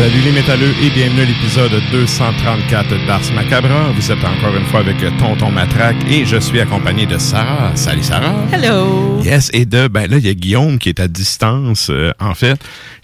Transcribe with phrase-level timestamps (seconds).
[0.00, 3.92] Salut les métalleux et bienvenue à l'épisode 234 d'Ars Macabra.
[3.92, 7.76] Vous êtes encore une fois avec Tonton Matraque et je suis accompagné de Sarah.
[7.76, 8.46] Salut Sarah.
[8.50, 9.20] Hello.
[9.22, 12.32] Yes, et de, ben là, il y a Guillaume qui est à distance, euh, en
[12.32, 12.58] fait,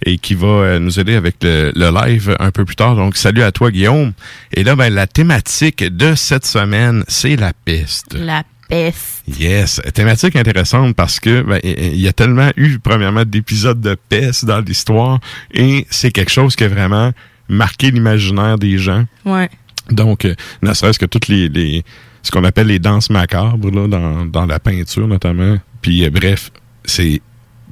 [0.06, 2.96] et qui va euh, nous aider avec le, le live un peu plus tard.
[2.96, 4.14] Donc, salut à toi Guillaume.
[4.54, 8.14] Et là, ben, la thématique de cette semaine, c'est la peste.
[8.18, 9.22] La peste.
[9.38, 14.44] Yes, thématique intéressante parce que ben, il y a tellement eu premièrement d'épisodes de peste
[14.44, 15.20] dans l'histoire
[15.52, 17.12] et c'est quelque chose qui a vraiment
[17.48, 19.04] marqué l'imaginaire des gens.
[19.24, 19.48] Ouais.
[19.90, 21.84] Donc, euh, ne serait-ce que toutes les, les
[22.22, 25.58] ce qu'on appelle les danses macabres là, dans, dans la peinture notamment.
[25.80, 26.50] Puis euh, bref,
[26.84, 27.20] c'est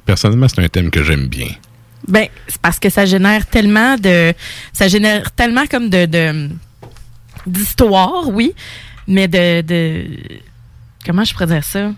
[0.05, 1.49] personnellement c'est un thème que j'aime bien.
[2.07, 4.33] Ben, c'est parce que ça génère tellement de.
[4.73, 6.05] Ça génère tellement comme de.
[6.05, 6.49] de
[7.47, 8.53] d'histoire, oui,
[9.07, 10.05] mais de, de.
[11.05, 11.91] Comment je pourrais dire ça?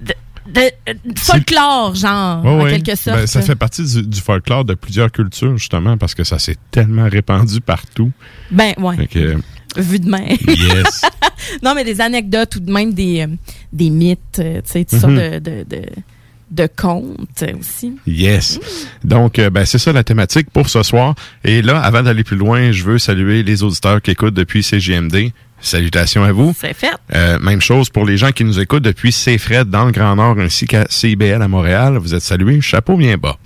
[0.00, 0.12] De,
[0.52, 2.80] de- de folklore, genre, en ouais.
[2.80, 3.16] quelque sorte.
[3.18, 6.56] Ben, ça fait partie du, du folklore de plusieurs cultures justement parce que ça s'est
[6.70, 8.12] tellement répandu partout.
[8.50, 9.06] Ben, ouais.
[9.06, 9.36] Que,
[9.76, 10.24] Vu de main.
[10.46, 11.02] yes.
[11.62, 13.26] non, mais des anecdotes ou de même des, euh,
[13.72, 15.82] des mythes, euh, tu sais, toutes sortes de, de, de,
[16.50, 17.96] de contes aussi.
[18.06, 18.60] Yes.
[19.02, 21.16] Donc, euh, ben, c'est ça la thématique pour ce soir.
[21.42, 25.32] Et là, avant d'aller plus loin, je veux saluer les auditeurs qui écoutent depuis CGMD.
[25.64, 26.54] Salutations à vous.
[26.58, 26.92] C'est fait.
[27.14, 30.38] Euh, même chose pour les gens qui nous écoutent depuis CFRED dans le Grand Nord
[30.38, 31.96] ainsi qu'à CIBL à Montréal.
[31.96, 32.60] Vous êtes salués.
[32.60, 33.38] Chapeau bien bas.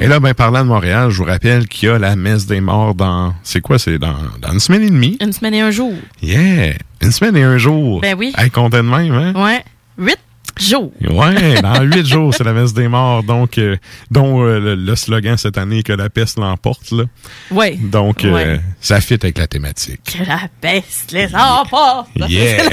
[0.00, 2.60] Et là, ben, parlant de Montréal, je vous rappelle qu'il y a la messe des
[2.60, 5.16] morts dans, c'est quoi, c'est dans, dans une semaine et demie?
[5.20, 5.94] Une semaine et un jour.
[6.20, 6.74] Yeah!
[7.00, 8.00] Une semaine et un jour.
[8.00, 8.34] Ben oui.
[8.36, 9.32] Hey, comptez de même, hein?
[9.34, 9.64] Ouais.
[9.96, 10.18] Huit
[10.60, 10.92] jours.
[11.00, 13.76] Ouais, dans huit jours, c'est la messe des morts, donc euh,
[14.10, 16.92] dont euh, le, le slogan cette année est que la peste l'emporte.
[17.50, 17.76] Ouais.
[17.80, 18.60] Donc, euh, Ouais.
[18.80, 20.18] ça fit avec la thématique.
[20.18, 22.08] Que la peste les emporte.
[22.28, 22.62] Yeah!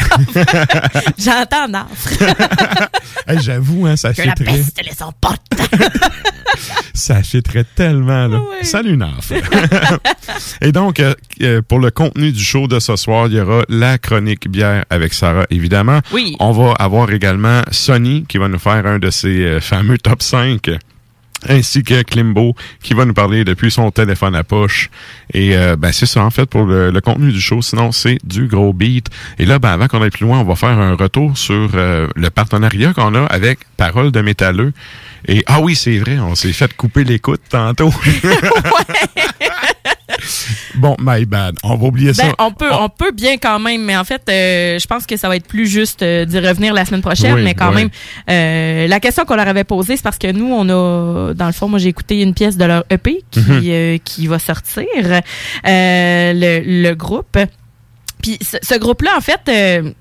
[1.17, 2.23] J'entends Nafre.
[3.28, 5.41] Hey, J'avoue, hein, ça Que la peste les emporte.
[6.94, 8.28] ça fitterait tellement.
[8.28, 8.38] Là.
[8.40, 8.64] Ouais.
[8.64, 9.31] Salut, Naf!
[10.62, 13.64] Et donc, euh, euh, pour le contenu du show de ce soir, il y aura
[13.70, 16.00] la chronique bière avec Sarah, évidemment.
[16.12, 16.36] Oui.
[16.40, 20.22] On va avoir également Sonny qui va nous faire un de ses euh, fameux top
[20.22, 20.70] 5
[21.48, 24.90] ainsi que Klimbo qui va nous parler depuis son téléphone à poche.
[25.34, 27.62] Et euh, ben c'est ça en fait pour le, le contenu du show.
[27.62, 29.08] Sinon, c'est du gros beat.
[29.38, 32.08] Et là, ben, avant qu'on aille plus loin, on va faire un retour sur euh,
[32.16, 34.74] le partenariat qu'on a avec Parole de Métalleux.
[35.28, 37.94] Et ah oui, c'est vrai, on s'est fait couper l'écoute tantôt.
[40.76, 41.56] bon, my bad.
[41.64, 42.23] On va oublier ça.
[42.23, 45.17] Ben, on peut, on peut bien quand même, mais en fait, euh, je pense que
[45.17, 47.34] ça va être plus juste euh, d'y revenir la semaine prochaine.
[47.35, 47.76] Oui, mais quand oui.
[47.76, 47.90] même,
[48.29, 51.52] euh, la question qu'on leur avait posée, c'est parce que nous, on a, dans le
[51.53, 53.61] fond, moi, j'ai écouté une pièce de leur EP qui, Mhm.
[53.66, 55.22] euh, qui va sortir, euh,
[56.35, 57.38] le, le groupe.
[58.22, 59.91] Puis ce, ce groupe-là, en fait, euh,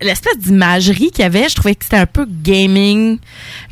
[0.00, 3.18] l'espèce d'imagerie qu'il y avait, je trouvais que c'était un peu gaming,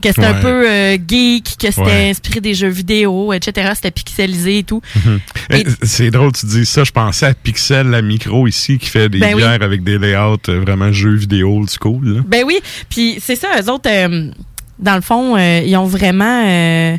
[0.00, 2.10] que c'était un peu euh, geek, que c'était Ouais.
[2.10, 3.72] inspiré des jeux vidéo, etc.
[3.74, 4.80] C'était pixelisé et tout.
[5.50, 6.84] Eh, Et- C'est drôle, tu dis ça.
[6.84, 9.42] Je pensais à Pixel, la micro ici, qui fait des Ben oui.
[9.42, 12.04] bières avec des layouts euh, vraiment jeux vidéo old school.
[12.16, 12.20] Là.
[12.26, 14.30] Ben oui, puis c'est ça, eux autres, euh,
[14.78, 16.96] dans le fond, ils ont vraiment...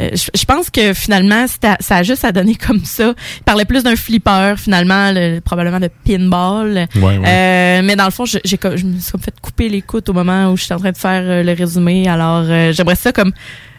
[0.00, 3.12] euh, je je pense que finalement, ça a juste à donner comme ça.
[3.38, 6.86] Ils parlaient plus d'un flipper, finalement, le- probablement de pinball.
[6.96, 7.28] Ouais, ouais.
[7.28, 10.12] Euh, mais dans le fond, je, j'ai comme- je me suis fait couper l'écoute au
[10.12, 12.08] moment où je suis en train de faire euh, le résumé.
[12.08, 13.32] Alors, euh, j'aimerais ça comme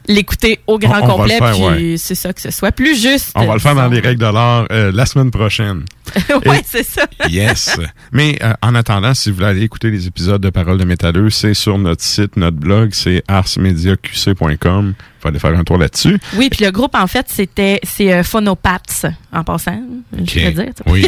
[0.07, 3.00] l'écouter au grand On- on va complet, faire, puis c'est ça, que ce soit plus
[3.00, 3.31] juste.
[3.35, 5.83] On va le faire dans les règles de l'art euh, la semaine prochaine.
[6.45, 7.05] Et- c'est ça.
[7.29, 7.77] Yes.
[8.11, 11.29] Mais euh, en attendant, si vous voulez aller écouter les épisodes de Paroles de métalleux,
[11.29, 14.93] c'est sur notre site, notre blog, c'est arsmediaqc.com.
[15.19, 16.17] Faut aller faire un tour là-dessus.
[16.35, 18.23] Oui, puis le groupe, en fait, c'était c'est euh,
[19.33, 19.81] en passant,
[20.17, 20.53] je Ok.
[20.55, 20.65] dire.
[20.87, 21.05] Oui.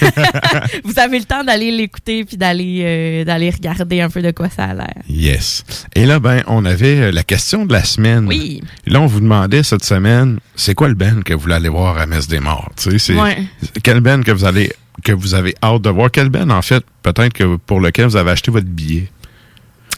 [0.84, 4.48] Vous avez le temps d'aller l'écouter puis d'aller euh, d'aller regarder un peu de quoi
[4.48, 4.94] ça a l'air.
[5.08, 5.64] Yes.
[5.94, 8.26] Et là, ben, on avait la question de la semaine.
[8.26, 8.62] Oui.
[8.86, 11.68] Et là, on vous demandait cette semaine, c'est quoi le band que vous voulez aller
[11.68, 12.70] voir à Messe des Morts?
[12.76, 13.36] Tu sais, c'est Ouais.
[13.82, 14.72] quel band que vous allez
[15.04, 16.10] que vous avez hâte de voir?
[16.10, 19.08] Quel band, en fait, peut-être que pour lequel vous avez acheté votre billet?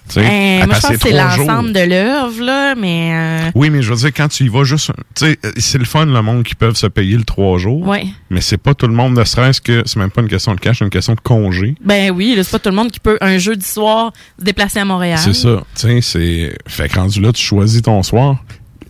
[0.06, 3.12] Tu sais, Euh, moi, je pense que c'est l'ensemble de l'œuvre, là, mais
[3.46, 5.78] euh, Oui, mais je veux dire, quand tu y vas juste, tu sais, euh, c'est
[5.78, 7.86] le fun, le monde qui peuvent se payer le trois jours.
[7.86, 8.04] ouais.
[8.28, 10.60] Mais c'est pas tout le monde, ne serait-ce que, c'est même pas une question de
[10.60, 11.74] cash, c'est une question de congé.
[11.82, 14.84] Ben oui, c'est pas tout le monde qui peut un jeudi soir se déplacer à
[14.84, 15.18] Montréal.
[15.22, 15.62] C'est ça.
[15.74, 18.36] Tu sais, c'est, fait que rendu là, tu choisis ton soir.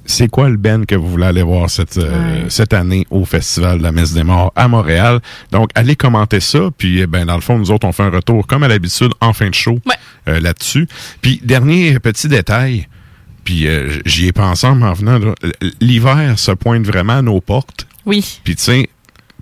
[0.06, 2.44] C'est quoi le Ben que vous voulez aller voir cette, euh, Ouais.
[2.50, 5.20] cette année au Festival de la Messe des Morts à Montréal?
[5.50, 6.70] Donc, allez commenter ça.
[6.76, 9.12] Puis, eh ben, dans le fond, nous autres, on fait un retour, comme à l'habitude,
[9.20, 9.94] en fin de show Ouais.
[10.28, 10.86] euh, là-dessus.
[11.22, 12.86] Puis, dernier petit détail,
[13.44, 15.18] puis euh, j'y ai pensé en m'en venant,
[15.80, 17.86] l'hiver se pointe vraiment à nos portes.
[18.06, 18.40] Oui.
[18.44, 18.88] Puis, tu sais,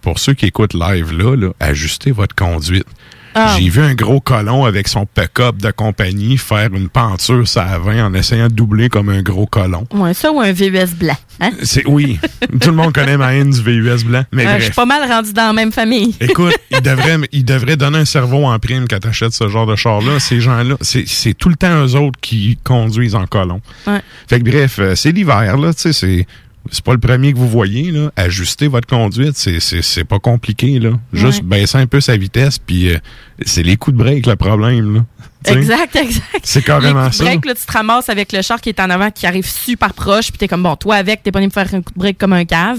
[0.01, 2.87] pour ceux qui écoutent live là, là ajustez votre conduite.
[3.35, 7.65] Ah, J'ai vu un gros colon avec son pick-up de compagnie faire une penture ça
[7.65, 9.87] à 20 en essayant de doubler comme un gros colon.
[9.95, 11.17] ouais, ça ou un VUS blanc.
[11.41, 11.51] Hein?
[11.63, 12.19] C'est oui,
[12.61, 15.11] tout le monde connaît ma haine du VUS blanc, mais Euh, je suis pas mal
[15.11, 16.15] rendu dans la même famille.
[16.21, 19.77] Écoute, il devrait, il devrait donner un cerveau en prime quand t'achètes ce genre de
[19.77, 20.21] char-là.
[20.21, 23.61] Ces gens-là, c'est c'est tout le temps eux autres qui conduisent en colon.
[23.87, 24.01] Ouais.
[24.29, 26.27] Fait que bref, euh, c'est l'hiver, là, tu sais, c'est...
[26.71, 28.11] C'est pas le premier que vous voyez, là.
[28.17, 30.91] Ajuster votre conduite, c'est, c'est, c'est pas compliqué, là.
[31.13, 31.59] Juste Ouais.
[31.61, 32.99] baisser un peu sa vitesse, puis euh,
[33.45, 35.05] c'est les coups de break le problème, là.
[35.47, 36.23] Exact, exact.
[36.45, 37.25] C'est Les carrément coups de ça.
[37.25, 39.93] break, là, tu te ramasses avec le char qui est en avant, qui arrive super
[39.93, 41.99] proche, puis t'es comme, bon, toi avec, t'es pas venu me faire un coup de
[41.99, 42.79] break comme un cave.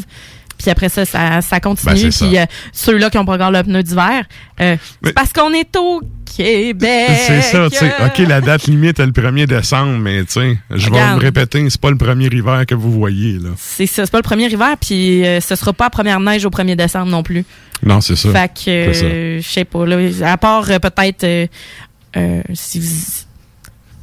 [0.63, 1.93] Puis après ça, ça, ça continue.
[1.93, 4.23] Ben, puis euh, ceux-là qui ont pas encore le pneu d'hiver,
[4.61, 6.01] euh, Mais- parce qu'on est au
[6.35, 7.09] Québec.
[7.27, 7.93] C'est ça, tu sais.
[8.03, 11.69] OK, la date limite est le 1er décembre, mais tu sais, je vais me répéter,
[11.69, 13.49] c'est pas le premier hiver que vous voyez, là.
[13.57, 16.45] C'est ça, c'est pas le premier hiver, puis euh, ce sera pas la première neige
[16.45, 17.45] au 1er décembre non plus.
[17.83, 18.31] Non, c'est ça.
[18.31, 19.97] Fait que, euh, je sais pas, là,
[20.31, 21.49] à part euh, peut-être
[22.53, 23.25] si vous-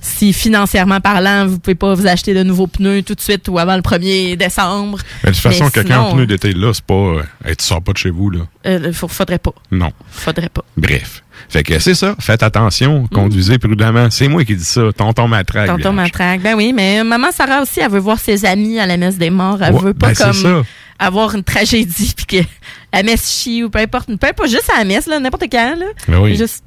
[0.00, 3.58] si financièrement parlant, vous pouvez pas vous acheter de nouveaux pneus tout de suite ou
[3.58, 6.94] avant le 1er décembre, Mais de toute façon, quelqu'un en pneu d'été là, c'est pas.
[6.94, 8.41] euh, hey, tu sors pas de chez vous, là.
[8.67, 9.52] euh, faudrait pas.
[9.70, 9.91] Non.
[10.11, 10.64] Faudrait pas.
[10.76, 11.23] Bref.
[11.49, 12.14] Fait que c'est ça.
[12.19, 13.06] Faites attention.
[13.08, 14.08] Conduisez prudemment.
[14.11, 14.82] C'est moi qui dis ça.
[14.97, 15.67] Tonton Matraque.
[15.69, 15.93] Tonton.
[15.93, 16.41] Matraque.
[16.43, 19.31] Ben oui, mais maman Sarah aussi, elle veut voir ses amis à la messe des
[19.31, 19.62] morts.
[19.62, 20.62] Elle Ouais, veut pas ben, comme ça.
[20.99, 22.49] avoir une tragédie puis que
[22.93, 24.06] la messe chie ou peu importe.
[24.19, 25.87] Peu importe, juste à la messe, là, n'importe quand, là.
[26.08, 26.37] Ben oui.
[26.37, 26.62] Juste,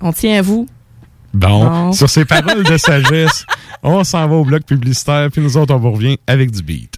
[0.00, 0.68] on tient à vous.
[1.38, 3.46] Bon, sur ces paroles de sagesse,
[3.82, 6.97] on s'en va au bloc publicitaire, puis nous autres, on vous revient avec du beat.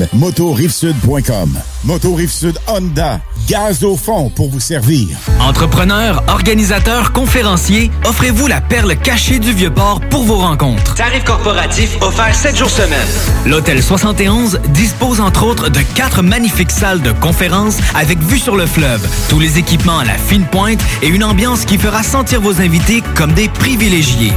[0.13, 1.57] motorivesud.com.
[1.83, 5.07] Moto Rive Sud Honda, gaz au fond pour vous servir.
[5.39, 10.95] Entrepreneurs, organisateurs, conférenciers, offrez-vous la perle cachée du Vieux-Port pour vos rencontres.
[10.95, 13.07] Tarif corporatif offert 7 jours semaine.
[13.45, 18.67] L'Hôtel 71 dispose entre autres de quatre magnifiques salles de conférences avec vue sur le
[18.67, 22.61] fleuve, tous les équipements à la fine pointe et une ambiance qui fera sentir vos
[22.61, 24.33] invités comme des privilégiés.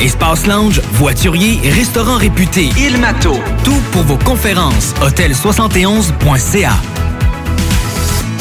[0.00, 3.34] Espace lounge, voiturier, restaurant réputé, Il Mato.
[3.64, 4.94] Tout pour vos conférences.
[5.02, 6.72] Hôtel71.ca.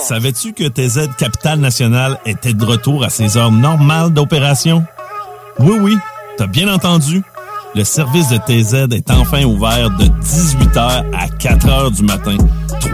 [0.00, 4.84] Savais-tu que TZ Capital National était de retour à ses heures normales d'opération?
[5.58, 5.96] Oui, oui,
[6.36, 7.22] t'as bien entendu.
[7.74, 12.36] Le service de TZ est enfin ouvert de 18h à 4h du matin,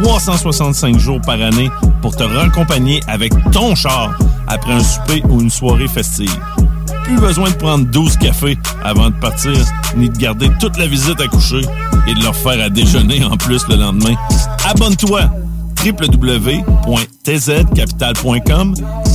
[0.03, 1.71] 365 jours par année
[2.03, 4.19] pour te raccompagner avec ton char
[4.49, 6.35] après un souper ou une soirée festive.
[7.05, 9.53] Plus besoin de prendre 12 cafés avant de partir,
[9.97, 11.61] ni de garder toute la visite à coucher
[12.09, 14.15] et de leur faire à déjeuner en plus le lendemain.
[14.65, 15.31] Abonne-toi
[15.85, 18.75] www.tzcapital.com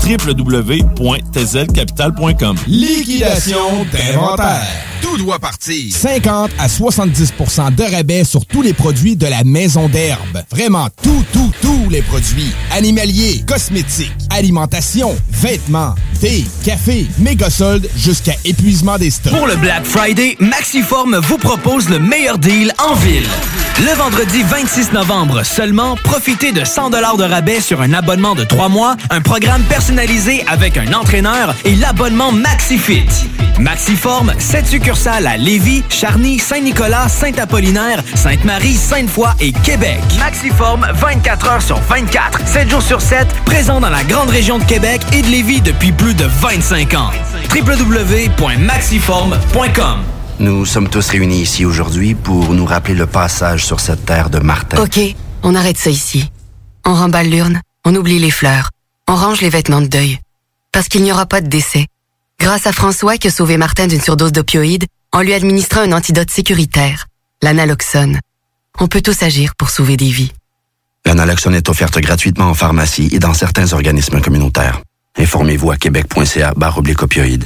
[0.10, 4.68] www.tzcapital.com Liquidation d'inventaire.
[5.02, 5.96] Tout doit partir.
[5.96, 10.44] 50 à 70% de rabais sur tous les produits de la maison d'herbe.
[10.52, 12.52] Vraiment tout, tout, tous les produits.
[12.72, 19.34] Animaliers, cosmétiques, alimentation, vêtements, thé, café, méga soldes jusqu'à épuisement des stocks.
[19.34, 23.28] Pour le Black Friday, Maxiform vous propose le meilleur deal en ville.
[23.80, 28.68] Le vendredi 26 novembre seulement, profitez de 100 de rabais sur un abonnement de 3
[28.70, 33.08] mois, un programme personnalisé avec un entraîneur et l'abonnement MaxiFit.
[33.60, 40.00] Maxiform, 7 succursales à Lévis, Charny, Saint-Nicolas, Saint-Apollinaire, Sainte-Marie, Sainte-Foy et Québec.
[40.20, 44.64] Maxiform, 24 heures sur 24, 7 jours sur 7, présent dans la grande région de
[44.64, 47.12] Québec et de Lévis depuis plus de 25 ans.
[47.54, 49.98] www.maxiform.com
[50.40, 54.40] Nous sommes tous réunis ici aujourd'hui pour nous rappeler le passage sur cette terre de
[54.40, 54.82] Martin.
[54.82, 55.00] OK,
[55.44, 56.30] on arrête ça ici.
[56.90, 58.72] On remballe l'urne, on oublie les fleurs,
[59.08, 60.18] on range les vêtements de deuil.
[60.72, 61.86] Parce qu'il n'y aura pas de décès.
[62.40, 66.32] Grâce à François qui a sauvé Martin d'une surdose d'opioïdes en lui administrant un antidote
[66.32, 67.06] sécuritaire,
[67.44, 68.20] l'analoxone.
[68.80, 70.32] On peut tous agir pour sauver des vies.
[71.06, 74.82] L'analoxone est offerte gratuitement en pharmacie et dans certains organismes communautaires.
[75.16, 77.46] Informez-vous à québec.ca barre opioïdes.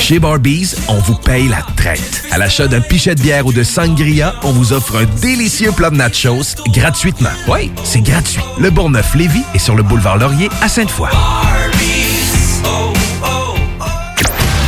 [0.00, 2.24] Chez Barbies, on vous paye la traite.
[2.30, 5.90] À l'achat d'un pichet de bière ou de sangria, on vous offre un délicieux plat
[5.90, 7.30] de nachos gratuitement.
[7.48, 8.42] Oui, c'est gratuit.
[8.58, 11.08] Le Bourgneuf-Lévis est sur le boulevard Laurier à Sainte-Foy.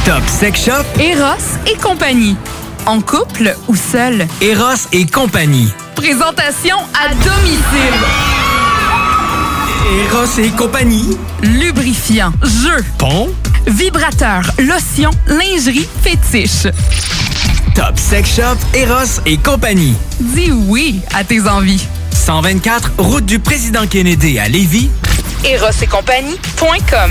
[0.04, 2.36] Top Sex Shop, Eros et compagnie.
[2.86, 4.26] En couple ou seul.
[4.40, 5.68] Eros et compagnie.
[5.94, 7.98] Présentation à domicile.
[10.10, 11.16] Eros et compagnie.
[11.42, 13.28] Lubrifiant, jeu, Pont.
[13.66, 16.68] Vibrateur, lotion, lingerie, fétiche.
[17.74, 19.94] Top Sex Shop, Eros et compagnie.
[20.20, 21.86] Dis oui à tes envies.
[22.12, 24.90] 124, route du président Kennedy à Lévis.
[25.44, 27.10] Eros et compagnie.com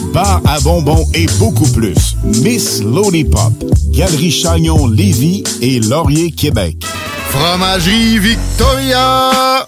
[0.11, 2.15] bar à bonbons et beaucoup plus.
[2.23, 3.53] Miss Lollipop,
[3.89, 6.83] Galerie Chagnon Lévis et Laurier Québec.
[7.29, 9.67] Fromagerie Victoria!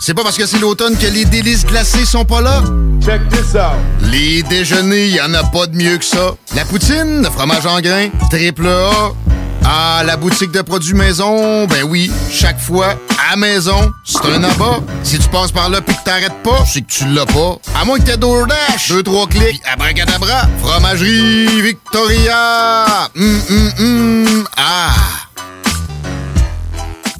[0.00, 2.62] C'est pas parce que c'est l'automne que les délices glacées sont pas là?
[3.04, 3.78] Check this out!
[4.10, 6.34] Les déjeuners, y en a pas de mieux que ça.
[6.56, 9.12] La poutine, le fromage en grains, triple A.
[9.64, 12.94] Ah, la boutique de produits maison, ben oui, chaque fois,
[13.32, 14.80] à maison, c'est un abat.
[15.02, 17.56] Si tu passes par là pis que t'arrêtes pas, c'est que tu l'as pas.
[17.80, 25.23] À moins que t'aies DoorDash, deux, trois clics, abracadabra, fromagerie Victoria, hum, hum, hum, ah...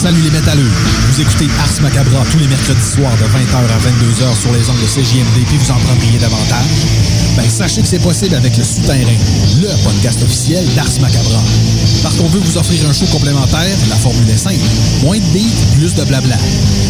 [0.00, 0.70] Salut les métalleux.
[1.12, 4.80] Vous écoutez Ars Macabra tous les mercredis soirs de 20h à 22h sur les ondes
[4.80, 6.88] de CJMD puis vous en prendriez davantage?
[7.36, 9.18] Ben, sachez que c'est possible avec le Souterrain,
[9.60, 11.42] le podcast officiel d'Ars Macabra.
[12.02, 14.64] Parce qu'on veut vous offrir un show complémentaire, la formule est simple.
[15.02, 16.38] Moins de beats, plus de blabla.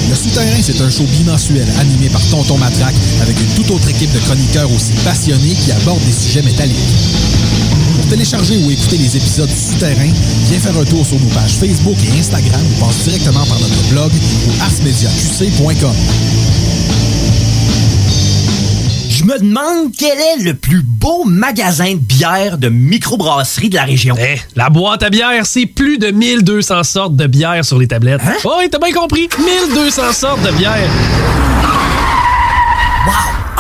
[0.09, 4.13] Le Souterrain, c'est un show bimensuel animé par Tonton Matraque avec une toute autre équipe
[4.13, 6.95] de chroniqueurs aussi passionnés qui abordent des sujets métalliques.
[8.11, 10.11] Télécharger ou écouter les épisodes du Souterrain,
[10.49, 13.89] viens faire un tour sur nos pages Facebook et Instagram ou passe directement par notre
[13.89, 14.11] blog
[14.49, 15.95] au arsmediaqc.com.
[19.11, 23.85] Je me demande quel est le plus beau magasin de bière de microbrasserie de la
[23.85, 24.17] région.
[24.19, 28.23] Eh, la boîte à bière, c'est plus de 1200 sortes de bière sur les tablettes.
[28.27, 28.35] Hein?
[28.45, 29.29] Oh, oui, t'as bien compris.
[29.39, 30.91] 1200 sortes de bière.
[33.07, 33.40] Wow!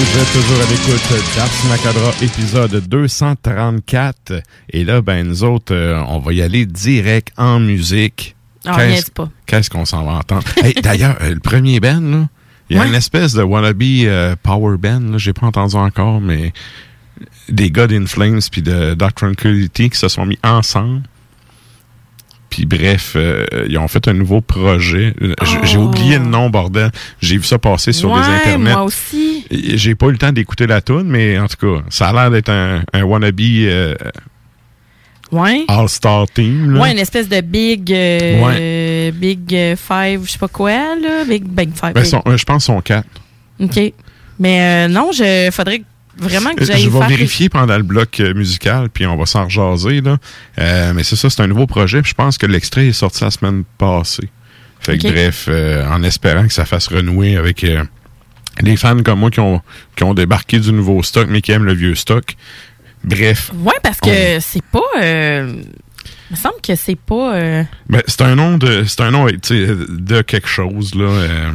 [0.00, 4.42] Vous êtes toujours à l'écoute d'Ars Macadra, épisode 234.
[4.70, 8.34] Et là, ben, nous autres, euh, on va y aller direct en musique.
[8.66, 9.28] Ah, Qu'est-ce- pas.
[9.46, 10.44] Qu'est-ce qu'on s'en va entendre?
[10.64, 12.28] Hey, D'ailleurs, euh, le premier band, là,
[12.68, 12.88] il y a Ouais.
[12.88, 16.52] une espèce de wannabe euh, power band, là, j'ai pas entendu encore, mais
[17.48, 21.02] des God in Flames puis de Dark Tranquility qui se sont mis ensemble.
[22.48, 25.14] Puis bref, euh, ils ont fait un nouveau projet.
[25.64, 25.82] J'ai Oh.
[25.84, 26.90] oublié le nom, bordel.
[27.20, 28.72] J'ai vu ça passer sur les Ouais, internets.
[28.72, 29.29] moi aussi.
[29.50, 32.30] J'ai pas eu le temps d'écouter la tune, mais en tout cas, ça a l'air
[32.30, 33.94] d'être un, un wannabe euh,
[35.32, 35.64] Ouais.
[35.68, 36.72] all-star team.
[36.74, 36.80] là.
[36.82, 41.24] Ouais, une espèce de big, euh, big euh, five, je sais pas quoi, là.
[41.28, 41.92] Big Bang Five.
[41.94, 43.04] Ben, son- je pense son 4.
[43.60, 43.78] OK.
[44.40, 45.82] Mais euh, non, je faudrait
[46.16, 47.08] vraiment que j'aille Je vais faire...
[47.08, 50.00] vérifier pendant le bloc musical, puis on va s'en rejaser.
[50.00, 50.18] Là.
[50.94, 52.02] Mais c'est ça, c'est un nouveau projet.
[52.02, 54.28] puis je pense que l'extrait est sorti la semaine passée.
[54.80, 57.84] Fait que bref, euh, en espérant que ça fasse renouer avec euh,
[58.60, 59.60] les fans comme moi qui ont,
[59.96, 62.36] qui ont débarqué du nouveau stock, mais qui aiment le vieux stock.
[63.04, 63.50] Bref.
[63.54, 64.80] Ouais, parce que c'est pas...
[65.00, 65.54] euh,
[66.30, 67.34] Il me semble que c'est pas...
[67.36, 68.84] euh, Ben, c'est un nom de.
[68.84, 71.04] C'est un nom tu de quelque chose, là.
[71.04, 71.50] euh,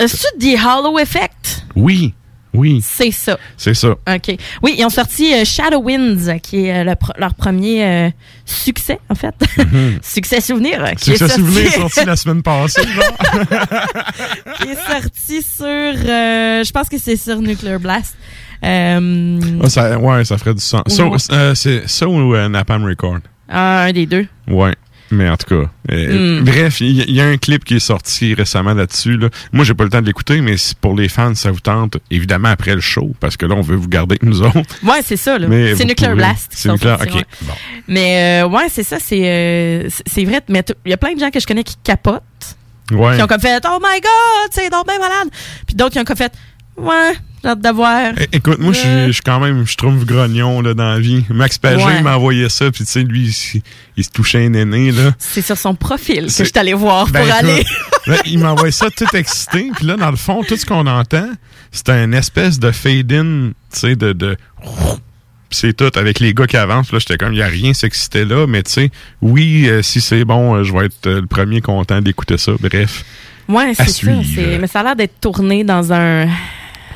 [0.00, 1.64] Est-ce que The Hollow Effect?
[1.74, 2.12] oui,
[2.58, 2.80] oui.
[2.84, 3.38] C'est ça.
[3.56, 3.90] C'est ça.
[3.90, 4.36] OK.
[4.62, 8.10] Oui, ils ont sorti euh, Shadow Winds, qui est euh, le leur premier euh,
[8.44, 9.34] succès, en fait.
[10.02, 10.84] succès souvenir.
[10.84, 12.82] euh, qui C'est est sorti, la semaine passée,
[14.60, 15.64] qui est sorti sur...
[15.66, 18.16] euh, je pense que c'est sur Nuclear Blast.
[18.62, 18.98] Ah,
[19.68, 20.82] ça, ouais, ça ferait du sens.
[20.88, 23.18] Ça, c'est ça ou Napalm Record?
[23.50, 24.26] un des deux.
[24.48, 24.74] Ouais.
[25.10, 26.44] Mais en tout cas, euh, Hmm.
[26.44, 29.16] bref, il y, a un clip qui est sorti récemment là-dessus.
[29.16, 29.28] Là.
[29.52, 31.96] Moi, j'ai pas le temps de l'écouter, mais si pour les fans, ça vous tente,
[32.10, 34.58] évidemment après le show, parce que là, on veut vous garder avec nous autres.
[34.82, 35.38] Ouais, c'est ça.
[35.38, 36.48] C'est Nuclear pouvez- Blast.
[36.54, 37.14] C'est Nuclear, ok.
[37.14, 37.24] ouais.
[37.42, 37.54] Bon.
[37.88, 38.98] Mais euh, ouais, c'est ça.
[39.00, 40.40] C'est euh, c'est- vrai.
[40.48, 42.22] Mais il y a plein de gens que je connais qui capotent.
[42.90, 43.16] Ouais.
[43.16, 45.28] Qui ont comme fait Oh my god, c'est donc bien malade.
[45.66, 46.32] Puis d'autres qui ont comme fait
[46.76, 48.12] Ouais, j'ai hâte de voir.
[48.32, 51.24] Écoute, moi, je suis- quand même, je trouve grognon là, dans la vie.
[51.30, 52.02] Max Pagé Ouais.
[52.02, 53.34] m'a envoyé ça, puis tu sais, lui,
[53.96, 55.14] il, se touchait un aîné, là.
[55.18, 57.64] C'est sur son profil que je suis allée voir Ben, pour écoute, aller.
[58.06, 61.28] ben, il m'envoie ça tout excité, puis là, dans le fond, tout ce qu'on entend,
[61.70, 64.36] c'est un espèce de fade-in, tu sais, de...
[65.50, 68.24] c'est tout, avec les gars qui avancent, là, j'étais comme, il n'y a rien s'excitait
[68.24, 68.90] là, mais tu sais,
[69.22, 72.52] oui, euh, si c'est bon, euh, je vais être euh, le premier content d'écouter ça,
[72.60, 73.04] bref.
[73.48, 74.10] Ouais, c'est ça.
[74.60, 76.26] Mais ça a l'air d'être tourné dans un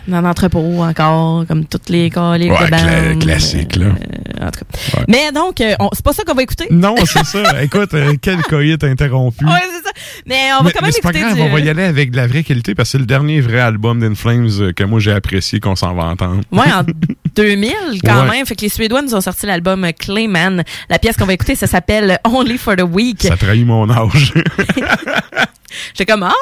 [0.09, 3.23] dans l'entrepôt encore, comme toutes les caliques Ouais, de cla- bande.
[3.23, 3.87] classique, là.
[3.87, 5.03] Euh, en tout cas.
[5.09, 6.67] Mais donc, euh, c'est pas ça qu'on va écouter?
[6.71, 7.63] Non, c'est ça.
[7.63, 9.45] Écoute, euh, quel coït interrompu.
[9.45, 9.93] Ouais, c'est ça.
[10.27, 11.85] Mais on va mais, quand même c'est pas écouter grave, du- on va y aller
[11.85, 14.73] avec de la vraie qualité parce que c'est le dernier vrai album d'In Flames euh,
[14.73, 16.41] que moi j'ai apprécié qu'on s'en va entendre.
[16.51, 16.83] Ouais, en
[17.37, 17.73] 2000
[18.05, 18.45] quand même.
[18.47, 20.65] Fait que les Suédois nous ont sorti l'album Clayman.
[20.91, 23.23] La pièce qu'on va écouter, ça s'appelle Only for the Week.
[23.23, 24.33] Ça trahit mon âge.
[25.95, 26.33] J'étais comme, ah,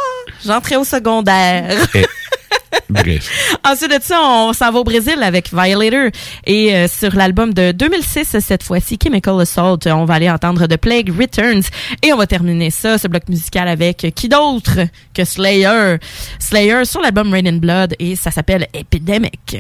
[0.44, 1.76] j'entrais au secondaire.
[3.64, 6.10] Ensuite de ça, on s'en va au Brésil avec Violator.
[6.46, 10.76] Et euh, sur l'album de 2006, cette fois-ci, Chemical Assault, on va aller entendre The
[10.76, 11.64] Plague Returns.
[12.02, 14.80] Et on va terminer ça, ce bloc musical, avec qui d'autre
[15.14, 15.96] que Slayer?
[16.38, 19.58] Slayer sur l'album Rain and Blood et ça s'appelle Epidemic.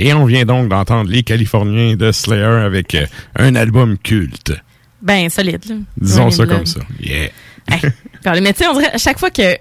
[0.00, 3.04] Et on vient donc d'entendre les Californiens de Slayer avec euh,
[3.36, 4.52] un album culte.
[5.02, 5.74] Ben, solide, là.
[6.00, 6.56] Disons Running ça Blood.
[6.56, 6.80] comme ça.
[7.00, 7.28] Yeah.
[8.24, 9.54] Hey, mais tu sais, on dirait, à chaque fois que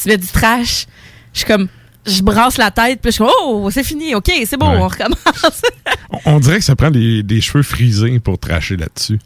[0.00, 0.86] tu mets du trash,
[1.32, 1.68] je suis comme,
[2.06, 4.78] je brasse la tête, puis je suis comme, oh, c'est fini, ok, c'est bon, Ouais.
[4.78, 5.62] on recommence.
[6.24, 9.18] On dirait que ça prend des, des cheveux frisés pour tracher là-dessus.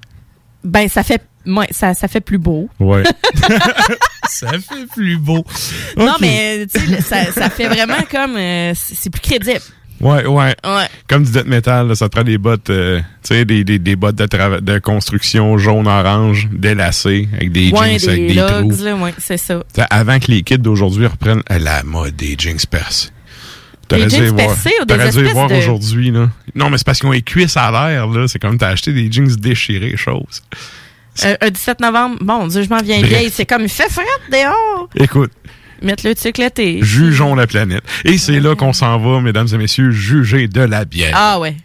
[0.65, 2.69] ben, ça fait, ouais, ça, ça fait plus beau.
[2.81, 3.03] Ouais.
[4.29, 5.45] ça fait plus beau.
[5.97, 9.61] Non, mais, tu sais, ça, ça fait vraiment comme, euh, c'est plus crédible.
[10.01, 10.55] Ouais, ouais.
[10.65, 10.87] Ouais.
[11.09, 13.79] Comme du death metal, là, ça te prend des bottes, euh, tu sais, des, des,
[13.79, 18.85] des bottes de, de construction jaune-orange, délacées, avec des ouais, jeans avec des logs, trous.
[18.85, 19.63] là, ouais, c'est ça.
[19.73, 23.09] T'sais, avant que les kids d'aujourd'hui reprennent euh, la mode des jeans percés.
[23.89, 24.57] T'aurais dû les voir,
[24.89, 26.29] t'aurais dû voir de- aujourd'hui, là.
[26.57, 28.27] Non, mais c'est parce qu'ils ont les cuisses à l'air, là.
[28.29, 30.43] C'est comme t'as acheté des jeans déchirés, chose.
[31.25, 33.09] Euh, un 17 novembre, bon Dieu, je m'en viens Bref.
[33.09, 33.31] vieille.
[33.33, 34.89] C'est comme, il fait frais dehors.
[34.97, 35.31] Écoute,
[35.83, 36.81] Mettre le tuc l'été.
[36.83, 37.83] jugeons la planète.
[38.05, 41.13] Et c'est là qu'on s'en va, mesdames et messieurs, juger de la bière.
[41.15, 41.57] Ah ouais.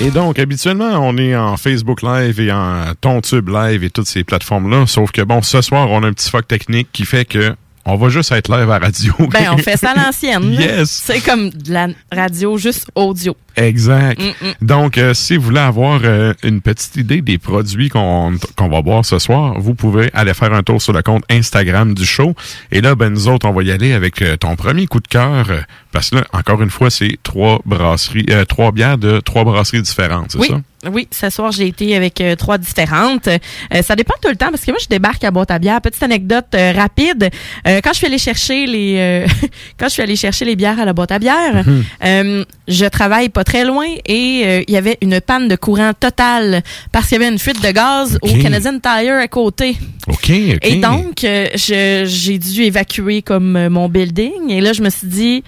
[0.00, 4.22] Et donc, habituellement, on est en Facebook Live et en TonTube Live et toutes ces
[4.22, 4.86] plateformes-là.
[4.86, 7.54] Sauf que, bon, ce soir, on a un petit fuck technique qui fait que
[7.86, 9.12] on va juste être live à radio.
[9.30, 10.52] Ben, on fait ça à l'ancienne.
[10.58, 11.02] Yes.
[11.04, 13.36] C'est comme de la radio juste audio.
[13.56, 14.20] Exact.
[14.20, 14.52] Mm, mm.
[14.66, 19.04] Donc, euh, si vous voulez avoir euh, une petite idée des produits qu'on va boire
[19.04, 22.34] ce soir, vous pouvez aller faire un tour sur le compte Instagram du show.
[22.72, 25.08] Et là, ben nous autres, on va y aller avec euh, ton premier coup de
[25.08, 25.46] cœur.
[25.92, 30.32] parce que là, encore une fois, c'est trois brasseries, trois bières de trois brasseries différentes,
[30.32, 30.48] c'est Oui.
[30.48, 30.60] ça?
[30.92, 33.26] Oui, ce soir, j'ai été avec euh, trois différentes.
[33.28, 33.38] Euh,
[33.82, 35.80] ça dépend tout le temps parce que moi, je débarque à boîte à bière.
[35.80, 37.30] Petite anecdote euh, rapide.
[37.64, 39.24] Quand je suis allée chercher les
[39.78, 41.84] quand je suis allée chercher les bières à la boîte à bière, Mhm.
[42.04, 45.92] euh, je travaille pas très loin et euh, il y avait une panne de courant
[45.98, 49.76] totale parce qu'il y avait une fuite de gaz au Canadian Tire à côté.
[50.08, 50.30] OK, OK.
[50.62, 54.48] Et donc, euh, j'ai dû évacuer comme euh, mon building.
[54.50, 55.44] Et là, je me suis dit,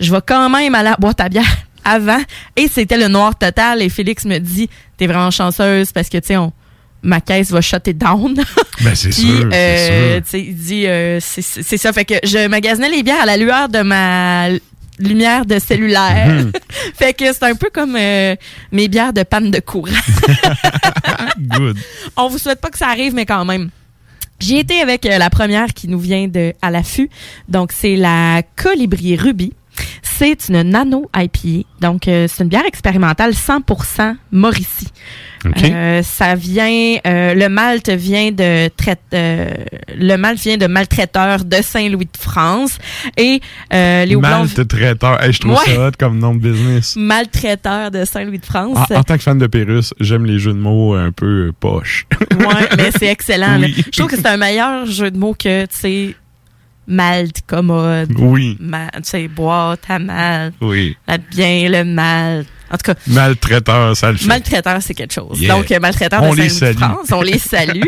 [0.00, 1.44] je vais quand même aller à la boîte à bière
[1.84, 2.20] avant.
[2.56, 3.80] Et c'était le noir total.
[3.80, 6.52] Et Félix me dit, t'es vraiment chanceuse parce que, tu sais, on-
[7.02, 8.34] ma caisse va shutter down.
[8.82, 11.92] Ben, c'est sûr, euh, il dit, euh, c'est c'est ça.
[11.94, 14.48] Fait que je magasinais les bières à la lueur de ma
[14.98, 16.44] lumière de cellulaire.
[16.44, 16.52] Mhm.
[16.94, 18.34] fait que c'est un peu comme euh,
[18.72, 19.86] mes bières de panne de courant.
[21.38, 21.78] Good.
[22.16, 23.70] On vous souhaite pas que ça arrive, mais quand même.
[24.38, 27.08] J'ai été avec euh, la première qui nous vient de à l'affût.
[27.48, 29.52] Donc, c'est la Colibri Ruby.
[30.02, 31.66] C'est une nano IPA.
[31.80, 34.88] Donc, euh, c'est une bière expérimentale 100% Mauricie.
[35.44, 35.62] OK.
[35.62, 39.50] Euh, ça vient, euh, le malt vient de traite, euh,
[39.96, 42.78] le malt vient de maltraiteur de Saint-Louis de France
[43.16, 43.40] et
[43.72, 45.22] euh, les Malte traiteur.
[45.22, 45.74] Hey, je trouve Ouais.
[45.74, 46.94] ça hot comme nom de business.
[46.96, 48.78] maltraiteur de Saint-Louis de France.
[48.90, 52.06] En, en tant que fan de Pérus, j'aime les jeux de mots un peu poches.
[52.38, 53.60] Ouais, mais c'est excellent.
[53.60, 53.74] Oui.
[53.92, 56.14] Je trouve que c'est un meilleur jeu de mots que, tu sais,
[56.86, 58.12] malte, commode.
[58.18, 58.56] Oui.
[58.60, 60.54] Ma- tu sais, boîte à malte.
[60.60, 60.96] Oui.
[61.06, 62.44] La bien, le mal.
[62.68, 64.26] En tout cas, Maltraiteur, ça le fait.
[64.26, 65.40] maltraiteur, c'est quelque chose.
[65.40, 65.54] Yeah.
[65.54, 66.76] Donc, maltraiteur On de les salue.
[66.76, 67.82] France, on les salue.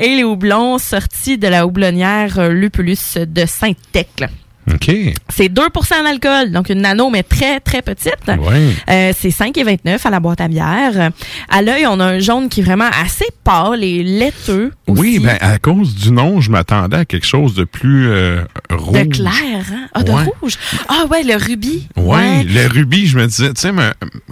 [0.00, 4.28] Et les houblons sortis de la houblonnière euh, Lupulus de Saint-Tecle.
[4.72, 4.90] OK.
[5.28, 8.14] C'est 2% d'alcool, donc une nano, mais très, très petite.
[8.26, 8.68] Ouais.
[8.90, 11.10] Euh, c'est 5,29 à la boîte à bière.
[11.50, 14.72] À l'œil, on a un jaune qui est vraiment assez pâle et laiteux.
[14.86, 18.98] Oui, ben à cause du nom, je m'attendais à quelque chose de plus euh, rouge.
[19.08, 19.32] De clair,
[19.72, 19.88] hein?
[19.94, 20.22] Ah, de Ouais.
[20.40, 20.54] rouge.
[20.88, 21.88] Ah ouais, le rubis.
[21.96, 23.72] Ouais, le rubis, je me disais, tu sais,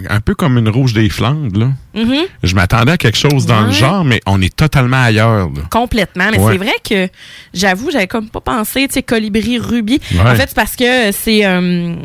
[0.09, 1.69] un peu comme une rouge des Flandres, là.
[1.95, 2.23] Mhm.
[2.41, 5.61] Je m'attendais à quelque chose dans le genre, mais on est totalement ailleurs, là.
[5.69, 7.07] Complètement, mais c'est vrai que
[7.53, 9.99] j'avoue, j'avais comme pas pensé, tu sais, colibri rubis.
[10.23, 10.31] Ouais.
[10.31, 11.95] En fait, c'est parce que c'est euh,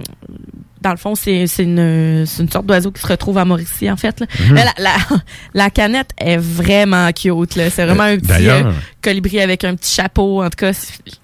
[0.81, 4.21] dans le fond, c'est une, une sorte d'oiseau qui se retrouve à Mauricie, en fait.
[4.21, 4.27] là.
[4.49, 4.55] Mhm.
[4.55, 4.93] La, la,
[5.55, 7.57] la canette est vraiment cute.
[7.57, 7.69] là.
[7.69, 8.71] C'est vraiment Euh, un petit euh,
[9.03, 10.41] colibri avec un petit chapeau.
[10.41, 10.71] En tout cas,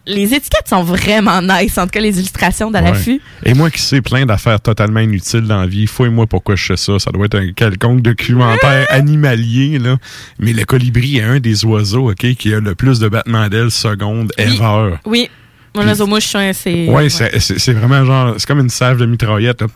[0.06, 1.78] les étiquettes sont vraiment nice.
[1.78, 2.82] En tout cas, les illustrations de Ouais.
[2.82, 3.20] l'affût.
[3.44, 6.76] Et moi qui sais plein d'affaires totalement inutiles dans la vie, fouille-moi pourquoi je sais
[6.76, 6.98] ça.
[6.98, 9.98] Ça doit être un quelconque documentaire animalier, là.
[10.40, 13.70] Mais le colibri est un des oiseaux, OK, qui a le plus de battements d'ailes
[13.70, 14.96] secondes ever.
[15.06, 15.30] Oui.
[15.74, 16.88] Mon oiseau mouche, hein, c'est.
[16.88, 19.66] Ouais, c'est- c'est c'est vraiment genre, c'est comme une salve de mitraillette, là.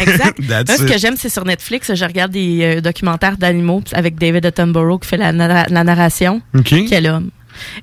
[0.00, 0.38] Exact.
[0.48, 4.46] Moi, ce que j'aime, c'est sur Netflix, je regarde des euh, documentaires d'animaux avec David
[4.46, 6.40] Attenborough qui fait la, la narration.
[6.56, 6.72] OK.
[6.88, 7.30] Quel homme.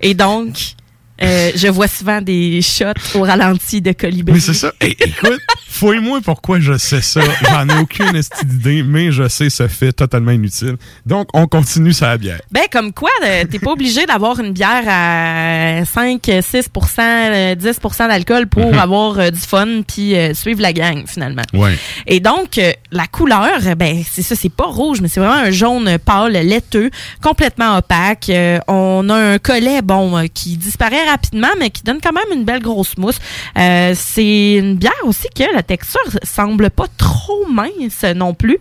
[0.01, 0.75] Et donc,
[1.21, 2.85] Euh, je vois souvent des shots
[3.15, 4.33] au ralenti de colibri.
[4.33, 4.73] Mais c'est ça.
[4.81, 5.39] Hey, écoute,
[5.69, 7.21] fouille-moi pourquoi je sais ça.
[7.49, 10.75] J'en ai aucune d'idée, mais je sais ce fait totalement inutile.
[11.05, 12.39] Donc, on continue sa bière.
[12.51, 17.79] Ben, comme quoi, euh, t'es pas obligé d'avoir une bière à 5, 6 euh, 10
[17.99, 18.79] d'alcool pour Mhm.
[18.79, 21.43] avoir euh, du fun puis suivre la gang, finalement.
[21.53, 21.77] Ouais.
[22.07, 22.59] Et donc,
[22.91, 26.89] la couleur, ben, c'est ça, c'est pas rouge, mais c'est vraiment un jaune pâle, laiteux,
[27.21, 28.31] complètement opaque.
[28.67, 32.61] On a un collet, bon, qui disparaît rapidement, mais qui donne quand même une belle
[32.61, 33.19] grosse mousse.
[33.57, 38.57] Euh, c'est une bière aussi que la texture semble pas trop mince non plus.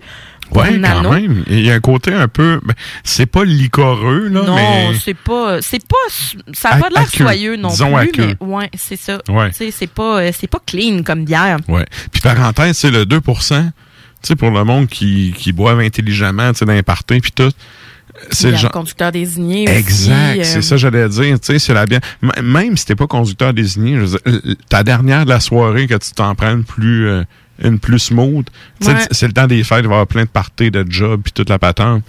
[0.54, 1.44] une quand même.
[1.48, 2.60] Il y a un côté un peu.
[2.62, 2.74] ben,
[3.04, 4.90] c'est pas licoreux, là, Non, mais.
[5.02, 5.96] c'est pas, c'est pas,
[6.52, 9.18] ça a pas de l'air soyeux non Disons plus, mais ouais, c'est ça.
[9.28, 9.50] Ouais.
[9.52, 11.58] C'est pas, euh, c'est pas clean comme bière.
[11.68, 11.86] Ouais.
[12.12, 16.64] Puis parenthèse, c'est le 2 tu sais, pour le monde qui, qui boivent intelligemment, tu
[16.64, 17.50] sais, parties, puis tout.
[18.30, 18.70] C'est le genre.
[18.70, 21.40] conducteur désigné aussi, Exact, euh, c'est ça que j'allais dire.
[21.40, 22.00] Tu sais, c'est la bière.
[22.22, 25.30] M- Même si t'es pas conducteur désigné, je veux dire, l- l- ta dernière de
[25.30, 27.24] la soirée, que tu t'en prends une plus, euh,
[27.62, 28.46] une plus smooth,
[28.84, 28.94] Ouais.
[29.10, 31.32] c'est le temps des fêtes, il va y avoir plein de parties, de jobs, puis
[31.32, 32.02] toute la patente.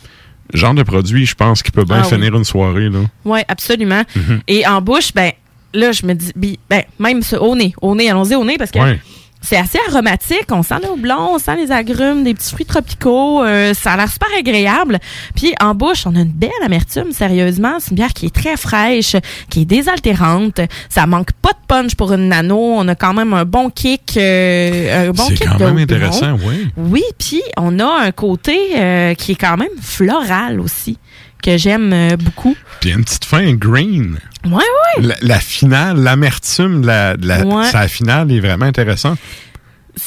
[0.53, 2.09] Genre de produit, je pense qu'il peut bien Ah oui.
[2.15, 2.99] finir une soirée, là.
[3.25, 4.03] Oui, absolument.
[4.15, 4.41] Mhm.
[4.47, 5.31] Et en bouche, ben
[5.73, 8.69] là, je me dis, ben, même ce- au nez, au nez, allons-y au nez, parce
[8.71, 8.99] que Ouais.
[9.43, 10.45] C'est assez aromatique.
[10.51, 13.43] On sent le houblon, on sent les agrumes, des petits fruits tropicaux.
[13.43, 14.99] euh, ça a l'air super agréable.
[15.35, 17.75] Puis en bouche, on a une belle amertume, sérieusement.
[17.79, 19.15] C'est une bière qui est très fraîche,
[19.49, 20.61] qui est désaltérante.
[20.89, 22.57] Ça manque pas de punch pour une nano.
[22.57, 25.73] On a quand même un bon kick, euh, un bon c'est kick quand de même
[25.73, 25.83] houblon.
[25.83, 26.69] intéressant, oui.
[26.77, 30.97] Oui, puis on a un côté euh, qui est quand même floral aussi,
[31.43, 32.55] que j'aime beaucoup.
[32.79, 34.17] Puis une petite fin green.
[34.45, 35.03] Ouais, ouais.
[35.07, 37.65] La, la finale, l'amertume de la, de la, Ouais.
[37.71, 39.17] sa finale est vraiment intéressante.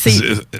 [0.05, 0.11] Tu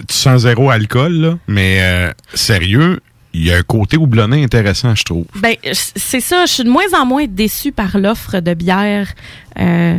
[0.09, 3.01] sens zéro alcool, là, mais euh, sérieux,
[3.33, 5.25] il y a un côté houblonné intéressant, je trouve.
[5.35, 6.45] Ben, c'est ça.
[6.45, 9.09] Je suis de moins en moins déçue par l'offre de bière
[9.59, 9.97] euh,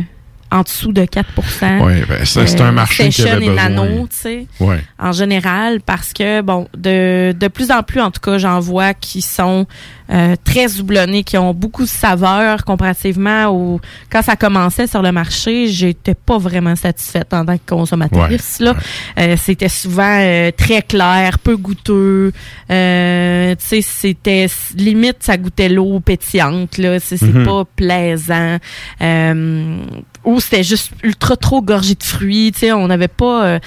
[0.51, 3.69] en dessous de 4% Ouais, ben, ça, c'est un marché qui avait et besoin.
[3.69, 4.47] nano, tu sais.
[4.59, 4.83] Ouais.
[4.97, 8.95] En général, parce que, bon, de, de plus en plus, en tout cas, j'en vois
[8.95, 9.67] qui sont
[10.11, 13.79] euh, très houblonnés, qui ont beaucoup de saveur comparativement au...
[14.11, 18.57] Quand ça commençait sur le marché, j'étais pas vraiment satisfaite en tant que consommatrice.
[18.59, 18.75] Ouais, là.
[19.19, 22.31] Euh, c'était souvent euh, très clair, peu goûteux.
[22.71, 24.47] Euh, tu sais, c'était...
[24.75, 26.99] Limite, ça goûtait l'eau pétillante, là.
[26.99, 27.45] C'est c'est Mhm.
[27.45, 28.57] pas plaisant.
[29.01, 29.77] Euh,
[30.23, 32.51] ou c'était juste ultra trop gorgé de fruits.
[32.53, 33.59] Tu sais, on n'avait pas...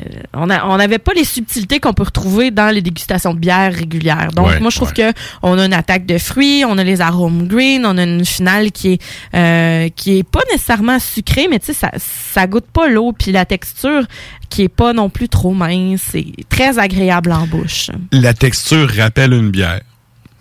[0.00, 4.30] euh, on n'avait pas les subtilités qu'on peut retrouver dans les dégustations de bière régulières.
[4.34, 7.00] Donc, Ouais, moi, je trouve que on a une attaque de fruits, on a les
[7.00, 9.02] arômes green, on a une finale qui est
[9.34, 13.32] euh, qui est pas nécessairement sucrée, mais tu sais, ça, ça goûte pas l'eau, puis
[13.32, 14.04] la texture
[14.48, 17.90] qui est pas non plus trop mince, c'est très agréable en bouche.
[18.12, 19.80] La texture rappelle une bière.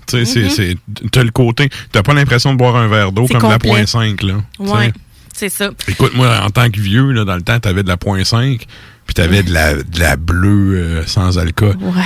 [0.08, 0.50] Tu sais, c'est- Mhm.
[0.50, 3.54] c'est, t'as le côté, t'as pas l'impression de boire un verre d'eau comme de la
[3.54, 3.70] complet.
[3.70, 4.34] point 5, là.
[4.56, 4.62] Tu.
[4.64, 4.92] Ouais,
[5.36, 5.70] c'est ça.
[5.88, 8.66] Écoute, moi, en tant que vieux, là, dans le temps, t'avais de la point 5,
[9.10, 11.76] puis t'avais de la, de la bleue euh, sans alcool.
[11.82, 12.04] Ouais.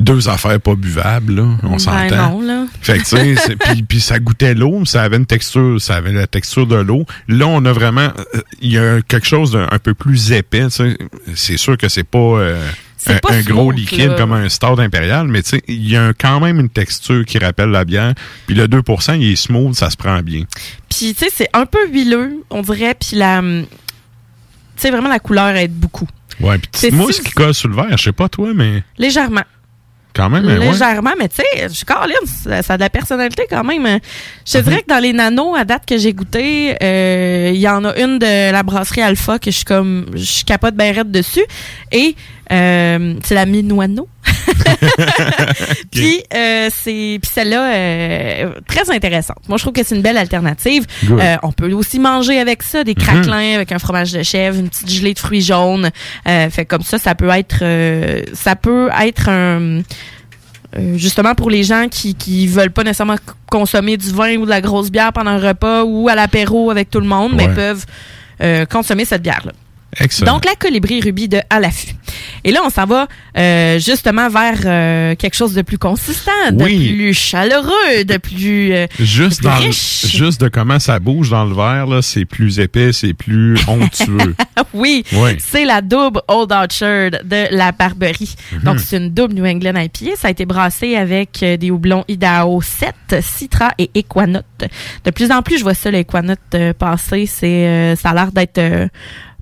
[0.00, 2.30] Deux affaires pas buvables, là, on Ben s'entend.
[2.32, 2.66] non, là.
[2.82, 5.94] Fait que, tu sais, c'est- puis, puis ça goûtait l'eau, ça avait une texture, ça
[5.94, 7.06] avait la texture de l'eau.
[7.28, 10.66] Là, on a vraiment, euh, il y a quelque chose d'un un peu plus épais.
[11.36, 12.60] C'est sûr que c'est pas, euh,
[13.06, 14.14] un, pas un gros liquide là.
[14.16, 17.24] comme un Stout impérial, mais tu sais, il y a un- quand même une texture
[17.24, 18.14] qui rappelle la bière.
[18.48, 20.42] Puis le 2%, il est smooth, ça se prend bien.
[20.90, 23.64] Puis tu sais, c'est un peu huileux, on dirait, puis la hum,
[24.76, 26.06] tu sais vraiment la couleur aide beaucoup.
[26.40, 29.42] Ouais, puis petite mousse qui colle sur le verre, je sais pas toi, mais Légèrement.
[30.14, 30.70] quand même, euh, ouais.
[30.70, 34.00] Légèrement, mais tu sais, je Caroline, ça, ça a de la personnalité quand même.
[34.46, 37.68] Je te dirais que dans les nanos, à date que j'ai goûté, euh, il y
[37.68, 41.10] en a une de la brasserie Alpha que je suis comme, je capote bien raide
[41.10, 41.44] dessus.
[41.92, 42.14] Et
[42.52, 44.08] euh, c'est la Minoano.
[45.90, 49.38] Puis euh, c'est puis celle-là euh, très intéressante.
[49.48, 50.84] Moi je trouve que c'est une belle alternative.
[51.10, 54.68] Euh, on peut aussi manger avec ça des craquelins avec un fromage de chèvre, une
[54.68, 55.90] petite gelée de fruits jaunes.
[56.24, 57.64] Fait comme ça ça peut être
[58.34, 59.82] ça peut être un
[60.78, 63.16] euh, justement pour les gens qui qui veulent pas nécessairement
[63.50, 66.90] consommer du vin ou de la grosse bière pendant un repas ou à l'apéro avec
[66.90, 67.86] tout le monde, mais peuvent
[68.42, 69.52] euh, consommer cette bière là.
[70.00, 70.34] Excellent.
[70.34, 71.94] Donc, la colibri rubis de à l'affût.
[72.44, 76.62] Et là, on s'en va euh, justement vers euh, quelque chose de plus consistant, de
[76.62, 76.92] Oui.
[76.94, 81.30] plus chaleureux, de plus, euh, Juste, de plus dans le- juste de comment ça bouge
[81.30, 84.34] dans le verre, là, c'est plus épais, c'est plus onctueux.
[84.74, 85.36] oui, Ouais.
[85.40, 88.34] c'est la double Old Orchard de la Barberie.
[88.52, 88.60] Mhm.
[88.62, 90.16] Donc, c'est une double New England IPA.
[90.16, 94.44] Ça a été brassé avec euh, des houblons Idaho 7, Citra et Equanote.
[95.04, 97.26] De plus en plus, je vois ça, l'Equanote euh, passer.
[97.26, 98.88] C'est, euh, ça a l'air d'être euh,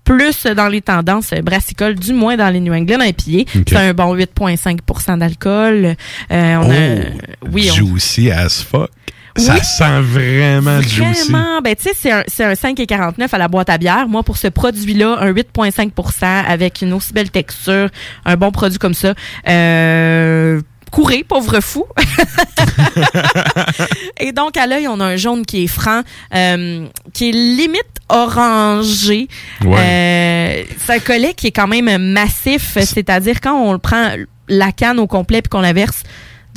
[0.04, 3.50] plus dans les tendances brassicoles, du moins dans les New England IPA.
[3.58, 3.64] Ok.
[3.68, 5.94] C'est un bon 8,5% d'alcool.
[6.30, 8.90] Euh, on a, oui, on- Juicy as fuck.
[9.36, 9.60] Ça Oui.
[9.64, 11.32] sent vraiment juicy.
[11.32, 14.06] Vraiment, ben tu sais, c'est un, c'est un 5,49 à la boîte à bière.
[14.06, 17.88] Moi, pour ce produit-là, un 8,5% avec une aussi belle texture,
[18.24, 19.12] un bon produit comme ça,
[19.48, 20.60] euh,
[20.94, 21.84] courez, pauvre fou.
[24.20, 26.02] Et donc, à l'œil, on a un jaune qui est franc,
[26.34, 29.26] euh, qui est limite orangé.
[29.64, 34.12] Euh, c'est un collet qui est quand même massif, c'est-à-dire quand on le prend
[34.48, 36.04] la canne au complet puis qu'on la verse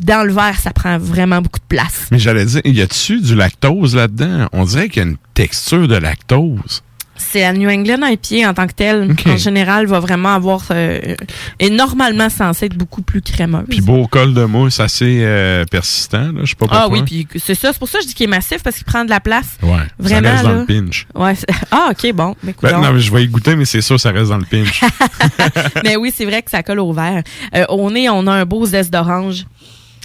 [0.03, 2.05] dans le verre, ça prend vraiment beaucoup de place.
[2.11, 4.47] Mais j'allais dire, y a-tu du lactose là-dedans?
[4.53, 6.83] On dirait qu'il y a une texture de lactose.
[7.17, 9.11] C'est la New England IPA en tant que telle.
[9.11, 9.25] Ok.
[9.27, 11.15] En général, va vraiment avoir euh,
[11.59, 13.65] est normalement censé être beaucoup plus crémeuse.
[13.69, 16.79] Puis beau col de mousse assez euh, persistant, là, je sais pas pourquoi.
[16.83, 17.73] ah oui, puis c'est ça.
[17.73, 19.57] C'est pour ça que je dis qu'il est massif parce qu'il prend de la place.
[19.63, 21.07] Ouais, Vraiment ça reste dans le pinch.
[21.15, 21.33] Ouais.
[21.71, 22.35] Ah ok bon.
[22.43, 24.45] Mais, Ben, non, mais je vais y goûter, mais c'est sûr, ça reste dans le
[24.45, 24.81] pinch.
[25.83, 27.23] mais oui, c'est vrai que ça colle au verre.
[27.55, 29.45] Euh, au nez, on a un beau zeste d'orange.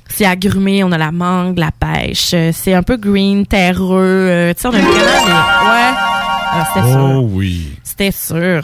[0.09, 2.33] C'est agrumé, on a la mangue, la pêche.
[2.35, 3.99] Euh, C'est un peu green, terreux.
[4.29, 4.91] euh, tu sais, on a vraiment.
[4.91, 6.12] Ouais.
[6.55, 6.99] Ah, c'était sûr.
[7.01, 7.71] oh oui.
[7.83, 8.63] C'était sûr.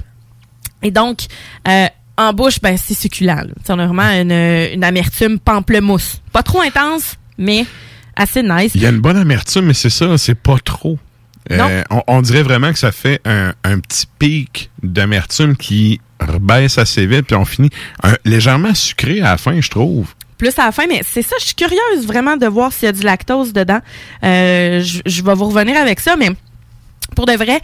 [0.82, 1.20] Et donc,
[1.66, 1.86] euh,
[2.16, 3.46] en bouche, ben, c'est succulent.
[3.68, 6.20] a vraiment une, une amertume pamplemousse.
[6.32, 7.64] Pas trop intense, mais
[8.16, 8.72] assez nice.
[8.74, 10.98] Il y a une bonne amertume, mais c'est ça, c'est pas trop.
[11.50, 16.76] Euh, on, on dirait vraiment que ça fait un, un petit pic d'amertume qui rebaisse
[16.76, 17.70] assez vite, puis on finit
[18.02, 20.12] un- légèrement sucré à la fin, je trouve.
[20.36, 22.88] Plus à la fin, mais c'est ça, je suis curieuse vraiment de voir s'il y
[22.88, 23.80] a du lactose dedans.
[24.24, 26.28] Euh, je, je vais vous revenir avec ça, mais
[27.14, 27.60] pour de vrai,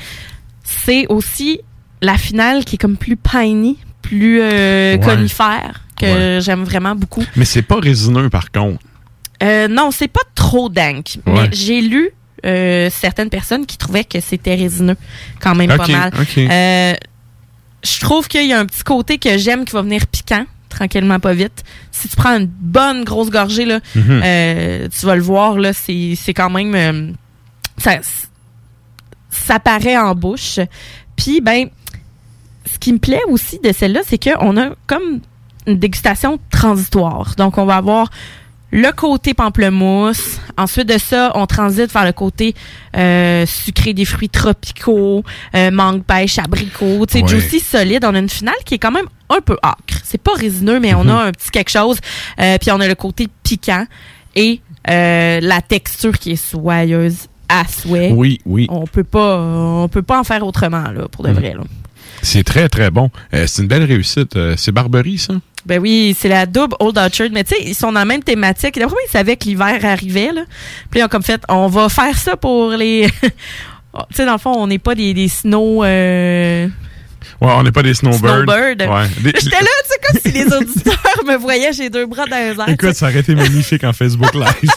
[0.65, 1.61] c'est aussi
[2.03, 5.01] la finale qui est comme plus piney, plus euh, Ouais.
[5.01, 7.25] conifère, que j'aime vraiment beaucoup.
[7.37, 8.81] Mais c'est pas résineux, par contre.
[9.43, 11.19] Euh, non, c'est pas trop dank.
[11.27, 11.33] Ouais.
[11.35, 12.11] Mais j'ai lu
[12.47, 14.97] euh, certaines personnes qui trouvaient que c'était résineux,
[15.41, 16.13] quand même pas mal.
[16.21, 16.39] ok.
[16.39, 16.95] Euh,
[17.83, 21.21] je trouve qu'il y a un petit côté que j'aime qui va venir piquant, tranquillement,
[21.21, 21.63] pas vite.
[21.91, 24.89] Si tu prends une bonne grosse gorgée, là, Mhm.
[24.91, 27.15] tu vas le voir, là, c'est c'est quand même...
[27.79, 27.99] ça,
[29.35, 30.59] ça paraît en bouche.
[31.17, 31.69] Puis, ben,
[32.73, 35.21] ce qui me plaît aussi de celle-là, c'est qu'on a comme
[35.67, 37.35] une dégustation transitoire.
[37.37, 38.11] Donc, on va avoir
[38.71, 40.39] le côté pamplemousse.
[40.59, 42.55] Ensuite de ça, on transite vers le côté
[42.97, 45.23] euh, sucré des fruits tropicaux,
[45.55, 47.07] euh, mangue, pêche, abricot.
[47.07, 47.29] Tu sais, Ouais.
[47.29, 48.05] juicy, solide.
[48.05, 50.01] On a une finale qui est quand même un peu acre.
[50.03, 51.99] C'est pas résineux, mais on a un petit quelque chose.
[52.41, 53.87] Euh, puis on a le côté piquant
[54.35, 58.11] et la texture qui est soyeuse à souhait.
[58.15, 58.67] Oui, oui.
[58.71, 61.35] On peut pas, on peut pas en faire autrement là, pour de Mhm.
[61.37, 61.55] vrai.
[62.23, 63.11] C'est très, très bon.
[63.35, 64.37] Euh, c'est une belle réussite.
[64.37, 65.35] Euh, c'est Barberie, ça?
[65.67, 67.29] Ben oui, c'est la double Old Orchard.
[67.33, 68.75] Mais tu sais, ils sont dans la même thématique.
[68.79, 70.33] D'après moi, ils savaient que l'hiver arrivait.
[70.33, 70.43] Là.
[70.91, 73.09] Puis ils ont comme fait, on va faire ça pour les...
[73.23, 73.31] tu
[74.15, 75.85] sais, dans le fond, on n'est pas des, des snow...
[75.85, 76.67] euh,
[77.41, 78.45] Ouais, on n'est pas des snowbirds.
[78.45, 78.83] Snowbird.
[78.83, 79.09] Ouais.
[79.23, 80.95] Des- J'étais là, tu sais, comme si les auditeurs
[81.27, 82.69] me voyaient, j'ai deux bras dans les airs.
[82.69, 84.71] Écoute, ça aurait été magnifique en Facebook Live.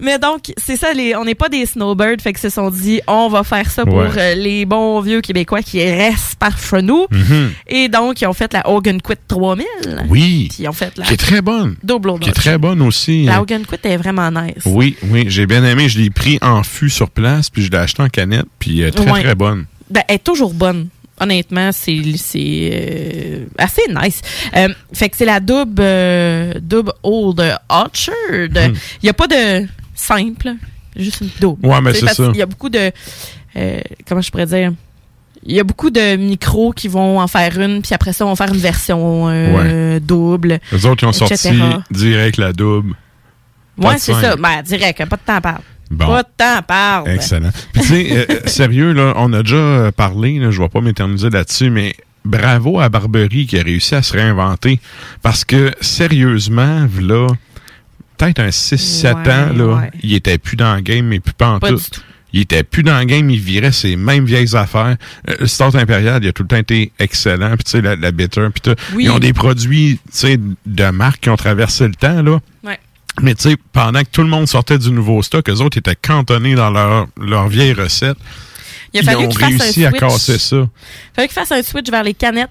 [0.00, 3.00] Mais donc, c'est ça, les, on n'est pas des snowbirds, fait que se sont dit,
[3.06, 4.08] on va faire ça pour Ouais.
[4.16, 7.06] euh, les bons vieux Québécois qui restent par chez nous.
[7.10, 7.50] Mhm.
[7.68, 9.66] Et donc, ils ont fait la Hogan Quit 3000.
[10.08, 10.48] Oui.
[10.50, 11.76] Puis ils ont fait la Qui est très bonne.
[11.82, 13.24] double Qui est très bonne aussi.
[13.24, 14.62] La Euh, Hogan Quit est vraiment nice.
[14.66, 15.88] Oui, oui, j'ai bien aimé.
[15.88, 18.90] Je l'ai pris en fût sur place, puis je l'ai acheté en canette, puis euh,
[18.90, 19.22] très, Ouais.
[19.22, 19.66] très bonne.
[19.90, 20.88] Ben, elle est toujours bonne.
[21.22, 22.00] Honnêtement, c'est
[22.72, 24.22] euh, assez nice.
[24.56, 28.14] Euh, fait que c'est la double euh, double Old Orchard.
[29.02, 29.66] Il y a pas de
[30.00, 30.54] simple,
[30.96, 31.66] juste une double.
[31.66, 32.26] Ouais, mais c'est ça.
[32.26, 32.90] qu'il y a beaucoup de
[33.56, 34.72] euh, comment je pourrais dire?
[35.44, 38.34] Il y a beaucoup de micros qui vont en faire une, puis après ça, on
[38.34, 40.60] va faire une version euh, double.
[40.70, 41.36] Les autres, ils ont etc.
[41.36, 42.94] sorti direct la double.
[43.78, 44.36] De c'est ça.
[44.36, 45.64] Ben, direct, pas de temps à parler.
[45.90, 46.06] Bon.
[46.06, 47.14] Pas de temps à parler.
[47.14, 47.50] Excellent.
[47.72, 50.80] Puis tu sais, euh, euh, sérieux, là, on a déjà parlé, là, je vais pas
[50.82, 51.94] m'éterniser là-dessus, mais
[52.24, 54.78] bravo à Barberie qui a réussi à se réinventer.
[55.22, 57.26] Parce que, sérieusement, là,
[58.24, 59.90] peut-être un 6-7 Ouais, ans, là, ouais.
[60.02, 61.76] il était plus dans le game, mais plus pas en Pas tout.
[61.76, 62.00] du tout.
[62.32, 64.96] Il était plus dans le game, il virait ses mêmes vieilles affaires.
[65.28, 67.50] Euh, le Start Impérial, il a tout le temps été excellent.
[67.56, 68.74] Puis tu sais, la, la bitter, puis tout.
[68.94, 69.04] Oui.
[69.04, 72.38] Ils ont des produits, tu sais, de marque qui ont traversé le temps, là.
[72.62, 72.78] Ouais.
[73.20, 75.96] Mais tu sais, pendant que tout le monde sortait du nouveau stock, eux autres étaient
[75.96, 78.16] cantonnés dans leur, leur vieille recette.
[78.94, 80.56] Il a Ils fallu ont fassent un réussi à casser ça.
[80.56, 80.68] Il
[81.16, 82.48] fallait qu'ils fassent un switch vers les canettes,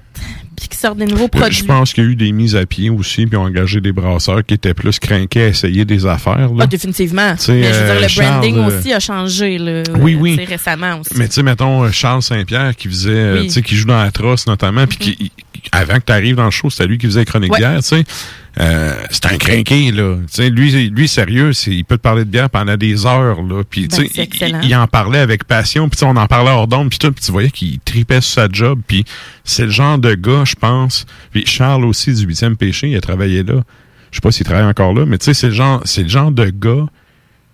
[0.60, 1.58] puis qu'ils sortent des nouveaux Euh, produits.
[1.60, 3.92] Je pense qu'il y a eu des mises à pied aussi, puis ont engagé des
[3.92, 6.38] brasseurs qui étaient plus craqués à essayer des affaires.
[6.54, 6.60] Là.
[6.62, 7.34] Ah, définitivement.
[7.34, 10.40] Mais je veux dire, euh, le Charles, branding euh, aussi a changé là, Oui, oui.
[10.46, 11.14] récemment aussi.
[11.16, 13.40] Mais tu sais, mettons, Charles Saint-Pierre qui faisait, Oui.
[13.40, 13.44] Mm-hmm.
[13.46, 15.32] tu sais, qui joue dans la trosse notamment, puis qui, il-
[15.72, 17.76] avant que tu arrives dans le show, c'était lui qui faisait les chroniques Ouais.
[17.78, 18.04] tu sais.
[18.60, 20.18] Euh, c'est un crinqué, là.
[20.28, 23.64] Tu sais, lui, lui, sérieux, il peut te parler de bière pendant des heures, là.
[23.70, 24.06] Puis, Ben,
[24.64, 27.80] il, en parlait avec passion, puis on en parlait hors tout, puis tu voyais qu'il
[27.80, 29.06] tripait sur sa job, puis
[29.46, 31.06] c'est le genre de gars, je pense.
[31.32, 33.64] Puis Charles aussi, du 8e péché, il a travaillé là.
[34.12, 36.10] Je sais pas s'il travaille encore là, mais tu sais, c'est le genre, c'est le
[36.10, 36.86] genre de gars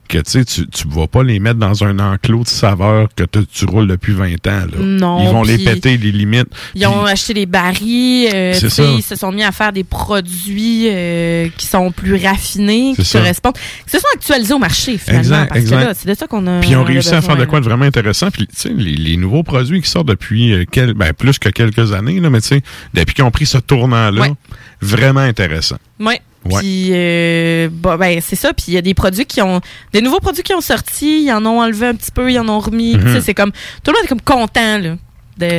[0.08, 3.66] que tu sais, tu vas pas les mettre dans un enclos de saveurs que tu-
[3.66, 4.66] roules depuis 20 ans.
[4.66, 4.78] Là.
[4.80, 6.47] Non, Ils vont les péter, les limites.
[6.76, 8.84] Ils ont acheté des barils, euh, ça.
[8.84, 13.20] ils se sont mis à faire des produits euh, qui sont plus raffinés, qui ça.
[13.20, 15.20] correspondent, qui se sont actualisés au marché finalement.
[15.22, 15.80] Exact, parce exact.
[15.82, 16.60] que là, c'est de ça qu'on a.
[16.62, 18.30] Puis ils ont réussi à faire de quoi de vraiment intéressant.
[18.32, 21.49] Puis, tu sais, les, les nouveaux produits qui sortent depuis euh, quel- ben, plus que
[21.49, 22.62] quelques années, là, mais tu sais,
[22.93, 24.34] depuis qu'ils ont pris ce tournant-là, Ouais.
[24.82, 25.78] vraiment intéressant.
[25.99, 26.22] Ouais.
[26.60, 28.54] Puis euh, bah, ben c'est ça.
[28.54, 29.62] Puis il y a des produits qui ont
[29.93, 32.48] des nouveaux produits qui ont sorti, ils en ont enlevé un petit peu, ils en
[32.50, 32.96] ont remis.
[32.96, 33.22] Mhm.
[33.22, 33.52] C'est comme
[33.84, 34.96] tout le monde est comme content là,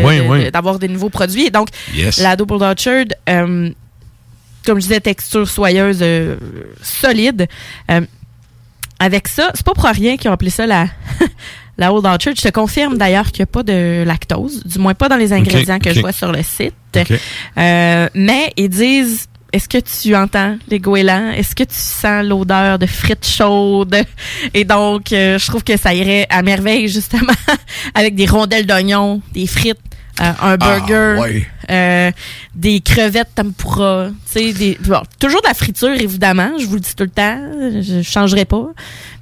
[0.05, 1.47] Ouais, de- d'avoir des nouveaux produits.
[1.47, 2.19] Et donc Yes.
[2.21, 3.71] la Double Orchard, euh,
[4.65, 6.37] comme je disais, texture soyeuse, euh,
[6.83, 7.47] solide.
[7.91, 8.01] Euh,
[8.99, 10.87] avec ça, c'est pas pour rien qu'ils ont appelé ça la
[11.79, 12.33] la Old Orchard.
[12.37, 15.33] Je te confirme d'ailleurs qu'il n'y a pas de lactose, du moins pas dans les
[15.35, 16.73] ingrédients que je vois sur le site.
[17.59, 19.27] Euh, mais ils disent
[19.57, 21.31] est-ce que tu entends les goélands?
[21.31, 23.97] Est-ce que tu sens l'odeur de frites chaudes?
[24.53, 27.33] Et donc, euh, je trouve que ça irait à merveille, justement,
[27.95, 29.81] avec des rondelles d'oignon, des frites,
[30.21, 31.47] euh, un burger, ouais.
[31.71, 32.11] euh,
[32.55, 36.81] des crevettes tempura, tu sais, des, bon, toujours de la friture, évidemment, je vous le
[36.81, 37.39] dis tout le temps,
[37.83, 38.69] je changerai pas,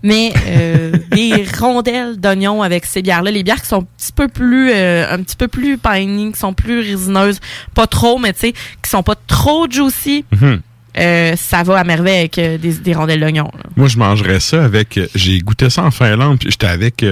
[0.04, 4.28] mais euh, des rondelles d'oignon avec ces bières-là, les bières qui sont un petit peu
[4.28, 7.40] plus, euh, un petit peu plus piney, qui sont plus résineuses,
[7.74, 10.60] pas trop, mais tu sais, qui sont pas trop juicy, Mhm.
[10.98, 13.50] euh, ça va à merveille avec euh, des, des rondelles d'oignon.
[13.52, 13.64] là.
[13.76, 14.96] Moi, je mangerais ça avec.
[14.98, 17.02] euh, J'ai goûté ça en Finlande, puis j'étais avec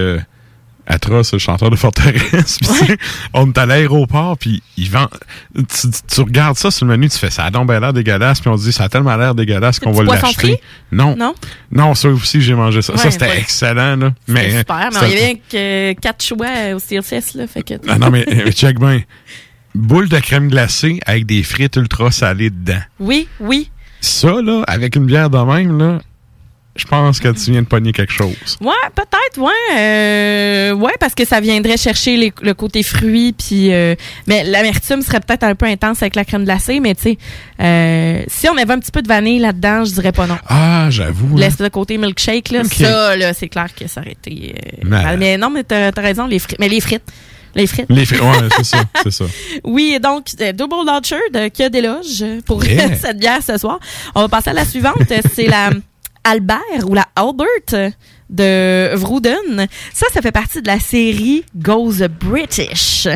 [0.89, 2.59] euh, Atros, le chanteur de Forteresse.
[2.61, 2.97] sais,
[3.33, 5.09] on est à l'aéroport, puis ils vendent.
[5.55, 8.49] Tu, tu regardes ça sur le menu, tu fais ça a donc l'air dégueulasse, puis
[8.49, 10.59] on se dit ça a tellement l'air dégueulasse qu'on va l'acheter.
[10.91, 11.15] Non.
[11.15, 11.33] Non?
[11.71, 12.95] Non, ça aussi, j'ai mangé ça.
[12.97, 13.39] ça, Ouais, c'était ouais.
[13.39, 14.13] excellent, là.
[14.27, 17.73] Mais, super, mais il y avait que quatre choix au CLCS, là, fait que...
[17.87, 19.01] Ah non, mais euh, check bien.
[19.75, 22.81] Boule de crème glacée avec des frites ultra salées dedans.
[22.99, 23.71] Oui, oui.
[24.01, 25.99] Ça, là, avec une bière de même, là,
[26.75, 28.57] je pense que tu viens de pogner quelque chose.
[28.61, 29.77] Ouais, peut-être, ouais.
[29.77, 33.71] Euh, ouais, parce que ça viendrait chercher les- le côté fruit, puis...
[33.73, 33.95] euh,
[34.27, 37.17] mais l'amertume serait peut-être un peu intense avec la crème glacée, mais tu sais,
[37.61, 40.37] euh, si on avait un petit peu de vanille là-dedans, je dirais pas non.
[40.47, 41.37] Ah, j'avoue.
[41.37, 41.45] là.
[41.45, 42.73] L'espèce de côté milkshake, là, Ok.
[42.73, 44.55] ça, là, c'est clair que ça aurait été...
[44.55, 46.57] euh, Mais- mais non, mais t'as as raison, les frites.
[46.59, 47.03] Mais les frites.
[47.55, 47.85] Les frites.
[47.89, 49.25] Les frites, ouais, c'est ça, c'est ça.
[49.63, 50.73] Oui, et donc, euh, Double
[51.35, 52.95] euh, qui a des loges pour Yeah.
[52.99, 53.79] cette bière ce soir.
[54.15, 54.95] On va passer à la suivante.
[55.35, 55.69] C'est la
[56.23, 57.75] Albert ou la Albert
[58.29, 59.67] de Vrouden.
[59.93, 63.07] Ça, ça fait partie de la série Goes British.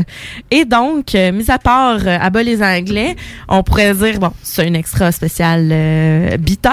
[0.52, 3.16] Et donc, euh, mis à part euh, à bas les Anglais,
[3.48, 6.70] on pourrait dire, bon, c'est une extra spéciale euh, bitter,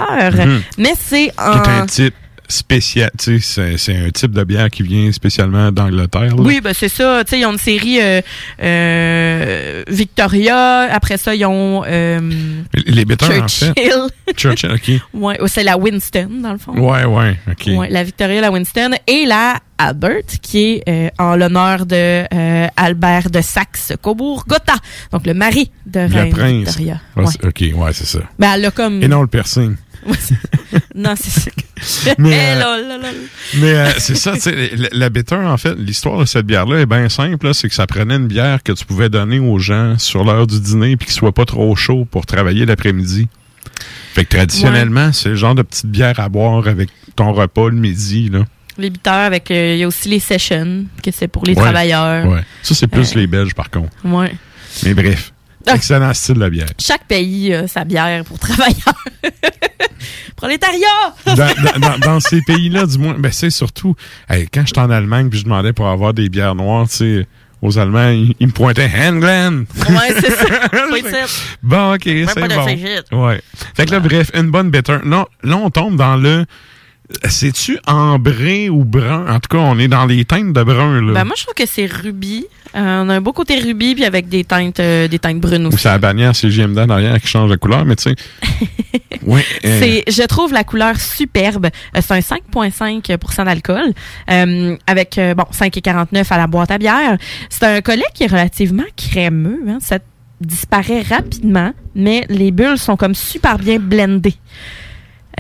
[0.47, 0.63] Mhm.
[0.79, 1.87] mais c'est un un...
[1.87, 2.15] type
[2.49, 6.35] spécial, tu sais, c'est- un type de bière qui vient spécialement d'Angleterre.
[6.39, 7.23] Oui, ben c'est ça.
[7.25, 8.21] Tu sais, ils ont une série euh,
[8.63, 10.89] euh, Victoria.
[10.93, 12.21] Après ça, ils ont euh,
[12.87, 13.73] Les bitters, en fait.
[13.75, 14.07] Churchill.
[14.37, 15.01] Churchill, OK.
[15.15, 16.73] Ouais, c'est la Winston, dans le fond.
[16.73, 17.69] Ouais, ouais, OK.
[17.79, 22.67] Ouais, la Victoria, la Winston et la Albert, qui est euh, en l'honneur de euh,
[22.77, 24.75] Albert de Saxe-Cobourg-Gotha,
[25.13, 26.69] donc le mari de Reine prince.
[26.77, 27.01] Victoria.
[27.17, 27.49] Ouais, Ouais.
[27.49, 28.21] OK, ouais, c'est ça.
[28.39, 29.03] Ben, elle a comme...
[29.03, 29.75] Et non le piercing.
[30.95, 31.51] non, c'est ça.
[32.19, 32.99] Mais, Eh, euh.
[33.57, 36.81] Mais euh, c'est ça, tu sais, la, la bitter, en fait, l'histoire de cette bière-là
[36.81, 37.53] est bien simple.
[37.55, 40.61] C'est que ça prenait une bière que tu pouvais donner aux gens sur l'heure du
[40.61, 43.29] dîner puis qu'il soit pas trop chaud pour travailler l'après-midi.
[44.15, 47.77] Fait que traditionnellement, c'est le genre de petite bière à boire avec ton repas le
[47.77, 48.29] midi.
[48.31, 48.45] Là.
[48.79, 49.51] Les bitters avec...
[49.51, 52.27] euh, Il y a aussi les sessions, que c'est pour les Ouais, travailleurs.
[52.27, 52.41] Ouais.
[52.63, 53.91] Ça, c'est plus les Belges, par contre.
[54.05, 54.35] Ouais.
[54.85, 55.33] Mais bref,
[55.67, 55.75] Ah.
[55.77, 56.69] excellent style de bière.
[56.79, 59.05] Chaque pays a sa bière pour travailleurs.
[60.37, 61.15] Prolétariat!
[61.27, 63.95] dans, dans- dans- dans ces pays-là, du moins, ben, c'est surtout,
[64.29, 67.27] hey, quand j'étais en Allemagne puis je demandais pour avoir des bières noires, tu sais,
[67.63, 69.65] aux Allemands, ils, ils me pointaient Hanglen.
[69.89, 70.45] Ouais, c'est ça.
[71.63, 72.35] Bon, ok, c'est
[73.11, 73.27] bon.
[73.27, 73.41] Ouais.
[73.75, 74.99] Fait que là, bref, une bonne bitter.
[75.05, 76.45] Non, là, on tombe dans le.
[77.29, 79.27] C'est-tu ambré ou brun?
[79.29, 81.13] En tout cas, on est dans les teintes de brun, là.
[81.13, 82.47] Ben, moi, je trouve que c'est rubis.
[82.75, 85.67] Euh, on a un beau côté rubis, puis avec des teintes, euh, des teintes brunes
[85.67, 88.17] Ou c'est la bannière en arrière qui change de couleur, mais tu sais.
[89.23, 89.43] oui.
[89.65, 91.69] euh, C'est, je trouve la couleur superbe.
[91.95, 93.93] C'est un 5,5% d'alcool,
[94.87, 97.19] avec bon 5,49 à la boîte à bière.
[97.51, 99.61] C'est un collet qui est relativement crémeux.
[99.69, 99.79] Hein.
[99.81, 99.99] Ça
[100.41, 104.35] disparaît rapidement, mais les bulles sont comme super bien blendées.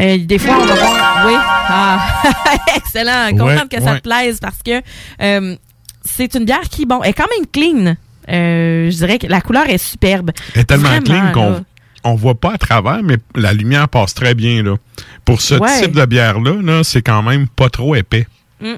[0.00, 1.24] Euh, des fois, on va voir.
[1.26, 1.32] Oui.
[1.36, 2.22] Ah,
[2.76, 3.30] excellent.
[3.30, 4.00] Contente Ouais, que ça ouais.
[4.00, 4.82] te plaise parce que
[5.22, 5.56] euh,
[6.04, 7.94] c'est une bière qui, bon, est quand même clean.
[8.28, 10.30] Euh, je dirais que la couleur est superbe.
[10.54, 11.64] Elle est tellement Vraiment, clean qu'on
[12.06, 14.62] on voit pas à travers, mais la lumière passe très bien.
[14.62, 14.76] Là.
[15.24, 15.80] Pour ce Ouais.
[15.80, 18.26] type de bière-là, là, c'est quand même pas trop épais.
[18.60, 18.74] Mm.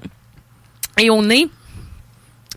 [1.00, 1.46] Et au nez,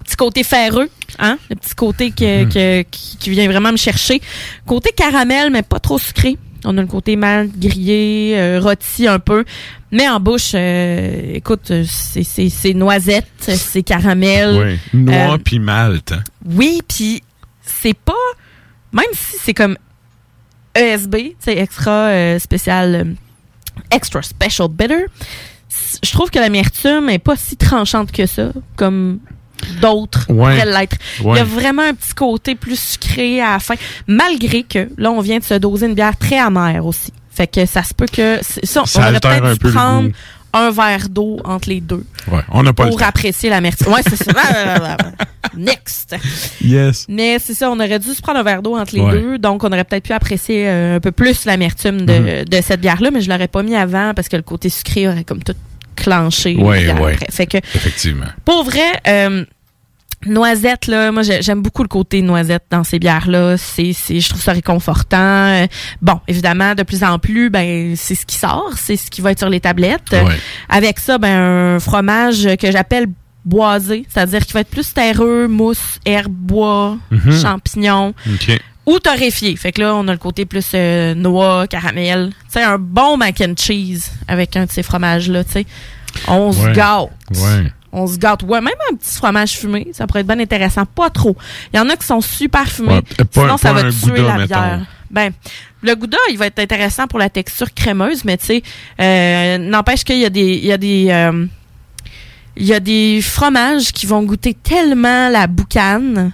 [0.04, 1.38] petit côté ferreux, hein?
[1.50, 4.22] Le petit côté que- que- qui, qui vient vraiment me chercher.
[4.66, 6.38] Côté caramel, mais pas trop sucré.
[6.66, 9.46] On a le côté mal grillé, euh, rôti un peu.
[9.92, 14.78] Mais en bouche, euh, écoute, euh, c'est- c'est c'est noisette, c'est caramel.
[14.94, 15.00] Oui.
[15.02, 16.12] Noix Euh, puis malte.
[16.12, 16.24] hein.
[16.46, 17.24] oui, puis
[17.62, 18.14] c'est pas...
[18.92, 19.78] Même si c'est comme
[20.76, 23.16] ESB, sais, extra spécial,
[23.92, 25.06] extra special bitter,
[26.04, 29.20] je trouve que l'amertume est pas si tranchante que ça, comme
[29.82, 30.36] d'autres Ouais.
[30.60, 30.98] pourraient l'être.
[31.20, 33.76] Il y a vraiment un petit côté plus sucré à la fin,
[34.08, 37.12] malgré que là, on vient de se doser une bière très amère aussi.
[37.32, 38.40] Fait que ça se peut que...
[38.42, 40.10] Ça, Ça on aurait peut-être dû prendre
[40.52, 43.06] un verre d'eau entre les deux Ouais, on n'a pas le pour temps.
[43.06, 43.94] apprécier l'amertume.
[43.94, 44.34] Ouais, c'est ça.
[45.58, 46.16] Next!
[46.64, 47.06] Yes.
[47.10, 49.12] Mais c'est ça, on aurait dû se prendre un verre d'eau entre les Ouais.
[49.12, 52.46] deux, donc on aurait peut-être pu apprécier euh, un peu plus l'amertume de, Mhm.
[52.46, 55.24] de cette bière-là, mais je l'aurais pas mis avant parce que le côté sucré aurait
[55.24, 55.54] comme tout
[56.58, 56.90] ouais.
[56.90, 57.18] après.
[57.32, 58.26] Fait que, Effectivement.
[58.46, 59.46] pour vrai, euh,
[60.26, 63.58] noisette, là, moi j'ai- j'aime beaucoup le côté noisette dans ces bières-là.
[63.58, 65.18] C'est, c'est, je trouve ça réconfortant.
[65.18, 65.68] Euh,
[66.02, 69.32] bon, évidemment, de plus en plus, ben c'est ce qui sort, c'est ce qui va
[69.32, 70.12] être sur les tablettes.
[70.12, 70.36] Ouais.
[70.68, 73.08] Avec ça, ben un fromage que j'appelle
[73.46, 77.42] boisé, c'est-à-dire qu'il va être plus terreux, mousse, herbe, bois, Mhm.
[77.42, 78.14] champignons.
[78.86, 79.56] Ou torréfié.
[79.56, 82.30] Fait que là, on a le côté plus euh, noix, caramel.
[82.46, 85.66] Tu sais, un bon mac and cheese avec un de ces fromages-là, tu sais.
[86.28, 86.74] On se Ouais.
[86.74, 87.10] gâte.
[87.36, 87.72] Ouais.
[87.92, 88.44] On se gâte.
[88.44, 90.86] Ouais, même un petit fromage fumé, ça pourrait être bien intéressant.
[90.86, 91.36] Pas trop.
[91.74, 92.94] Il y en a qui sont super fumés.
[92.96, 93.02] Ouais,
[93.32, 94.48] pas- sinon, ça va tuer Gouda, la mettons.
[94.48, 94.86] bière.
[95.12, 95.32] Ben,
[95.82, 98.64] le gouda, il va être intéressant pour la texture crémeuse, mais tu sais,
[99.02, 101.46] euh, n'empêche qu'il y a des, il y a des, euh,
[102.58, 106.32] il y a des fromages qui vont goûter tellement la boucane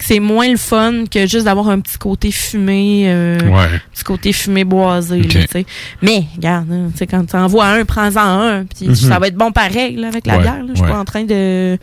[0.00, 3.80] c'est moins le fun que juste d'avoir un petit côté fumé, euh, Ouais.
[3.92, 5.20] petit côté fumé boisé.
[5.22, 5.34] Ok.
[5.54, 5.60] là.
[6.02, 8.94] Mais, regarde, hein, tu sais, quand tu en vois un, prends-en un, puis Mhm.
[8.94, 10.62] ça va être bon pareil là, avec la Ouais, bière.
[10.62, 10.68] là.
[10.70, 10.90] Je suis ouais.
[10.90, 11.78] pas en train de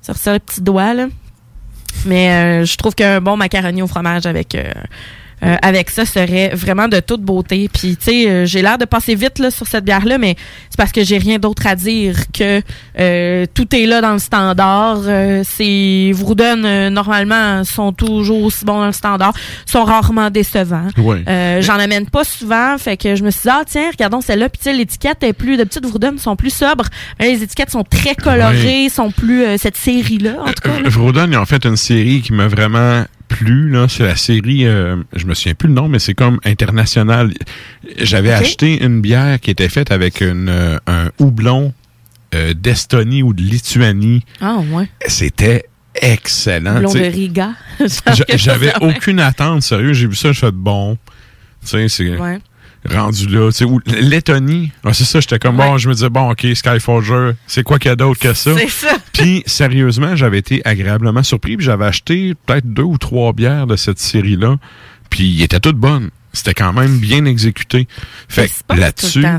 [0.00, 0.94] sortir le petit doigt.
[0.94, 1.06] Là.
[2.06, 4.64] Mais euh, je trouve qu'un bon macaroni au fromage avec euh,
[5.42, 7.68] euh, avec ça serait vraiment de toute beauté.
[7.72, 10.36] Puis tu sais, euh, j'ai l'air de passer vite là sur cette bière là, mais
[10.70, 12.62] c'est parce que j'ai rien d'autre à dire que
[12.98, 15.00] euh, tout est là dans le standard.
[15.06, 19.32] Euh, c'est Vrouden normalement sont toujours aussi bons dans le standard,
[19.66, 20.88] sont rarement décevants.
[21.28, 24.48] Euh, J'en amène pas souvent, fait que je me suis dit ah tiens regardons celle-là,
[24.48, 26.84] puis tu sais l'étiquette est plus de petites Vrouden sont plus sobres.
[27.20, 30.88] Les étiquettes sont très colorées, sont plus euh, cette série là en tout cas.
[30.88, 33.04] Vroden, ils ont fait une série qui m'a vraiment
[33.36, 33.70] plu.
[33.70, 33.86] Là.
[33.88, 37.32] C'est la série, euh, je me souviens plus le nom, mais c'est comme international.
[37.98, 41.72] J'avais acheté une bière qui était faite avec une, euh, un houblon
[42.34, 44.24] euh, d'Estonie ou de Lituanie.
[44.40, 44.88] Ah ouais.
[45.06, 45.64] C'était
[45.94, 46.80] excellent.
[46.90, 47.04] Tu de.
[47.04, 47.50] Riga.
[47.80, 49.92] J'a- J'avais aucune attente, sérieux.
[49.92, 50.96] J'ai vu ça, je fais bon.
[51.62, 52.38] Tu sais, c'est Ouais.
[52.88, 53.50] Rendu là.
[53.50, 54.72] Tu sais, ou Lettonie.
[54.84, 57.90] Ah, c'est ça, j'étais comme, bon, je me disais, bon, OK, Skyforger, c'est quoi qu'il
[57.90, 58.56] y a d'autre que ça?
[58.56, 58.96] C'est ça.
[59.12, 61.56] Puis, sérieusement, j'avais été agréablement surpris.
[61.56, 64.56] Puis, j'avais acheté peut-être deux ou trois bières de cette série-là.
[65.10, 66.10] Puis, ils étaient toutes bonnes.
[66.32, 67.86] C'était quand même bien exécuté.
[68.28, 69.38] Fait que là-dessus, hein.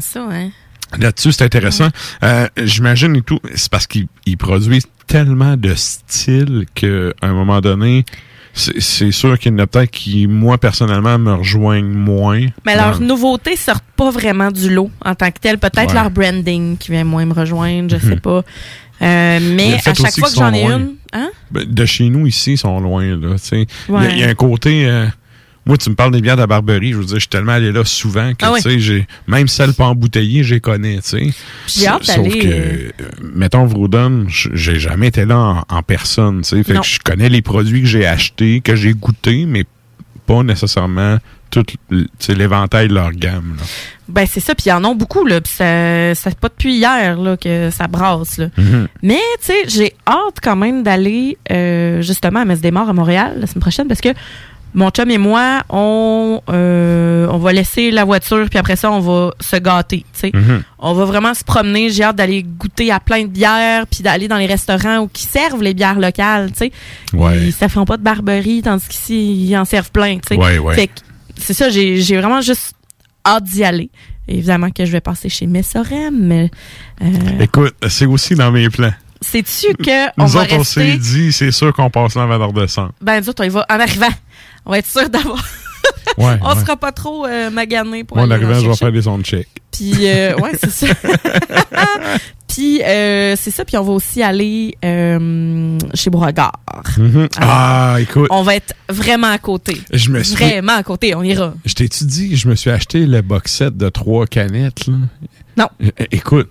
[1.00, 1.90] là-dessus, c'est intéressant.
[2.24, 7.62] Euh, J'imagine et tout, c'est parce qu'ils ils produisent tellement de styles qu'à un moment
[7.62, 8.06] donné,
[8.54, 12.46] c'est sûr qu'il y en a peut-être qui, moi, personnellement, me rejoignent moins.
[12.66, 15.58] Mais leurs nouveautés sortent pas vraiment du lot en tant que tel.
[15.58, 15.94] Peut-être Ouais.
[16.02, 18.20] leur branding qui vient moins me rejoindre, je sais Mhm.
[18.20, 18.44] pas.
[19.02, 20.78] Euh, mais à chaque fois que j'en ai loin.
[20.78, 21.30] une, hein?
[21.52, 23.04] Ben, de chez nous, ici, ils sont loin.
[23.04, 24.18] Il, y Ouais.
[24.20, 24.86] y a un côté...
[24.86, 25.08] euh,
[25.66, 27.54] moi, tu me parles des bières de la Barberie, je veux dire, je suis tellement
[27.54, 28.62] allé là souvent que, Ah oui.
[28.62, 31.34] tu sais, j'ai même celles pas embouteillées, je les connais, tu sais.
[31.68, 35.38] J'ai hâte Sauf d'aller, que, euh, euh, mettons, Vroudon, j'ai jamais été là
[35.70, 36.64] en, en personne, tu sais.
[36.64, 36.82] Fait Non.
[36.82, 39.64] que je connais les produits que j'ai achetés, que j'ai goûtés, mais
[40.26, 41.18] pas nécessairement
[41.50, 41.64] tout
[42.30, 43.56] l'éventail de leur gamme.
[43.60, 43.64] là.
[44.10, 47.16] Ben c'est ça, puis ils en ont beaucoup là, puis ça c'est pas depuis hier
[47.18, 48.48] là que ça brasse là.
[48.58, 48.88] Mhm.
[49.04, 53.46] Mais tu sais, j'ai hâte quand même d'aller euh, justement à Mesdemar à Montréal la
[53.48, 54.10] semaine prochaine parce que
[54.74, 59.00] mon chum et moi, on euh, on va laisser la voiture puis après ça on
[59.00, 60.06] va se gâter.
[60.24, 60.64] Mhm.
[60.80, 64.28] On va vraiment se promener, j'ai hâte d'aller goûter à plein de bières puis d'aller
[64.28, 66.72] dans les restaurants où qui servent les bières locales, tu sais.
[67.14, 67.38] Ouais.
[67.48, 70.18] Ils ça font pas de barberie tandis qu'ici ils en servent plein.
[70.32, 70.90] Ouais, ouais.
[71.38, 72.74] C'est ça, j'ai vraiment juste
[73.26, 73.90] hâte d'y aller.
[74.28, 76.50] Évidemment que je vais passer chez Messorem, mais
[77.02, 77.06] euh,
[77.42, 78.94] Écoute, c'est aussi dans mes plans.
[79.20, 82.24] sais-tu que on Nous va autres, on s'est rester dit, c'est sûr qu'on passe là
[82.24, 82.94] avant de redescendre.
[83.02, 84.08] ben nous autres, on y va en arrivant.
[84.66, 85.44] On va être sûr d'avoir
[86.18, 86.60] Ouais, on ouais.
[86.62, 89.08] sera pas trop euh, magané pour Moi, en aller arrivant, en je vais faire des
[89.08, 89.48] ondes check.
[89.72, 90.88] Puis euh, ouais, c'est ça.
[92.48, 96.54] puis euh, c'est ça, puis on va aussi aller euh, chez Beauregard.
[96.98, 97.28] Mhm.
[97.40, 98.28] Ah, écoute.
[98.30, 99.82] On va être vraiment à côté.
[99.92, 101.54] Je me suis- Vraiment à côté, on ira.
[101.66, 104.94] Je t'ai-tu dit, je me suis acheté le box set de trois canettes, là?
[105.58, 105.68] Non.
[105.82, 106.50] Euh, Écoute.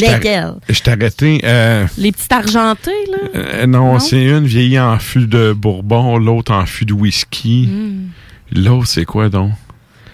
[0.00, 0.54] Lesquelles?
[0.68, 1.40] Je t'ai arrêté.
[1.44, 3.18] Euh, Les petites argentées, là?
[3.36, 3.98] euh, non, Non?
[3.98, 7.68] c'est une vieillie en fût de bourbon, l'autre en fût de whisky.
[7.70, 8.58] Mm.
[8.64, 9.52] L'autre, c'est quoi donc?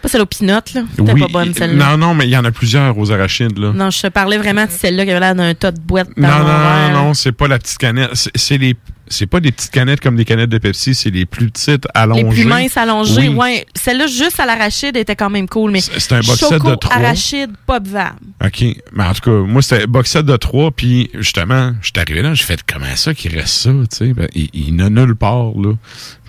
[0.02, 0.82] Pas celle aux pinottes, là.
[0.96, 1.90] C'était Oui, pas bonne, celle-là.
[1.90, 3.72] Non, non, mais il y en a plusieurs aux arachides, là.
[3.74, 6.28] Non, je te parlais vraiment de celle-là qui avait l'air d'un tas de boîtes dans
[6.28, 8.10] Non, non, non, non, c'est pas la petite canette.
[8.14, 8.76] C'est les.
[9.10, 12.22] C'est pas des petites canettes comme des canettes de Pepsi, c'est les plus petites allongées.
[12.22, 13.34] Les plus minces allongées, Oui.
[13.36, 13.66] ouais.
[13.74, 16.74] Celle-là, juste à l'arachide, était quand même cool, mais C'est un box set Choco de
[16.76, 16.96] trois.
[16.96, 18.12] arachide, de vanne.
[18.44, 18.64] OK.
[18.92, 22.22] Mais en tout cas, moi, c'était box set de 3, puis justement, je suis arrivé
[22.22, 24.12] là, j'ai fait comment ça qu'il reste ça, tu sais?
[24.12, 25.74] Ben, il, il n'a nulle part, là.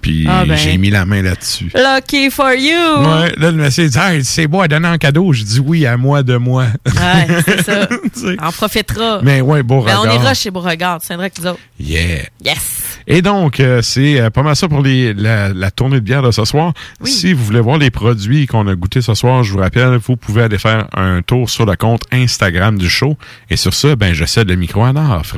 [0.01, 0.55] Puis Ah, ben.
[0.55, 1.71] j'ai mis la main là-dessus.
[1.75, 2.71] Lucky for you!
[2.71, 5.33] Ouais, là, le monsieur dit, hey, c'est beau à donner en cadeau.
[5.33, 6.67] Je dis oui, à moi de moi.
[6.85, 7.89] Ouais, c'est ça.
[8.41, 9.19] On profitera.
[9.23, 10.15] Mais ouais, beau Ben, on regard.
[10.15, 11.59] ira chez Beauregard, c'est vrai que nous autres.
[11.79, 12.23] Yeah.
[12.45, 12.68] Yes!
[13.07, 16.21] Et donc, euh, c'est euh, pas mal ça pour les, la, la tournée de bière
[16.21, 16.73] de ce soir.
[17.03, 20.15] Si vous voulez voir les produits qu'on a goûtés ce soir, je vous rappelle, vous
[20.15, 23.17] pouvez aller faire un tour sur le compte Instagram du show.
[23.49, 25.37] Et sur ça, ben, je cède le micro à Nafre.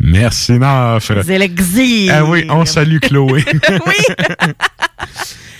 [0.00, 1.24] Merci, Nafre.
[1.24, 2.10] C'est l'exil!
[2.10, 3.44] Ah oui, on salue Chloé.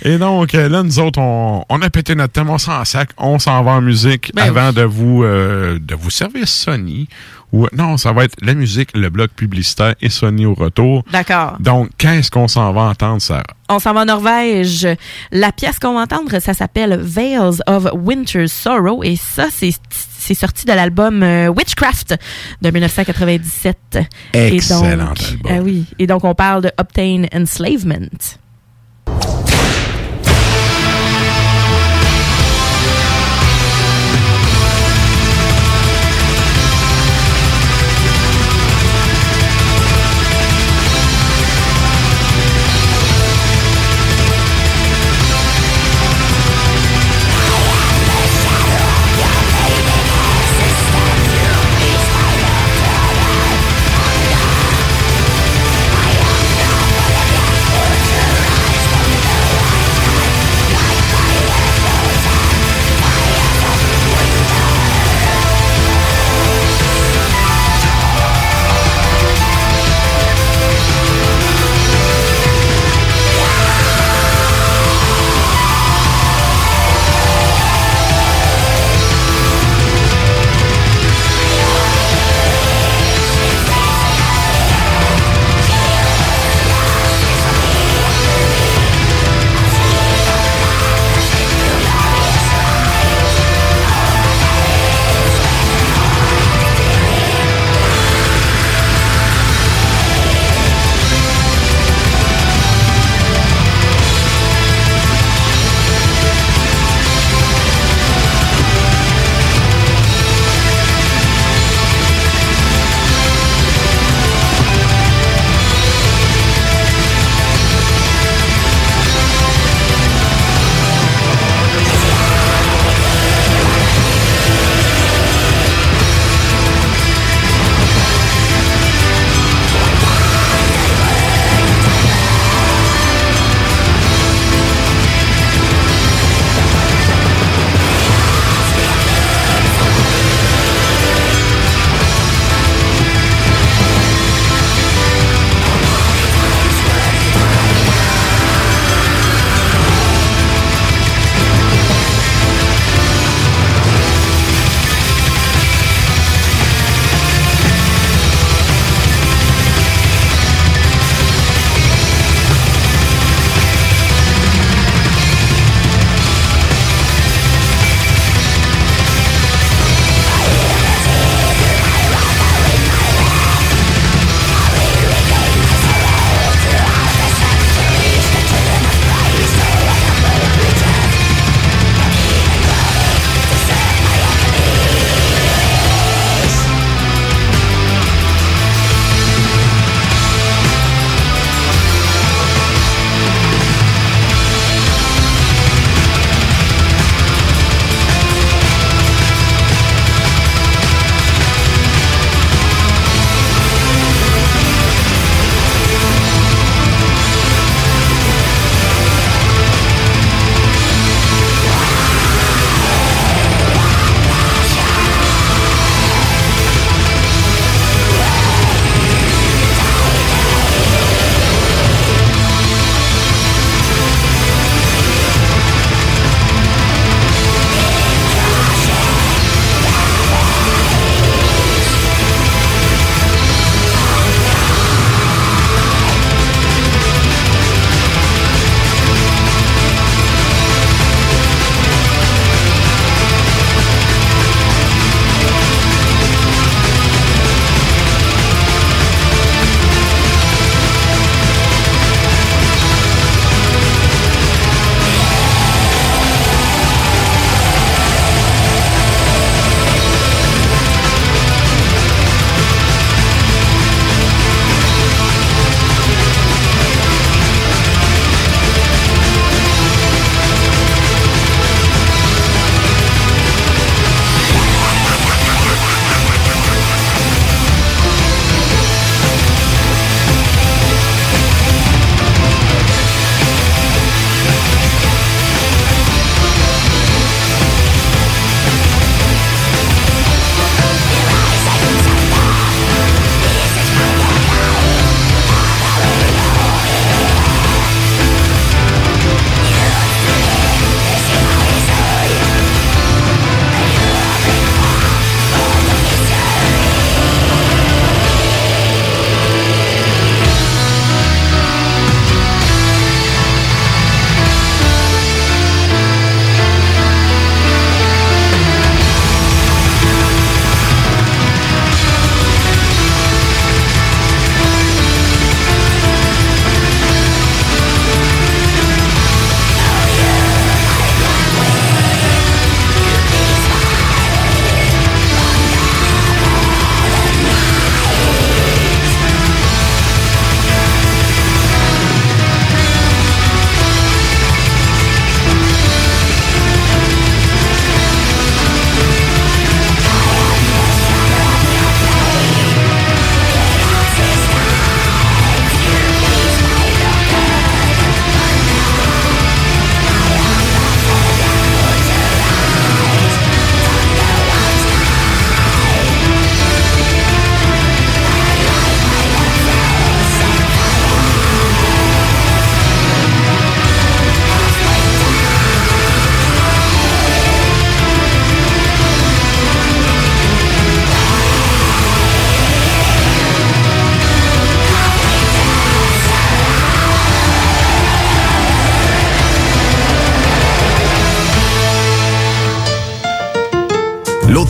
[0.06, 3.08] Et donc, euh, là, nous autres, on, on a pété notre thème, on s'en sac,
[3.16, 7.08] on s'en va en musique Ben avant de vous euh, de vous servir Sony.
[7.54, 11.04] Ou, non, ça va être la musique, le bloc publicitaire et Sony au retour.
[11.10, 11.56] D'accord.
[11.60, 13.44] Donc, qu'est-ce qu'on s'en va entendre, Sarah?
[13.68, 14.86] On s'en va en Norvège.
[15.30, 19.72] La pièce qu'on va entendre, ça s'appelle Veils of Winter's Sorrow et ça, c'est
[20.24, 22.14] c'est sorti de l'album euh, Witchcraft
[22.62, 23.98] de 1997.
[24.32, 25.16] Excellent et donc, album.
[25.48, 25.84] Ah oui.
[25.98, 28.08] Et donc, on parle de Obtain Enslavement.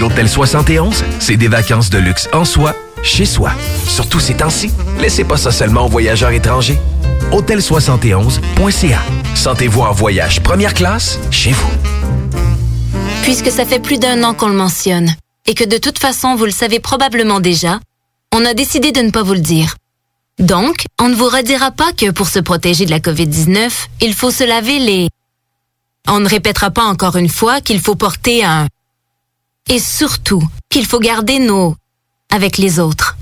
[0.00, 3.52] L'Hôtel 71, c'est des vacances de luxe en soi, chez soi.
[3.86, 6.78] Surtout ces temps-ci, laissez pas ça seulement aux voyageurs étrangers.
[7.32, 9.02] Hôtel71.ca.
[9.34, 11.70] Sentez-vous en voyage première classe chez vous.
[13.24, 15.14] Puisque ça fait plus d'un an qu'on le mentionne,
[15.46, 17.78] et que de toute façon vous le savez probablement déjà,
[18.34, 19.76] on a décidé de ne pas vous le dire.
[20.38, 23.70] Donc, on ne vous redira pas que pour se protéger de la COVID-19,
[24.00, 25.08] il faut se laver les...
[26.08, 28.66] On ne répétera pas encore une fois qu'il faut porter un...
[29.68, 31.76] Et surtout, qu'il faut garder nos...
[32.30, 33.16] avec les autres.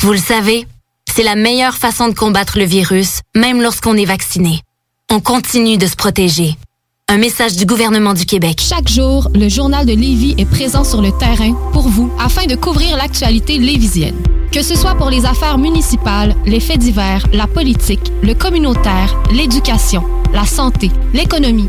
[0.00, 0.66] Vous le savez,
[1.12, 4.60] c'est la meilleure façon de combattre le virus, même lorsqu'on est vacciné.
[5.10, 6.56] On continue de se protéger.
[7.08, 8.60] Un message du gouvernement du Québec.
[8.60, 12.56] Chaque jour, le journal de Lévis est présent sur le terrain pour vous afin de
[12.56, 14.16] couvrir l'actualité lévisienne.
[14.50, 20.02] Que ce soit pour les affaires municipales, les faits divers, la politique, le communautaire, l'éducation,
[20.32, 21.68] la santé, l'économie,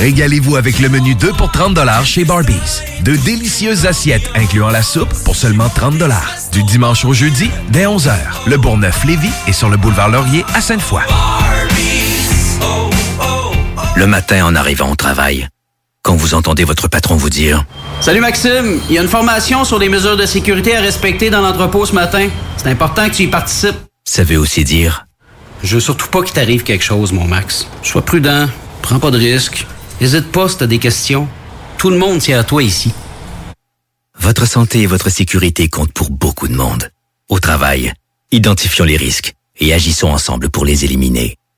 [0.00, 2.82] Régalez-vous avec le menu 2 pour 30 chez Barbies.
[3.02, 5.94] De délicieuses assiettes incluant la soupe pour seulement 30
[6.52, 8.12] Du dimanche au jeudi, dès 11h.
[8.46, 11.02] Le Bourgneuf-Lévis est sur le boulevard Laurier à Sainte-Foy.
[13.96, 15.48] Le matin en arrivant au travail,
[16.02, 17.64] quand vous entendez votre patron vous dire
[18.00, 21.40] Salut Maxime, il y a une formation sur les mesures de sécurité à respecter dans
[21.40, 22.28] l'entrepôt ce matin.
[22.56, 23.76] C'est important que tu y participes.
[24.04, 25.06] Ça veut aussi dire
[25.62, 27.68] Je veux surtout pas qu'il t'arrive quelque chose, mon Max.
[27.82, 28.48] Sois prudent,
[28.82, 29.66] prends pas de risques.
[30.00, 31.28] N'hésite pas si t'as des questions.
[31.78, 32.92] Tout le monde tient à toi ici.
[34.18, 36.90] Votre santé et votre sécurité comptent pour beaucoup de monde.
[37.28, 37.92] Au travail,
[38.30, 41.36] identifions les risques et agissons ensemble pour les éliminer.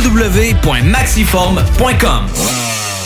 [0.00, 2.79] www.maxiform.com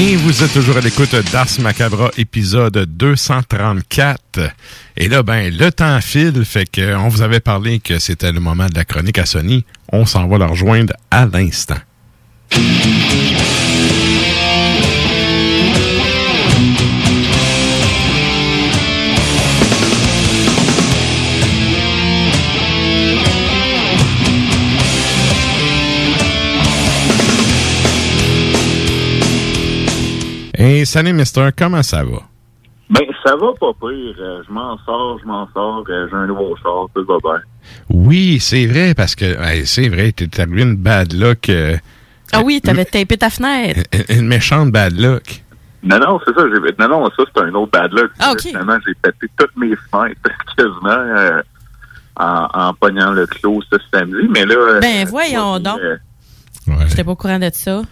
[0.00, 4.38] Et vous êtes toujours à l'écoute d'Ars Macabra, épisode 234.
[4.96, 8.66] Et là, ben, le temps file, fait qu'on vous avait parlé que c'était le moment
[8.66, 9.64] de la chronique à Sony.
[9.90, 11.78] On s'en va la rejoindre à l'instant.
[30.60, 32.18] Et salut, Mister, comment ça va?
[32.90, 34.14] Ben, ça va pas pire.
[34.18, 35.84] Euh, je m'en sors, je m'en sors.
[35.88, 37.40] euh, J'ai un nouveau char, tout va bien.
[37.90, 41.76] Oui, c'est vrai, parce que hey, c'est vrai, t'es arrivé une bad luck, euh,
[42.32, 43.80] Ah oui, t'avais tapé ta fenêtre.
[44.08, 45.44] une méchante bad luck.
[45.84, 46.42] Non, non, c'est ça.
[46.52, 48.10] j'ai- Non, non, ça, c'est un autre bad luck.
[48.18, 48.40] Ah, ok.
[48.40, 50.20] Finalement, j'ai pété toutes mes fenêtres,
[50.56, 51.40] quasiment, euh,
[52.16, 54.26] en, en pognant le clos ce samedi.
[54.30, 54.80] Mais là...
[54.80, 55.78] Ben, voyons donc.
[55.78, 55.96] euh,
[56.88, 57.82] J'étais pas au courant de ça.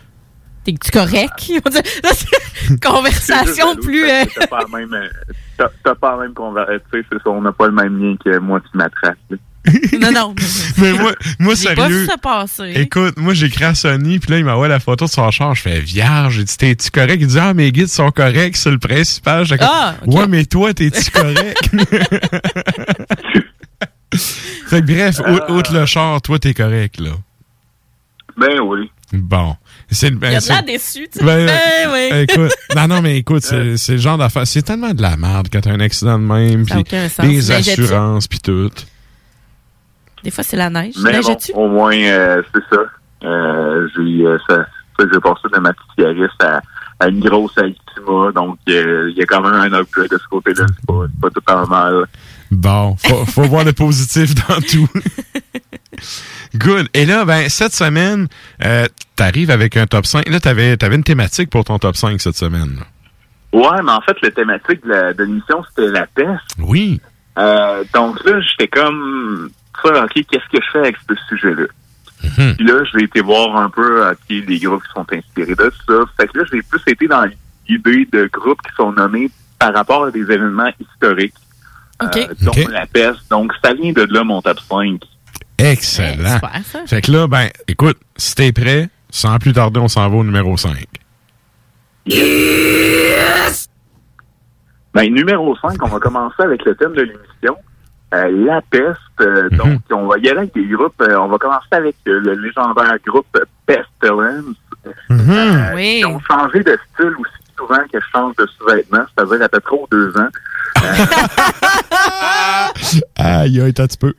[0.67, 1.49] T'es-tu correct?
[2.03, 4.05] Là, c'est- Conversation plus...
[4.11, 4.93] euh, T'as pas la même...
[4.93, 5.09] euh,
[5.85, 6.81] T'as pas la même conversation.
[6.93, 9.17] C'est ça, on n'a pas le même lien que moi qui m'attrape.
[10.01, 10.35] Non, non.
[10.79, 12.07] Mais moi, moi pas sérieux.
[12.07, 12.73] ça passer.
[12.77, 15.55] Écoute, moi, j'ai écrit à Sony, puis là, il m'envoie la photo de son char.
[15.57, 16.35] Je fais vierge.
[16.37, 17.19] J'ai dit, t'es-tu correct?
[17.21, 19.45] Il dit, ah, mes guides sont corrects, c'est le principal.
[19.61, 19.95] Ah.
[20.07, 21.69] Ouais, mais toi, t'es-tu correct?
[24.69, 27.11] fait que bref, ou- outre le char, toi, t'es correct, là.
[28.37, 28.91] Ben oui.
[29.13, 29.57] Bon.
[29.91, 31.25] C'est le- ben, Il a de l'air déçu, tu sais.
[31.25, 32.21] Ben, Ben oui.
[32.29, 34.47] Écoute, non, non, mais écoute, c'est c'est le genre d'affaire.
[34.47, 37.25] C'est tellement de la merde quand t'as un accident de même, puis aucun sens.
[37.27, 38.71] les assurances, puis tout.
[40.25, 40.95] Des fois, c'est la neige.
[41.03, 42.83] Mais bon, au moins, euh, c'est ça.
[43.25, 44.57] Euh, j'ai euh, ça,
[44.99, 46.61] ça, j'ai passé de ma petite Yaris à,
[47.01, 48.33] à une grosse Altima.
[48.35, 50.67] Donc, euh, il y a quand même un upgrade de ce côté-là.
[50.69, 52.07] C'est pas, c'est pas tout en mal.
[52.51, 54.89] Bon, faut, faut voir le positif dans tout.
[56.55, 56.89] Good.
[56.94, 58.28] Et là, ben, cette semaine,
[58.64, 60.28] euh, t'arrives avec un top 5.
[60.28, 62.81] Là, t'avais, t'avais une thématique pour ton top 5 cette semaine.
[63.52, 66.56] Ouais, mais en fait, la thématique de, l'émission, c'était la peste.
[66.59, 67.01] Oui.
[67.39, 69.51] Euh, donc là, j'étais comme,
[69.82, 71.66] ça, OK, qu'est-ce que je fais avec ce sujet-là?
[72.24, 72.56] Mhm.
[72.56, 75.94] Puis là, j'ai été voir un peu, OK, les groupes qui sont inspirés de ça.
[76.18, 77.28] Fait que là, j'ai plus été dans
[77.68, 81.35] l'idée de groupes qui sont nommés par rapport à des événements historiques.
[82.02, 82.06] Euh,
[82.43, 82.70] dont OK.
[82.70, 83.31] la peste.
[83.31, 85.01] Donc, ça vient de là, mon top 5.
[85.59, 86.35] Excellent.
[86.35, 86.86] super, ça.
[86.86, 90.24] Fait que là, ben, écoute, si t'es prêt, sans plus tarder, on s'en va au
[90.24, 90.73] numéro 5.
[94.94, 97.56] Ben, numéro 5, on va commencer avec le thème de l'émission.
[98.14, 98.98] euh, la peste.
[99.20, 100.94] Euh, Donc, on va y aller avec des groupes.
[101.02, 103.27] euh, on va commencer avec euh, le légendaire groupe
[103.66, 104.55] Pestilence.
[105.10, 105.97] Euh, Oui.
[105.98, 109.60] Qui ont changé de style aussi souvent que je change de sous-vêtements, c'est-à-dire à peu
[109.60, 110.28] près aux deux ans.
[113.17, 114.15] Aïe, aïe, t'as un petit peu.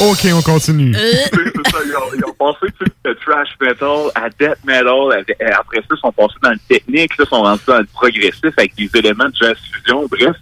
[0.00, 0.94] OK, on continue.
[0.94, 5.24] C'est ça, ils, ont, ils ont passé tu sais, de trash metal à death metal.
[5.58, 8.52] Après ça, ils sont passés dans le technique, là, ils sont rentrés dans le progressif
[8.56, 10.06] avec des éléments de jazz fusion.
[10.10, 10.36] Bref,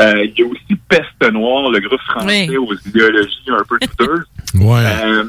[0.00, 4.24] euh, il y a aussi Peste Noire, le groupe français aux idéologies un peu douteuses.
[4.54, 4.84] Ouais.
[5.04, 5.24] Euh,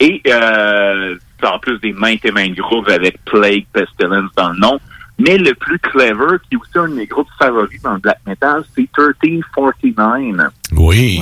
[0.00, 1.14] et euh,
[1.44, 4.80] en plus des maintes et maintes groupes avec Plague, Pestilence dans le nom.
[5.18, 8.18] Mais le plus clever, qui est aussi un de mes groupes favoris dans le black
[8.26, 10.52] metal, c'est 1349.
[10.76, 11.20] Oui.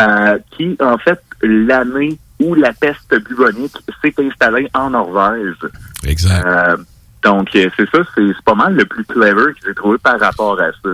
[0.00, 5.56] Euh, qui, en fait, l'année où la peste bubonique s'est installée en Norvège.
[6.06, 6.44] Exact.
[6.46, 6.76] Euh,
[7.24, 10.60] donc, euh, c'est ça, c'est pas mal le plus clever que j'ai trouvé par rapport
[10.60, 10.90] à ça.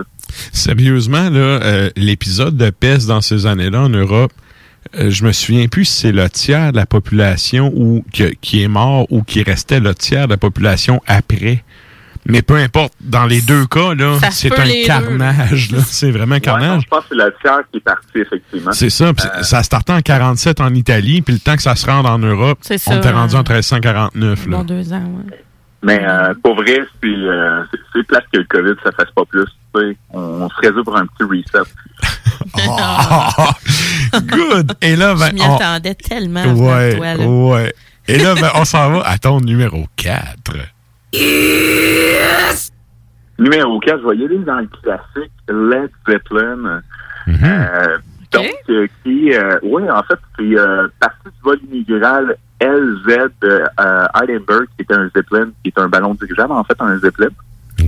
[0.51, 4.31] Sérieusement, là, euh, l'épisode de peste dans ces années-là en Europe,
[4.97, 8.63] euh, je me souviens plus si c'est le tiers de la population ou que- qui
[8.63, 11.63] est mort ou qui restait le tiers de la population après.
[12.27, 15.71] Mais peu importe, dans les deux cas, là, Ça c'est un carnage.
[15.71, 15.77] là.
[15.85, 16.81] C'est vraiment un Ouais, non, carnage.
[16.83, 18.71] je pense que c'est le tiers qui est parti, effectivement.
[18.71, 19.05] C'est ça.
[19.05, 22.17] Euh, Ça startait en 47 en Italie, puis le temps que ça se rende en
[22.17, 24.47] Europe, C'est on ça, était rendu en 1349.
[24.47, 24.57] Là.
[24.57, 25.39] Bon, deux ans, ouais.
[25.83, 29.23] Mais euh, pour vrai, c'est euh, c'est- c'est plate que le COVID, ça fasse pas
[29.25, 29.45] plus.
[29.75, 29.97] tu sais.
[30.09, 31.69] On, on se résout pour un petit reset.
[32.57, 33.29] Ah,
[34.21, 34.73] Good!
[34.81, 36.43] Et là, ben, Je m'y on- attendais tellement.
[36.53, 37.25] Ouais, toi, là.
[37.25, 37.73] ouais.
[38.07, 40.53] Et là, ben, on s'en va à ton numéro 4.
[43.37, 46.81] Numéro 4, je vais y aller dans le classique Led Zeppelin.
[47.27, 47.97] Euh,
[48.31, 53.63] donc, euh, qui, euh, oui, en fait, c'est euh, partie du vol inaugural LZ de
[53.79, 57.29] euh, Heidelberg, qui est un Zeppelin, qui est un ballon dirigeable, en fait, un Zeppelin.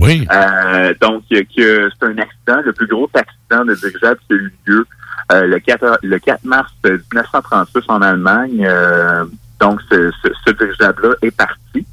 [0.00, 0.26] Oui.
[0.30, 1.44] Euh, donc, que
[1.90, 4.86] c'est un accident, le plus gros accident de dirigeable qui a eu lieu
[5.32, 8.66] euh, le, 4, le 4 mars 1936 en Allemagne.
[8.68, 9.24] Euh,
[9.60, 11.86] donc, ce, ce, ce dirigeable-là est parti.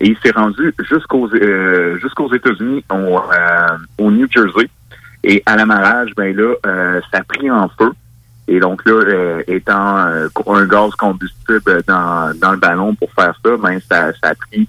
[0.00, 4.68] Et il s'est rendu jusqu'aux euh, jusqu'aux États-Unis, au, euh, au New Jersey.
[5.22, 7.92] Et à l'amarrage, ben là, euh, ça a pris en feu.
[8.48, 13.38] Et donc là, euh, étant euh, un gaz combustible dans, dans le ballon pour faire
[13.44, 14.66] ça, ben ça, ça a pris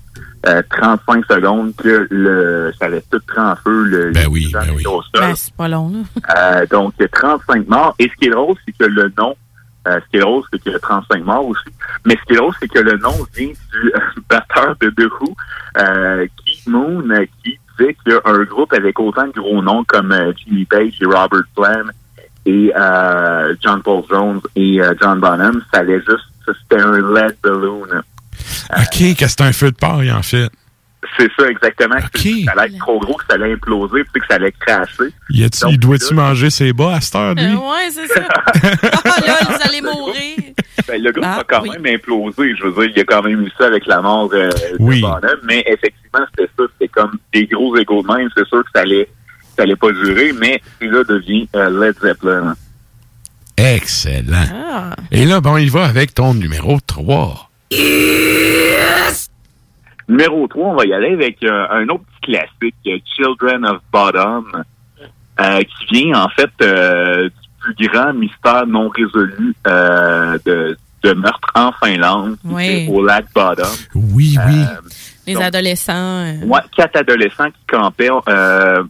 [0.47, 3.83] euh, 35 secondes que le ça allait tout pris en feu.
[3.83, 4.83] Le, ben oui, ben oui.
[5.13, 6.61] Ben, c'est pas long, là.
[6.61, 7.95] Euh, donc, 35 morts.
[7.97, 9.35] Et ce qui est drôle, c'est que le nom,
[9.87, 11.69] euh, ce qui est drôle, c'est qu'il y a 35 morts aussi.
[12.05, 13.99] Mais ce qui est drôle, c'est que le nom vient du euh,
[14.29, 15.35] batteur de The Who,
[15.77, 20.33] euh, Keith Moon, euh, qui disait qu'un groupe avec autant de gros noms comme euh,
[20.37, 21.89] Jimmy Page et Robert Plant
[22.45, 27.87] et euh, John Paul Jones et John Bonham, ça allait juste, c'était un lead balloon.
[28.75, 30.49] OK, que c'est un feu de paille, en fait.
[31.17, 31.95] C'est ça, exactement.
[31.99, 35.13] Ça allait être trop gros, que ça allait imploser, puis que ça allait cracher.
[35.29, 37.43] Y a-tu- Donc, doit-tu manger ses bas à cette heure, lui?
[37.43, 38.21] Euh, ouais, c'est ça.
[38.29, 38.51] Ah,
[39.27, 40.37] là, vous allez mourir.
[40.87, 41.69] Ben, le groupe Ah, a quand oui.
[41.79, 42.55] même implosé.
[42.55, 44.97] Je veux dire, il y a quand même eu ça avec la mort euh, Oui.
[44.97, 45.37] de Bonham.
[45.43, 46.63] Mais effectivement, c'était ça.
[46.73, 48.29] C'était comme des gros égaux de même.
[48.35, 49.09] C'est sûr que ça allait,
[49.57, 50.31] ça allait pas durer.
[50.39, 52.55] Mais celui-là devient euh, Led Zeppelin.
[53.57, 54.45] Excellent.
[54.71, 54.95] Ah.
[55.11, 57.49] Et là, bon, il va avec ton numéro 3.
[60.11, 63.77] Numéro 3, on va y aller avec euh, un autre petit classique, euh, Children of
[63.93, 64.45] Bottom,
[65.39, 67.29] euh, qui vient en fait euh,
[67.77, 72.89] du plus grand mystère non résolu euh, de, de meurtre en Finlande, Oui.
[72.91, 73.65] au lac Bottom.
[73.95, 74.65] Oui, oui.
[75.27, 75.93] Les adolescents.
[76.25, 78.09] euh, Ouais, quatre adolescents qui campaient.
[78.27, 78.83] euh,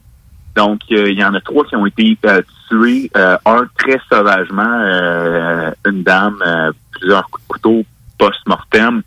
[0.56, 3.12] donc, euh, il y en a trois qui ont été euh, tués.
[3.16, 7.84] euh, un très sauvagement, euh, une dame, euh, plusieurs coups de couteau
[8.18, 9.04] post-mortem.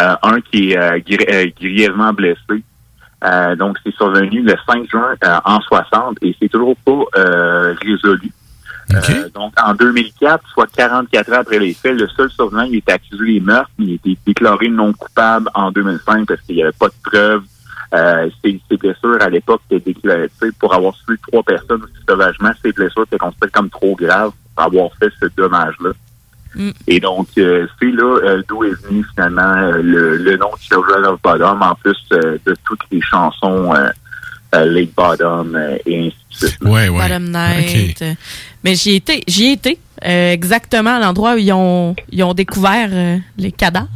[0.00, 2.62] Euh, un qui est euh, gri- euh, grièvement blessé.
[3.24, 7.74] Euh, donc, c'est survenu le 5 juin euh, en 60 et c'est toujours pas euh,
[7.80, 8.30] résolu.
[8.92, 12.92] Euh, donc, en 2004, soit 44 ans après les faits, le seul survenant, il était
[12.92, 16.62] accusé des meurtres, mais il a été déclaré non coupable en 2005 parce qu'il n'y
[16.62, 17.42] avait pas de preuves.
[17.94, 20.28] Euh, ses, ses blessures, à l'époque, étaient déclarées,
[20.58, 24.64] pour avoir tué trois personnes aussi sauvagement, ses blessures étaient considérées comme trop graves pour
[24.66, 25.90] avoir fait ce dommage-là.
[26.54, 26.70] Mm.
[26.86, 30.60] Et donc, euh, c'est là euh, d'où est venu finalement euh, le, le nom de
[30.60, 33.88] Children of Bottom, en plus euh, de toutes les chansons euh,
[34.54, 36.58] euh, Lake Bottom euh, et ainsi de suite.
[36.62, 37.02] Ouais, ouais.
[37.02, 38.04] Bottom Night.
[38.62, 42.22] Mais j'y ai été, j'y ai été euh, exactement à l'endroit où ils ont, ils
[42.22, 43.88] ont découvert euh, les cadavres.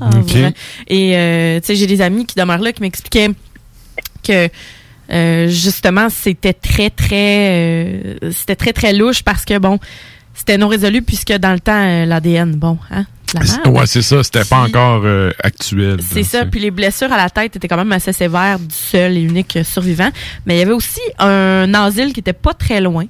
[0.87, 3.31] Et euh, tu sais, j'ai des amis qui demeurent là qui m'expliquaient
[4.27, 4.49] que
[5.11, 9.79] euh, justement c'était très très euh, c'était très très louche parce que bon
[10.39, 13.05] c'était non résolu puisque dans le temps euh, l'ADN bon hein.
[13.67, 14.23] Ouais, c'est ça.
[14.23, 15.99] C'était pas encore euh, actuel.
[16.03, 16.47] C'est ça.
[16.47, 19.59] Puis les blessures à la tête étaient quand même assez sévères du seul et unique
[19.65, 20.09] survivant.
[20.47, 23.05] Mais il y avait aussi un asile qui était pas très loin.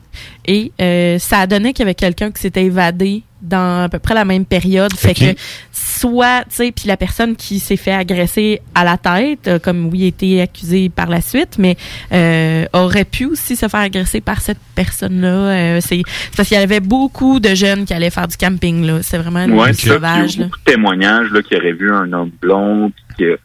[0.47, 3.99] Et euh, ça a donné qu'il y avait quelqu'un qui s'était évadé dans à peu
[3.99, 4.93] près la même période.
[4.95, 5.35] Fait que
[5.73, 9.87] soit, tu sais, puis la personne qui s'est fait agresser à la tête, euh, comme
[9.87, 11.77] oui, a été accusé par la suite, mais
[12.13, 15.29] euh, aurait pu aussi se faire agresser par cette personne-là.
[15.29, 16.03] Euh, c'est
[16.37, 18.85] parce qu'il y avait beaucoup de jeunes qui allaient faire du camping.
[18.87, 18.99] là.
[19.03, 20.35] C'est vraiment une Ouais, sauvage.
[20.35, 20.49] Il y a là.
[20.51, 23.39] beaucoup de témoignages là, qui auraient vu un homme blond, puis que,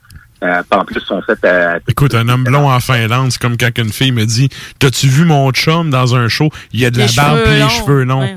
[0.44, 1.78] euh, en plus, sont faits à...
[1.88, 4.50] Écoute, un homme blond en Finlande, c'est comme quand une fille me dit
[4.80, 6.50] T'as-tu vu mon chum dans un show?
[6.74, 7.70] Il y a de Les la barbe cheveux et les longs.
[7.70, 8.30] cheveux longs.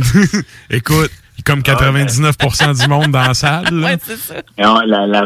[0.70, 1.10] Écoute,
[1.44, 3.64] comme 99% du monde dans la salle.
[3.72, 3.86] là.
[3.88, 4.34] Ouais, c'est ça.
[4.34, 5.22] Ouais, la, la.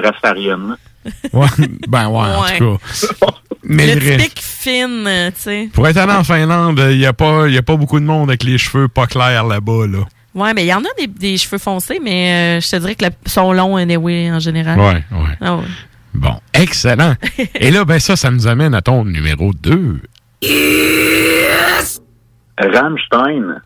[1.33, 1.47] Ouais,
[1.89, 2.59] ben ouais, en Ouais.
[2.59, 2.79] tout
[3.21, 3.27] cas.
[3.63, 5.69] Mais le typique fine, euh, tu sais.
[5.73, 8.31] Pour être allé en Finlande, il n'y a, pas- y a pas beaucoup de monde
[8.31, 9.87] avec les cheveux pas clairs là-bas.
[9.89, 9.99] Là.
[10.35, 12.95] Ouais, mais il y en a des, des cheveux foncés, mais euh, je te dirais
[12.95, 14.79] que la- sont longs anyway, en général.
[14.79, 15.37] Ouais, ouais.
[15.41, 15.65] Ah ouais.
[16.19, 17.15] Bon, excellent.
[17.55, 20.01] Et là, ben ça, ça nous amène à ton numéro 2.
[22.59, 23.61] Rammstein.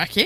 [0.00, 0.24] OK.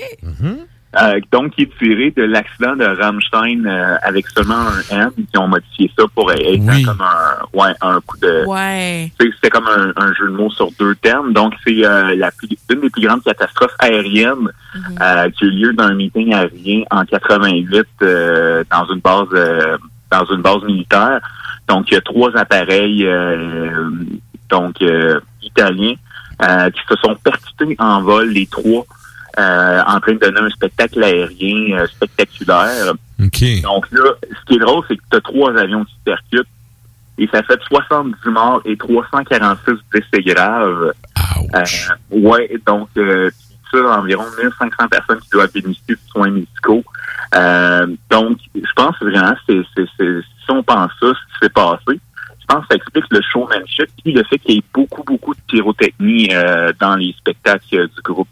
[0.99, 4.55] Euh, donc, qui est tiré de l'accident de Rammstein euh, avec seulement
[4.91, 8.47] un M, qui ont modifié ça pour être comme un, ouais, un coup de...
[8.47, 9.11] Ouais.
[9.20, 11.35] C'était comme un, un jeu de mots sur deux termes.
[11.35, 14.49] Donc, c'est euh, la plus- une des plus grandes catastrophes aériennes
[15.03, 19.28] euh, qui a eu lieu dans un meeting aérien en 88 euh, dans une base
[19.35, 19.77] euh,
[20.11, 21.20] dans une base militaire.
[21.68, 23.90] Donc, il y a trois appareils euh,
[24.48, 25.94] donc euh, italiens
[26.43, 28.84] euh, qui se sont percutés en vol, les trois,
[29.38, 32.94] euh, en train de donner un spectacle aérien euh, spectaculaire.
[33.22, 33.62] OK.
[33.62, 36.48] Donc là, ce qui est drôle, c'est que tu as trois avions qui se percutent
[37.18, 40.93] et ça fait 70 morts et 346 blessés graves.
[41.55, 41.64] Euh,
[42.10, 43.30] ouais, donc euh,
[43.70, 46.84] ça, environ 1500 personnes qui doivent bénéficier de soins médicaux.
[47.35, 51.51] Euh, donc, je pense vraiment, c'est, c'est, c'est, si on pense ça, ce qui s'est
[51.51, 52.01] passé,
[52.40, 55.35] je pense que ça explique le showmanship puis le fait qu'il y ait beaucoup, beaucoup
[55.35, 58.28] de pyrotechnie euh, dans les spectacles euh, du groupe.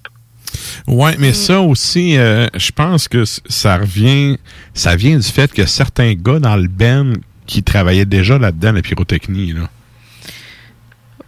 [0.86, 4.38] Ouais, mais ça aussi, euh, je pense que ça revient,
[4.74, 7.12] ça vient du fait que certains gars dans le band
[7.46, 9.68] qui travaillaient déjà là-dedans, la pyrotechnie, là.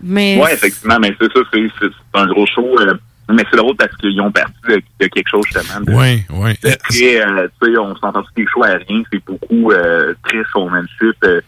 [0.03, 2.79] Mais Ouais, effectivement, mais c'est ça, c'est, c'est, c'est un gros show.
[2.81, 2.95] euh,
[3.33, 5.81] mais c'est drôle parce qu'ils ont parti de, de quelque chose justement.
[5.81, 6.25] de- ouais.
[6.63, 10.43] de très, euh, tu sais, on s'entend tous les shows aériens, c'est beaucoup euh, très
[10.53, 11.41] showmanship euh,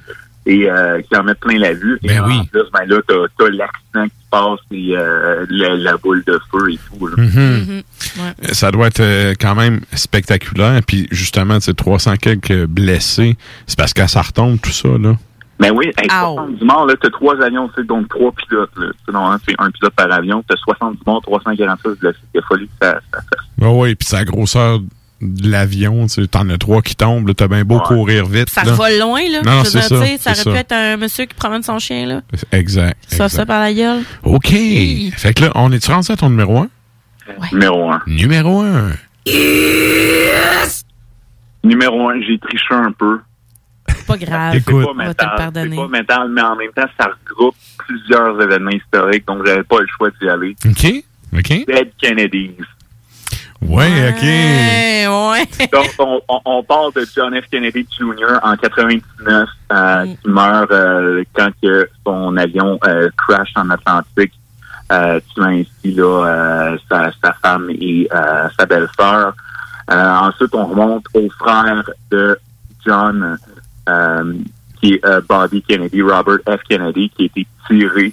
[0.46, 1.98] et euh, qui en mettent plein la vue.
[2.02, 2.38] Et Ben oui.
[2.38, 6.38] en plus, ben là, t'as, t'as l'accident qui passe et euh, la, la boule de
[6.50, 7.06] feu et tout.
[7.06, 7.14] là.
[7.22, 7.82] Mhm.
[8.52, 10.80] Ça doit être euh, quand même spectaculaire.
[10.86, 13.36] Puis justement, ces 300 quelques blessés,
[13.66, 15.16] c'est parce que ça retombe tout ça, là.
[15.60, 18.70] Mais oui, avec 70 morts, là, t'as trois avions, tu sais, donc trois pilotes.
[18.76, 18.86] Là.
[18.90, 22.18] Tu sais, non, hein, c'est un pilote par avion, t'as 70 morts, 346 blessés.
[22.34, 23.46] Il a fallu que ça, ça fasse.
[23.60, 24.78] Ah oui, puis c'est la grosseur
[25.20, 28.50] de l'avion, tu sais, t'en as trois qui tombent, là, t'as bien beau courir vite.
[28.50, 28.72] ça là.
[28.72, 29.42] vole loin, là.
[29.42, 30.34] Non, Je veux c'est dire, ça.
[30.34, 32.20] Ça c'est aurait pu être un monsieur qui promène son chien, là.
[32.52, 32.96] Exact.
[33.08, 33.28] Ça, exact.
[33.28, 34.02] ça par la gueule.
[34.22, 34.50] OK.
[34.50, 36.68] Fait que là, on est-tu rendu à ton numéro 1?
[37.52, 38.00] Numéro un.
[38.06, 38.90] Numéro 1.
[41.64, 43.18] Numéro un, j'ai triché un peu.
[44.08, 44.52] Pas grave.
[44.54, 45.76] C'est pas on va te le métal, pardonner.
[45.76, 49.80] c'est pas métal, mais en même temps, ça regroupe plusieurs événements historiques, donc j'avais pas
[49.80, 50.56] le choix d'y aller.
[50.64, 51.04] OK.
[51.36, 51.48] OK.
[51.66, 52.56] Dead Kennedys.
[53.60, 54.22] Ouais, OK.
[54.22, 55.68] ouais.
[55.72, 57.44] Donc, on, on, on parle de John F.
[57.50, 58.38] Kennedy Jr.
[58.42, 64.32] en 99, euh, qui meurt euh, quand que son avion euh, crash en Atlantique,
[64.92, 69.34] euh, tuant ainsi là, euh, sa, sa femme et euh, sa belle-sœur.
[69.90, 72.38] Euh, ensuite, on remonte au frère de
[72.86, 73.36] John,
[74.80, 76.62] qui est euh, Bobby Kennedy, Robert F.
[76.68, 78.12] Kennedy, qui a été tiré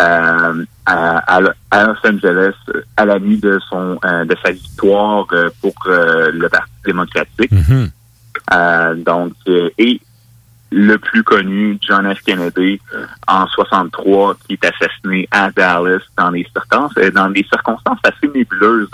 [0.00, 1.38] euh, à,
[1.70, 2.54] à, Los Angeles
[2.96, 7.52] à la nuit de son euh, de sa victoire euh, pour euh, le Parti démocratique.
[8.52, 10.00] Euh, donc, euh, et
[10.70, 12.20] le plus connu, John F.
[12.26, 12.80] Kennedy,
[13.28, 18.26] en 63, qui est assassiné à Dallas dans des circonstances, euh, dans des circonstances assez
[18.34, 18.88] nébuleuses.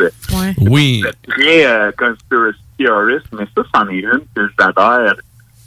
[0.61, 1.03] Oui.
[1.27, 5.15] Très euh, conspiracy theorist, mais ça, c'en est une que j'adore.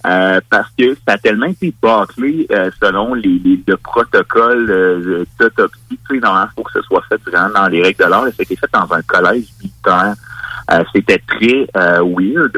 [0.06, 5.26] Euh, parce que ça a tellement été bâclé euh, selon les, les- le protocole euh,
[5.40, 5.80] d'autopsie.
[5.90, 8.28] Tu sais, normalement, que ce soit fait vraiment dans les règles de l'art.
[8.28, 10.16] Et C'était fait dans un collège militaire.
[10.72, 12.58] Euh, C'était très euh, weird.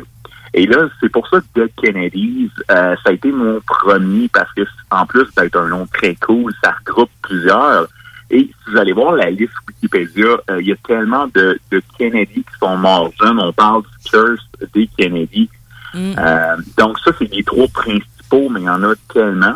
[0.53, 4.61] Et là, c'est pour ça que Dead Kennedys, ça a été mon premier parce que
[4.89, 7.87] en plus d'être un nom très cool, ça regroupe plusieurs.
[8.31, 12.35] Et si vous allez voir la liste Wikipédia, il y a tellement de, de Kennedy
[12.43, 13.37] qui sont morts jeunes.
[13.39, 15.49] On parle du curse des Kennedy.
[15.95, 19.55] Euh, donc ça, c'est les trois principaux, mais il y en a tellement.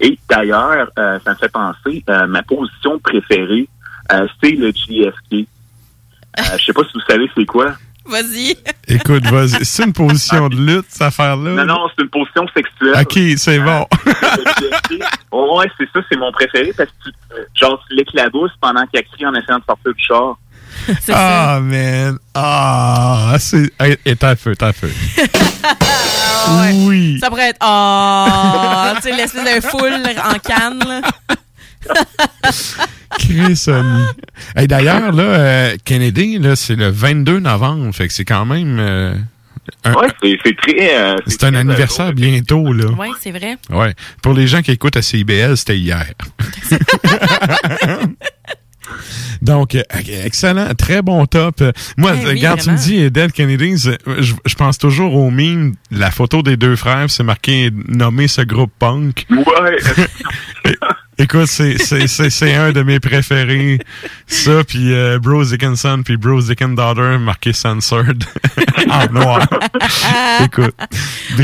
[0.00, 3.68] Et d'ailleurs, euh, ça me fait penser, euh, ma position préférée,
[4.12, 5.32] euh, c'est le JFK.
[5.32, 7.74] Euh, je sais pas si vous savez c'est quoi.
[8.04, 8.56] Vas-y.
[8.88, 9.50] Écoute, vas-y.
[9.64, 11.52] C'est une position de lutte, cette affaire-là?
[11.52, 13.00] Non, non, c'est une position sexuelle.
[13.00, 13.86] OK, c'est bon.
[15.30, 17.14] Oh, ouais, c'est ça, c'est mon préféré parce que tu,
[17.54, 20.36] genre, tu l'éclabouses pendant qu'il a crié en essayant de sortir du char.
[21.12, 22.18] Ah, man.
[22.34, 23.70] Ah, c'est...
[23.80, 24.90] Hey, t'as feu, t'as feu.
[26.86, 27.18] Oui.
[27.20, 27.58] Ça pourrait être.
[27.64, 31.00] Oh, tu sais, l'espèce de foule en canne, là.
[33.18, 34.02] Chris Sonny.
[34.56, 37.94] Hey, D'ailleurs, là, euh, Kennedy, là, c'est le 22 novembre.
[37.94, 38.78] Fait que c'est quand même...
[38.80, 39.14] euh,
[39.84, 40.96] un- Ouais, c'est c'est très...
[40.98, 42.86] euh, c'est un anniversaire bientôt, là.
[42.98, 43.56] Oui, c'est vrai.
[43.70, 43.94] Ouais.
[44.20, 46.06] Pour les gens qui écoutent à CIBL, c'était hier.
[49.42, 49.82] Donc, euh,
[50.24, 51.62] excellent, très bon top.
[51.96, 55.30] Moi, Eh oui, regarde, tu me dis Dead Kennedys, euh, je, je pense toujours au
[55.30, 59.26] meme, la photo des deux frères, c'est marqué nommer ce groupe punk.
[59.30, 59.76] Ouais.
[61.22, 63.78] Écoute, c'est c'est c'est c'est un de mes préférés.
[64.26, 68.24] Ça puis euh, Bros Dickinson puis Bros Dickin Daughter marqué censored
[68.90, 69.46] en noir.
[70.44, 70.74] Écoute.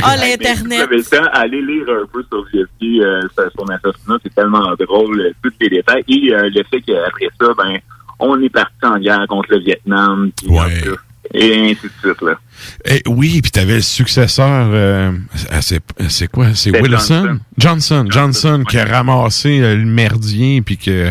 [0.03, 0.89] Ah, l'Internet.
[1.03, 5.33] Ça, allez lire un peu sur JFK, euh, sur son assassinat, c'est tellement drôle, euh,
[5.43, 6.03] tous les détails.
[6.09, 7.79] Et euh, le fait qu'après ça, ben,
[8.19, 10.31] on est parti en guerre contre le Vietnam.
[10.37, 11.01] puis en tout cas,
[11.35, 12.39] Et ainsi de suite, là.
[12.87, 15.13] Eh, oui, puis t'avais le successeur, euh,
[15.51, 20.63] ah, c'est c'est quoi, c'est C'est Wilson, Johnson, Johnson, qui a ramassé euh, le merdier,
[20.63, 21.11] puis que,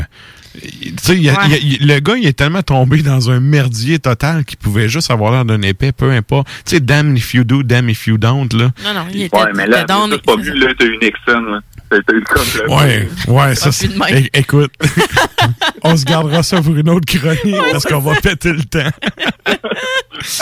[0.60, 5.11] tu sais, le gars, il est tellement tombé dans un merdier total qu'il pouvait juste
[5.11, 6.48] avoir l'air d'un épais, peu importe.
[6.65, 8.72] Tu sais, damn if you do, damn if you don't, là.
[8.84, 11.60] Non, non, il était, Ouais, mais là, t'as pas vu, là, t'as eu Nixon, là.
[11.91, 14.72] Eu comme le- Ouais, ouais, ça, Pas c'est, écoute,
[15.84, 18.89] on se gardera ça pour une autre chronique, parce qu'on va péter le temps.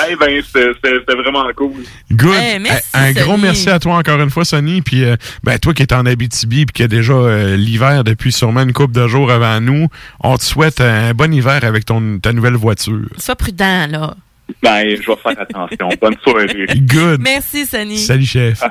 [0.09, 1.73] Eh ben, c'était c'était vraiment cool.
[2.11, 2.33] Good.
[2.61, 4.81] Merci, un un gros merci à toi encore une fois, Sonny.
[4.81, 8.31] Puis, euh, ben, toi qui es en Abitibi puis qui a déjà euh, l'hiver depuis
[8.31, 9.87] sûrement une couple de jours avant nous,
[10.21, 13.01] on te souhaite un bon hiver avec ton, ta nouvelle voiture.
[13.17, 14.15] Sois prudent, là.
[14.61, 15.89] Ben, je vais faire attention.
[16.01, 16.67] Bonne soirée.
[16.75, 17.19] Good.
[17.21, 17.97] Merci, Sonny.
[17.97, 18.61] Salut, chef.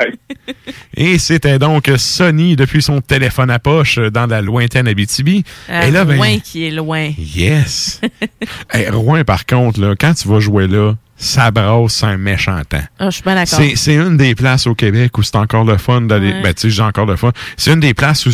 [0.96, 5.44] Et c'était donc Sonny depuis son téléphone à poche dans la lointaine Abitibi.
[5.70, 7.10] Euh, Et là, ben, loin qui est loin.
[7.18, 8.00] Yes.
[8.72, 12.82] Hey, Rouen, par contre, là, quand tu vas jouer là, ça brasse un méchant temps.
[12.98, 13.58] Ah, je suis bien d'accord.
[13.58, 16.32] C'est, c'est une des places au Québec où c'est encore le fun d'aller.
[16.32, 16.42] Ouais.
[16.42, 17.30] Ben, tu sais, j'ai encore le fun.
[17.56, 18.30] C'est une des places où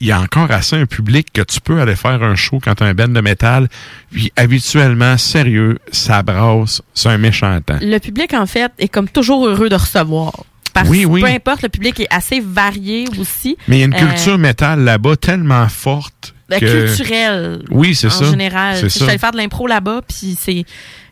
[0.00, 2.74] il y a encore assez un public que tu peux aller faire un show quand
[2.74, 3.68] t'as un band de métal.
[4.10, 7.78] Puis habituellement, sérieux, ça brasse, c'est un méchant temps.
[7.82, 10.32] Le public, en fait, est comme toujours heureux de recevoir.
[10.72, 11.20] Parce Oui, que oui.
[11.20, 13.56] peu importe, le public est assez varié aussi.
[13.68, 16.34] Mais il y a une Euh, culture métal là-bas tellement forte.
[16.48, 16.86] ben, que...
[16.86, 17.64] culturelle.
[17.70, 18.24] Oui, c'est en ça.
[18.30, 18.74] général.
[18.76, 20.64] Tu sais, Je suis allée faire de l'impro là-bas, puis c'est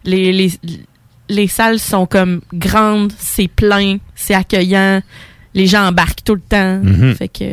[0.04, 0.52] les, les,
[1.28, 5.02] les salles sont comme grandes, c'est plein, c'est accueillant.
[5.58, 6.78] Les gens embarquent tout le temps.
[6.82, 7.16] Mhm.
[7.16, 7.44] Fait que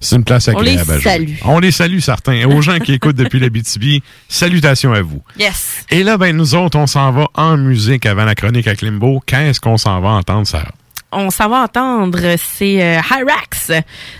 [0.00, 1.02] C'est une place On les agréable à jouer.
[1.02, 1.32] salue.
[1.46, 2.34] On les salue, certains.
[2.34, 5.22] Et aux gens qui écoutent depuis la BTB, salutations à vous.
[5.38, 5.86] yes.
[5.90, 9.20] Et là, ben, nous autres, on s'en va en musique avant la chronique à Klimbo.
[9.24, 10.72] Qu'est-ce qu'on s'en va entendre, Sarah?
[11.10, 13.70] On s'en va entendre, c'est euh, Hyrax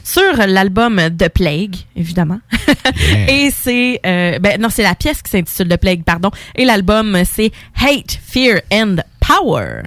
[0.05, 2.41] sur l'album The Plague, évidemment.
[3.29, 6.31] Et c'est, euh, ben non, c'est la pièce qui s'intitule The Plague, pardon.
[6.55, 9.83] Et l'album, c'est Hate, Fear and Power.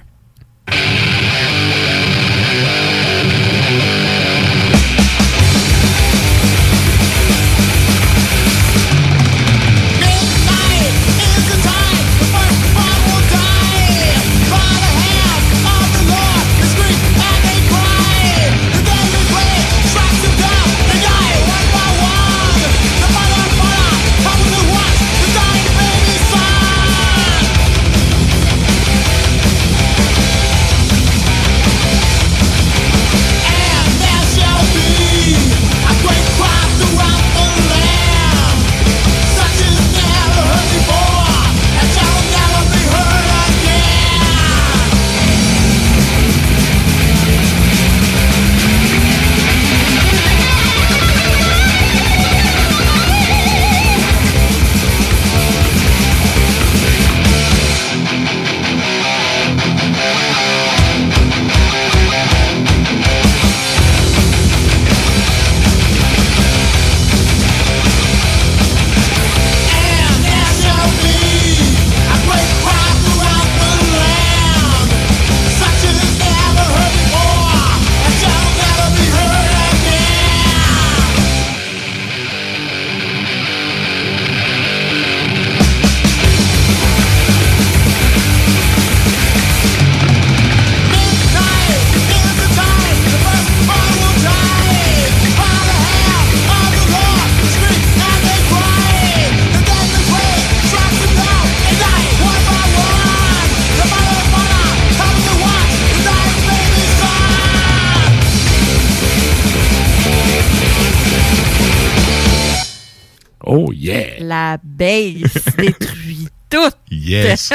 [114.26, 116.70] La bass détruit tout.
[116.90, 117.52] Yes!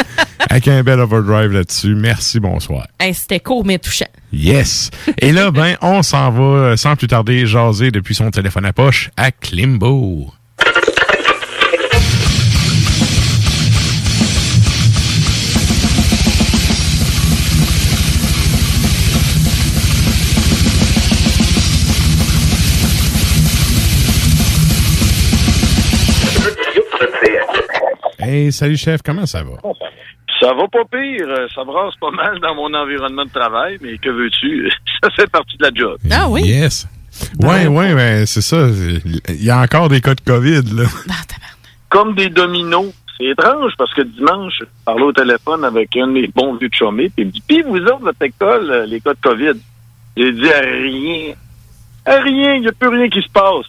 [0.49, 1.95] Avec un bel overdrive là-dessus.
[1.95, 2.87] Merci, bonsoir.
[2.97, 4.05] Hey, C'était court mais touchant.
[4.31, 4.89] Yes!
[5.17, 8.71] Et là, ben, on s'en va, euh, sans plus tarder, jaser depuis son téléphone à
[8.71, 10.31] poche à Klimbo.
[28.31, 29.57] Hey, salut chef, comment ça va?
[30.39, 31.25] Ça va pas pire.
[31.27, 34.71] euh, Ça brasse pas mal dans mon environnement de travail, mais que veux-tu?
[35.03, 35.97] Ça fait partie de la job.
[36.09, 36.43] Ah oui?
[36.43, 36.87] Yes.
[37.41, 38.67] Ouais, ouais, ben, c'est ça.
[39.27, 40.83] Il y a encore des cas de COVID, là.
[41.89, 42.93] Comme des dominos.
[43.17, 46.69] C'est étrange parce que dimanche, je parlais au téléphone avec un de mes bons vieux
[46.69, 49.19] de chômés, puis il me dit Puis vous autres, votre école, euh, les cas de
[49.21, 49.59] COVID?
[50.15, 51.33] J'ai dit à rien.
[52.05, 53.65] À rien, il n'y a plus rien qui se passe.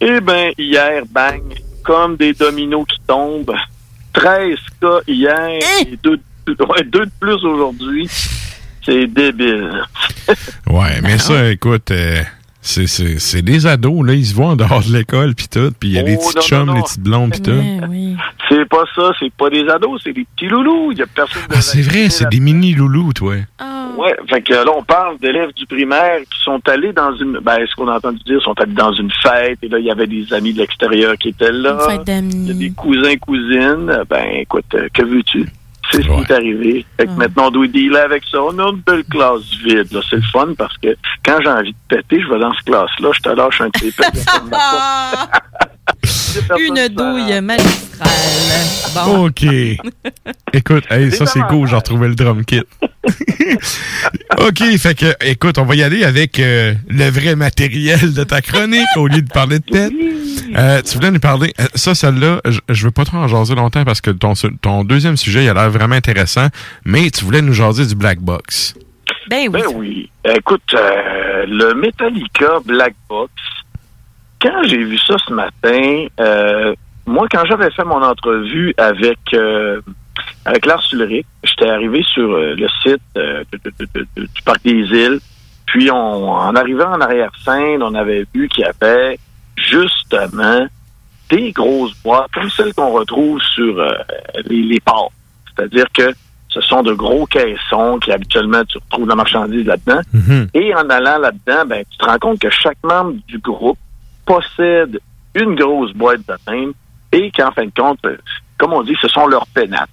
[0.00, 1.42] Eh ben, hier, bang,
[1.84, 3.54] comme des dominos qui tombent.
[4.12, 5.48] 13 cas hier
[5.80, 8.08] et deux, ouais, deux de plus aujourd'hui.
[8.84, 9.82] C'est débile.
[10.66, 12.22] Ouais, mais ça, écoute, euh,
[12.66, 14.14] c'est, c'est, c'est des ados, là.
[14.14, 15.70] Ils se voient en dehors de l'école, puis tout.
[15.78, 16.84] Puis il y a des Oh, petites non, chums, non, des non.
[16.84, 18.18] petites blondes, puis tout.
[18.48, 20.92] C'est pas ça, c'est pas des ados, c'est des petits loulous.
[20.92, 23.34] Il y a personne Ah, c'est vrai, c'est des mini-loulous, toi.
[23.96, 27.58] Ouais, fait que là, on parle d'élèves du primaire qui sont allés dans une, ben,
[27.68, 30.06] ce qu'on a entendu dire, sont allés dans une fête, et là, il y avait
[30.08, 31.74] des amis de l'extérieur qui étaient là.
[31.84, 32.34] Une fête d'amis.
[32.34, 34.02] Il y a des cousins, cousines.
[34.10, 35.46] Ben, écoute, euh, que veux-tu?
[35.90, 36.86] C'est ce qui est arrivé.
[36.96, 38.42] Fait que maintenant, on doit dealer avec ça.
[38.42, 39.92] On a une belle classe vide.
[39.92, 40.00] là.
[40.08, 43.10] C'est le fun parce que quand j'ai envie de péter, je vais dans cette classe-là,
[43.12, 44.02] je te lâche un petit peu.
[46.58, 48.08] Une douille magistrale.
[48.94, 49.26] Bon.
[49.26, 49.44] OK.
[50.52, 52.62] Écoute, hey, ça c'est cool, j'ai retrouvé le drum kit.
[54.38, 58.40] OK, fait que, écoute, on va y aller avec euh, le vrai matériel de ta
[58.40, 59.92] chronique au lieu de parler de tête.
[60.56, 63.54] Euh, tu voulais nous parler, euh, ça, celle-là, je- je veux pas trop en jaser
[63.54, 64.32] longtemps parce que ton,
[64.62, 66.48] ton deuxième sujet, il a l'air vraiment intéressant,
[66.84, 68.74] mais tu voulais nous jaser du Black Box.
[69.28, 69.60] Ben oui.
[69.62, 70.10] Ben oui.
[70.36, 73.32] Écoute, euh, le Metallica Black Box,
[74.44, 76.74] quand j'ai vu ça ce matin, euh,
[77.06, 79.80] moi, quand j'avais fait mon entrevue avec euh,
[80.44, 83.00] avec Lars Ulrich, j'étais arrivé sur euh, le site
[84.16, 85.20] du Parc des Îles.
[85.66, 89.18] Puis, on, en arrivant en arrière-scène, on avait vu qu'il y avait
[89.56, 90.66] justement
[91.30, 93.82] des grosses boîtes comme celles qu'on retrouve sur
[94.44, 95.10] les, les ports.
[95.48, 96.12] C'est-à-dire que
[96.48, 100.00] ce sont de gros caissons qui habituellement tu retrouves la marchandise là-dedans.
[100.52, 103.78] Et en allant là-dedans, ben, tu te rends compte que chaque membre du groupe
[104.24, 105.00] possède
[105.34, 106.72] une grosse boîte de même
[107.12, 108.16] et qu'en fin de compte, euh,
[108.58, 109.90] comme on dit, ce sont leurs pénates.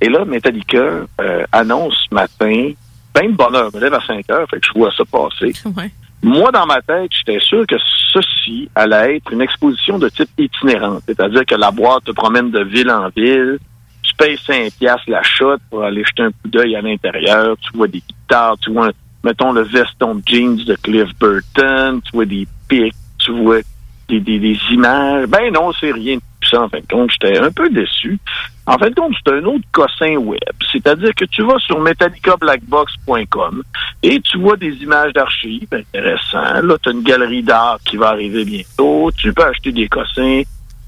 [0.00, 0.78] Et là, Metallica
[1.20, 2.70] euh, annonce ce matin,
[3.14, 5.52] ben de bonheur, je me lève à 5 heures, fait que je vois ça passer.
[6.22, 7.76] Moi, dans ma tête, j'étais sûr que
[8.12, 12.62] ceci allait être une exposition de type itinérante, c'est-à-dire que la boîte te promène de
[12.64, 13.58] ville en ville,
[14.02, 17.76] tu payes 5 piastres la shot pour aller jeter un coup d'œil à l'intérieur, tu
[17.76, 18.90] vois des guitares, tu vois,
[19.22, 22.94] mettons, le veston de jeans de Cliff Burton, tu vois des pics,
[23.28, 23.60] tu vois
[24.08, 25.26] des, images.
[25.26, 27.10] Ben non, c'est rien de tout ça, en fin de compte.
[27.10, 28.18] J'étais un peu déçu.
[28.66, 30.38] En fin de compte, c'est un autre cossin web.
[30.72, 33.62] C'est-à-dire que tu vas sur metallicablackbox.com
[34.02, 36.62] et tu vois des images d'archives intéressantes.
[36.62, 39.10] Là, tu as une galerie d'art qui va arriver bientôt.
[39.14, 40.42] Tu peux acheter des cossins,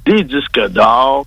[0.06, 1.26] des disques d'or.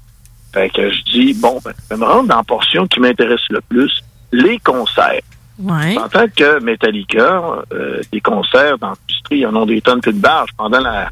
[0.52, 3.42] Fait que je dis, bon, ben, je vais me rendre dans la portion qui m'intéresse
[3.50, 5.22] le plus, les concerts.
[5.60, 5.98] Ouais.
[5.98, 10.14] En tant que Metallica, euh, des concerts dans l'industrie, ils en ont des tonnes plus
[10.14, 10.50] de barges.
[10.58, 11.10] Pendant la,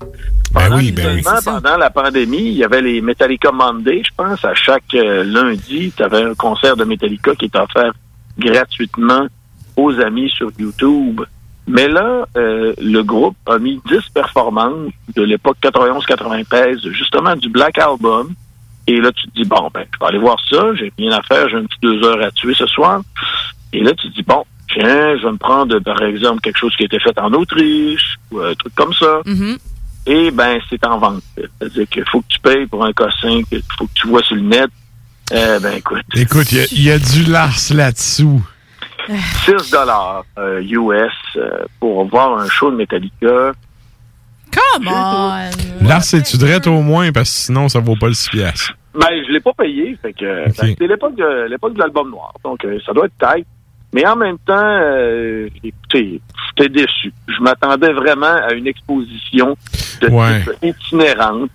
[0.54, 1.16] pendant, oui, ben oui.
[1.18, 4.44] l'isolement, pendant la pandémie, il y avait les Metallica Monday, je pense.
[4.44, 7.94] À chaque euh, lundi, tu avais un concert de Metallica qui était offert
[8.38, 9.28] gratuitement
[9.76, 11.22] aux amis sur YouTube.
[11.68, 17.78] Mais là, euh, le groupe a mis 10 performances de l'époque 91-93, justement du Black
[17.78, 18.34] Album.
[18.88, 21.22] Et là, tu te dis, bon, ben, je vais aller voir ça, j'ai rien à
[21.22, 23.02] faire, j'ai un petit deux heures à tuer ce soir.
[23.74, 26.76] Et là, tu te dis, bon, tiens, je vais me prendre, par exemple, quelque chose
[26.76, 29.22] qui a été fait en Autriche, ou un truc comme ça.
[30.06, 31.22] Et ben, c'est en vente.
[31.36, 34.36] C'est-à-dire qu'il faut que tu payes pour un cossin, qu'il faut que tu vois sur
[34.36, 34.70] le net.
[35.32, 36.02] Eh ben, écoute.
[36.16, 38.42] Écoute, il y a- il y, a du Lars là-dessous.
[39.46, 41.50] 6 dollars euh, US euh,
[41.80, 43.52] pour voir un show de Metallica.
[44.52, 45.50] Come on!
[45.82, 48.74] Lars, c'est-tu drette au moins, parce que sinon, ça vaut pas le 6 piastres.
[48.94, 52.34] Ben, je l'ai pas payé, fait que ben, c'était l'époque de l'époque de l'album noir,
[52.44, 53.46] donc euh, ça doit être tight.
[53.94, 57.12] Mais en même temps, euh, écoutez, j'étais déçu.
[57.28, 59.58] Je m'attendais vraiment à une exposition
[60.02, 60.42] de Ouais.
[60.44, 61.50] type itinérante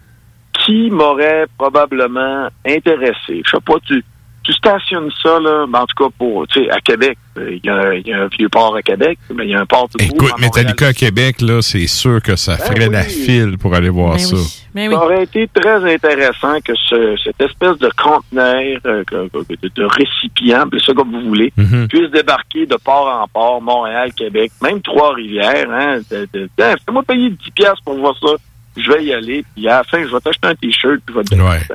[0.65, 3.43] qui m'aurait probablement intéressé.
[3.45, 4.03] Je sais pas, tu
[4.47, 7.68] tu stationnes ça là, ben, en tout cas pour, tu sais, à Québec, il y,
[7.68, 9.89] a- il y a un vieux port à Québec, mais il y a un port
[9.89, 10.40] tout Écoute, à.
[10.40, 14.36] Metallica à Québec, là, c'est sûr que ça ferait la file pour aller voir ça.
[14.36, 20.64] Ça aurait été très intéressant que ce- cette espèce de conteneur, euh, de, de récipient,
[20.85, 21.89] ça comme vous voulez, Mhm.
[21.89, 25.70] puisse débarquer de port en port, Montréal, Québec, même Trois-Rivières.
[25.70, 26.48] Hein, de- de- de-
[26.86, 28.28] Fais-moi payer 10 piastres pour voir ça.
[28.77, 31.19] Je vais y aller, puis à la fin, je vais t'acheter un T-shirt, puis je
[31.19, 31.74] vais te donner ça.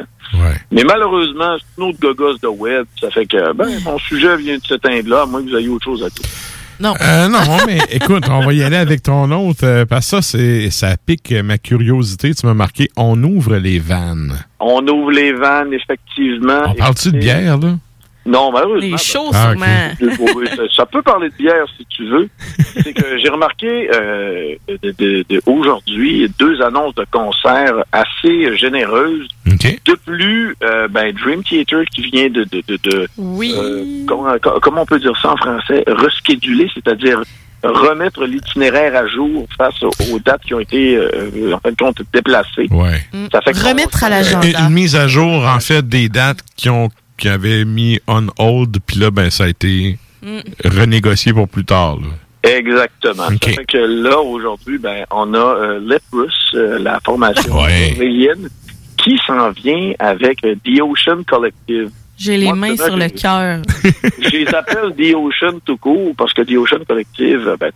[0.72, 2.86] Mais malheureusement, c'est une autre gogosse de web.
[2.99, 5.86] Ça fait que, ben, mon sujet vient de s'éteindre-là, à moins que vous ayez autre
[5.86, 6.30] chose à dire.
[6.80, 6.95] Non.
[6.99, 10.22] Euh, non, mais écoute, on va y aller avec ton autre, euh, parce que ça,
[10.22, 12.34] c'est, ça pique ma curiosité.
[12.34, 14.36] Tu m'as marqué, on ouvre les vannes.
[14.60, 16.64] On ouvre les vannes, effectivement.
[16.68, 17.76] On parle-tu de bière, là?
[18.26, 18.88] Non, malheureusement.
[18.91, 22.30] Les chauds, Ah, ça, ça peut parler de bière si tu veux.
[22.84, 29.27] C'est que j'ai remarqué euh, de- de- de- aujourd'hui deux annonces de concerts assez généreuses.
[29.45, 33.53] De plus, euh, ben, Dream Theater qui vient de, de, de, de Oui.
[33.57, 37.22] euh, comment, co- comment on peut dire ça en français, rescheduler, c'est-à-dire
[37.64, 42.02] remettre l'itinéraire à jour face aux, dates qui ont été euh, en fin de compte
[42.11, 42.68] déplacées.
[42.72, 43.03] Ouais.
[43.31, 44.60] Ça fait Remettre à Une, l'agenda.
[44.68, 46.89] une mise à jour, en fait, des dates qui ont
[47.22, 50.39] qui avaient mis on hold, puis là, ben, ça a été Mm.
[50.65, 51.98] renégocié pour plus tard.
[51.99, 52.07] là.
[52.57, 53.27] Exactement.
[53.30, 57.95] Ça fait que là, aujourd'hui, ben, on a euh, Leprous, euh, la formation Ouais.
[58.98, 61.89] qui s'en vient avec euh, The Ocean Collective.
[62.22, 63.61] J'ai les Moi, mains sur le cœur.
[64.22, 67.72] Je les appelle The Ocean tout court parce que The Ocean Collective, ben,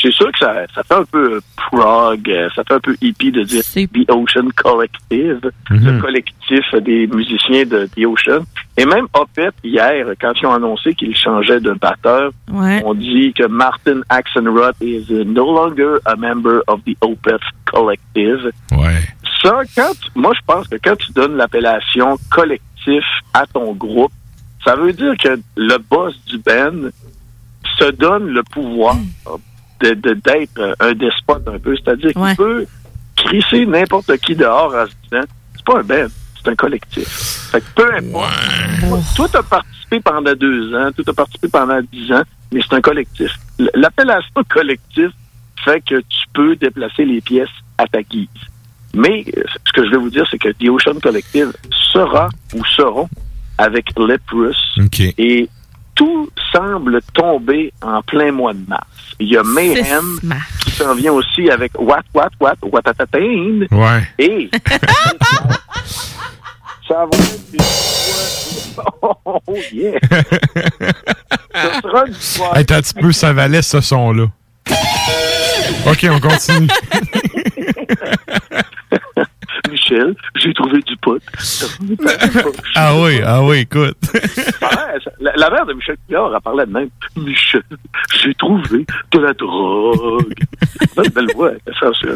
[0.00, 3.32] c'est- sûr que ça, ça fait un peu prog, euh, ça fait un peu hippie
[3.32, 8.44] de dire The Ocean Collective, le collectif des musiciens de The Ocean.
[8.76, 12.80] Et même Opeth, hier, quand ils ont annoncé qu'ils changeaient de batteur, Ouais.
[12.84, 18.50] on dit que Martin Axelrod is no longer a member of the Opeth Collective.
[18.72, 19.02] Ouais.
[19.42, 22.16] Ça, quand moi, je pense que quand tu donnes l'appellation
[23.34, 24.12] à ton groupe,
[24.64, 26.90] ça veut dire que le boss du band
[27.78, 28.96] se donne le pouvoir
[29.80, 31.76] de- de- d'être un despote un peu.
[31.76, 32.66] C'est-à-dire qu'il peut
[33.16, 35.24] crisser n'importe qui dehors en se disant
[35.56, 36.06] c'est pas un band,
[36.42, 37.06] c'est un collectif.
[37.52, 38.32] Fait que peu importe.
[39.16, 42.80] Toi, t'as participé pendant deux ans, toi, t'as participé pendant dix ans, mais c'est un
[42.80, 43.30] collectif.
[43.74, 45.10] L'appellation collectif
[45.64, 47.48] fait que tu peux déplacer les pièces
[47.78, 48.28] à ta guise.
[48.94, 51.52] Mais euh, ce que je vais vous dire, c'est que The Ocean Collective
[51.92, 53.08] sera ou seront
[53.58, 54.54] avec Leprous.
[55.18, 55.48] Et
[55.94, 58.86] tout semble tomber en plein mois de mars.
[59.18, 60.20] Il y a Mayhem
[60.64, 63.66] qui s'en vient aussi avec What, What, What, Watatatain.
[63.72, 64.02] Ouais.
[64.18, 64.48] Et
[66.88, 67.48] ça va être
[69.02, 69.40] Oh
[69.72, 69.98] yeah!
[71.54, 74.26] Ce sera une soirée Hey, t'as un petit peu, ça valait ce son-là.
[75.86, 76.68] OK, on continue.
[79.70, 81.18] Michel, j'ai trouvé du pot.
[82.74, 83.96] ah oui, ah oui, écoute.
[84.60, 86.88] Ça- la, la mère de Michel Pillard a parlé de même.
[87.16, 87.62] Michel,
[88.22, 90.32] j'ai trouvé de la drogue.
[90.96, 92.08] belle, belle voix, ça, ça.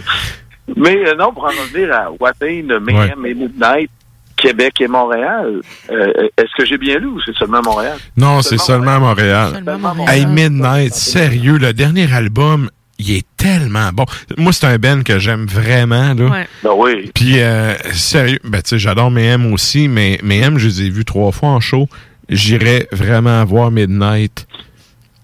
[0.77, 3.91] Mais euh, non, pour en revenir à Watain, Mayhem et Midnight,
[4.37, 5.61] Québec et Montréal,
[5.91, 7.99] euh, est-ce que j'ai bien lu ou c'est seulement Montréal?
[8.17, 9.51] Non, c'est seulement à Montréal.
[9.65, 10.09] Seulement Montréal.
[10.19, 12.71] Hey, Midnight, sérieux, le dernier album,
[13.03, 14.05] il est tellement bon.
[14.39, 16.25] Moi, c'est un band que j'aime vraiment, là.
[16.25, 16.49] Ouais.
[16.63, 17.11] Ben oui.
[17.15, 21.05] Puis, euh, sérieux, ben, tu sais, j'adore Mayhem aussi, mais Mayhem, je les ai vus
[21.05, 21.89] trois fois en show.
[22.29, 24.47] J'irais vraiment voir Midnight.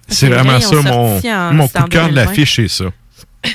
[0.09, 2.25] C'est vraiment ça, mon, en- mon coup de cœur de 2020.
[2.25, 2.85] l'affiche, c'est ça.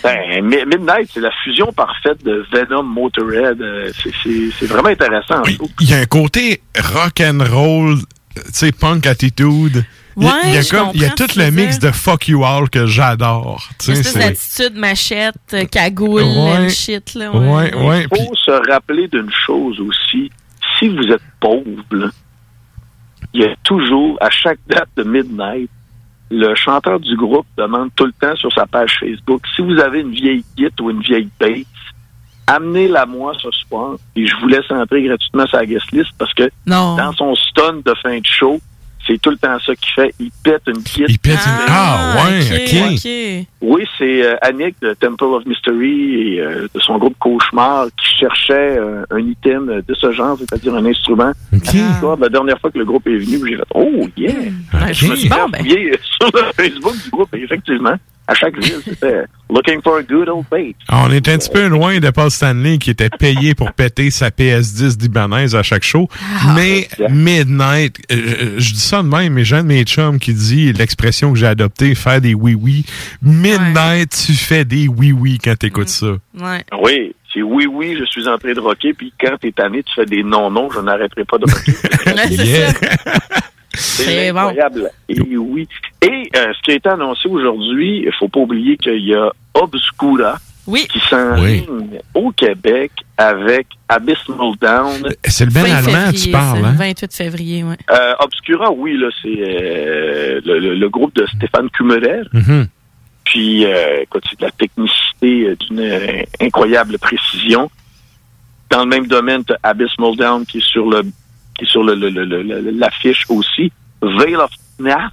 [0.03, 3.61] Ben, Mi- Midnight, c'est la fusion parfaite de Venom, Motorhead.
[3.61, 3.91] euh,
[4.23, 5.41] c'est- vraiment intéressant.
[5.81, 6.61] Il y a un côté
[6.93, 7.97] rock and roll,
[8.35, 9.83] tu sais, punk attitude.
[10.17, 11.79] Il y a- Ouais, il y a, je comme, il y a tout le mix
[11.79, 13.67] de fuck you all que j'adore.
[13.79, 16.69] Tu sais, c'est- d'attitude machette, euh, cagoule, Ouais.
[16.69, 17.31] shit, là.
[17.31, 18.07] Ouais, ouais.
[18.11, 20.29] Il faut se rappeler d'une chose aussi.
[20.79, 21.63] Si vous êtes pauvre,
[23.33, 25.69] il y a toujours, à chaque date de Midnight,
[26.29, 30.01] le chanteur du groupe demande tout le temps sur sa page Facebook, si vous avez
[30.01, 31.65] une vieille guitare ou une vieille bass,
[32.47, 36.33] amenez-la moi ce soir et je vous laisse entrer gratuitement sur la guest list parce
[36.33, 36.95] que Non.
[36.97, 38.59] dans son stun de fin de show,
[39.05, 40.13] c'est tout le temps ça qu'il fait.
[40.19, 41.05] Il pète une guitare.
[41.09, 42.39] Il pète une- Ah, ouais,
[43.41, 43.47] ok.
[43.61, 48.17] Oui, c'est euh, Annick de Temple of Mystery et euh, de son groupe Cauchemar qui
[48.19, 51.31] cherchait euh, un item de ce genre, c'est-à-dire un instrument.
[51.53, 54.31] À La dernière fois que le groupe est venu, j'ai fait Oh yeah!
[54.91, 55.63] Je me suis Bon, ben.
[55.65, 57.95] sur le Facebook du groupe et effectivement,
[58.27, 60.45] à chaque ville, c'était Looking for a good old.
[60.87, 64.09] Ah, On est un petit peu loin de Paul Stanley qui était payé pour péter
[64.09, 66.07] sa PS10 libanaise à chaque show.
[66.55, 70.33] mais Midnight, euh, je dis ça de même, mais j'ai un de mes chums qui
[70.33, 72.85] dit l'expression que j'ai adoptée, faire des oui-oui.
[73.21, 76.07] Midnight, tu fais des oui-oui quand t'écoutes ça.
[76.39, 76.63] Ouais.
[76.81, 79.93] Oui, c'est oui, oui, je suis en train de rocker, puis quand t'es tanné, tu
[79.93, 81.73] fais des non-non, je n'arrêterai pas de rocker.
[83.73, 84.91] C'est incroyable.
[85.09, 85.67] Et oui.
[86.01, 89.31] Et euh, ce qui a été annoncé aujourd'hui, il faut pas oublier qu'il y a
[89.53, 90.37] Obscura
[90.87, 95.09] qui s'enligne au Québec avec Abysmal Down.
[95.25, 96.75] C'est le bel Fin allemand, février, tu parles, hein?
[96.77, 97.75] 28 février, ouais.
[97.91, 102.21] Euh, Obscura, oui, là, c'est euh, le, le- le groupe de Stéphane Kummerer.
[102.31, 102.67] Mhm.
[103.25, 107.69] Puis, euh, écoute, c'est de la technicité euh, d'une euh, incroyable précision.
[108.69, 111.03] Dans le même domaine, tu Abysmal Down qui est sur le
[111.55, 113.71] qui est sur le, le- le- le- le- l'affiche aussi.
[114.01, 115.11] Veil of Snap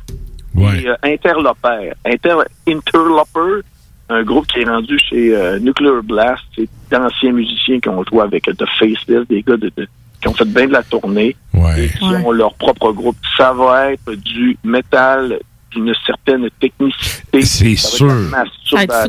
[0.82, 1.92] et euh, Interloper.
[2.04, 2.36] Inter,
[2.66, 3.60] Interloper,
[4.08, 6.42] un groupe qui est rendu chez euh, Nuclear Blast.
[6.56, 9.88] C'est d'anciens musiciens qui ont joué avec euh, The Faceless, des gars de, de-
[10.20, 11.36] qui ont fait bien de la tournée
[11.78, 13.16] et qui ont leur propre groupe.
[13.36, 15.38] Ça va être du métal
[15.70, 17.42] d'une certaine technicité.
[17.42, 19.08] C'est Ça va être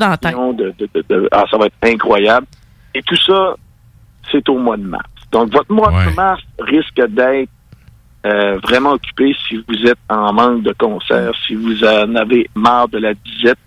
[0.93, 2.45] de- de- ah, ça va être incroyable.
[2.93, 3.55] Et tout ça,
[4.31, 5.05] c'est au mois de mars.
[5.31, 7.49] Donc, votre mois de mars risque d'être
[8.25, 12.87] euh, vraiment occupé si vous êtes en manque de concerts, si vous en avez marre
[12.89, 13.57] de la disette.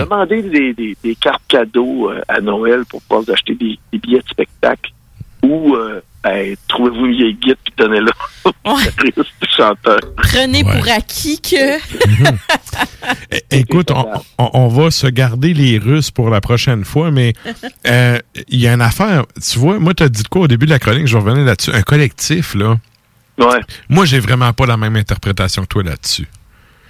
[0.00, 3.98] Demandez des, des- des cartes cadeaux euh, à Noël pour pouvoir vous acheter des, des
[3.98, 4.90] billets de spectacle
[5.42, 6.00] ou euh,
[6.68, 8.12] trouvez-vous une vieille guide puis donnez-la
[8.44, 8.52] au
[9.56, 9.98] chanteur.
[10.16, 11.76] Prenez pour acquis que.
[13.30, 14.06] É- Écoute, on,
[14.38, 17.32] on- on va se garder les Russes pour la prochaine fois, mais
[17.86, 18.18] euh,
[18.48, 19.24] il y a une affaire.
[19.44, 21.22] Tu vois, moi, tu as dit de quoi au début de la chronique, je vais
[21.24, 21.70] revenir là-dessus.
[21.72, 22.78] Un collectif, là.
[23.38, 23.60] Ouais.
[23.88, 26.28] Moi, j'ai vraiment pas la même interprétation que toi là-dessus.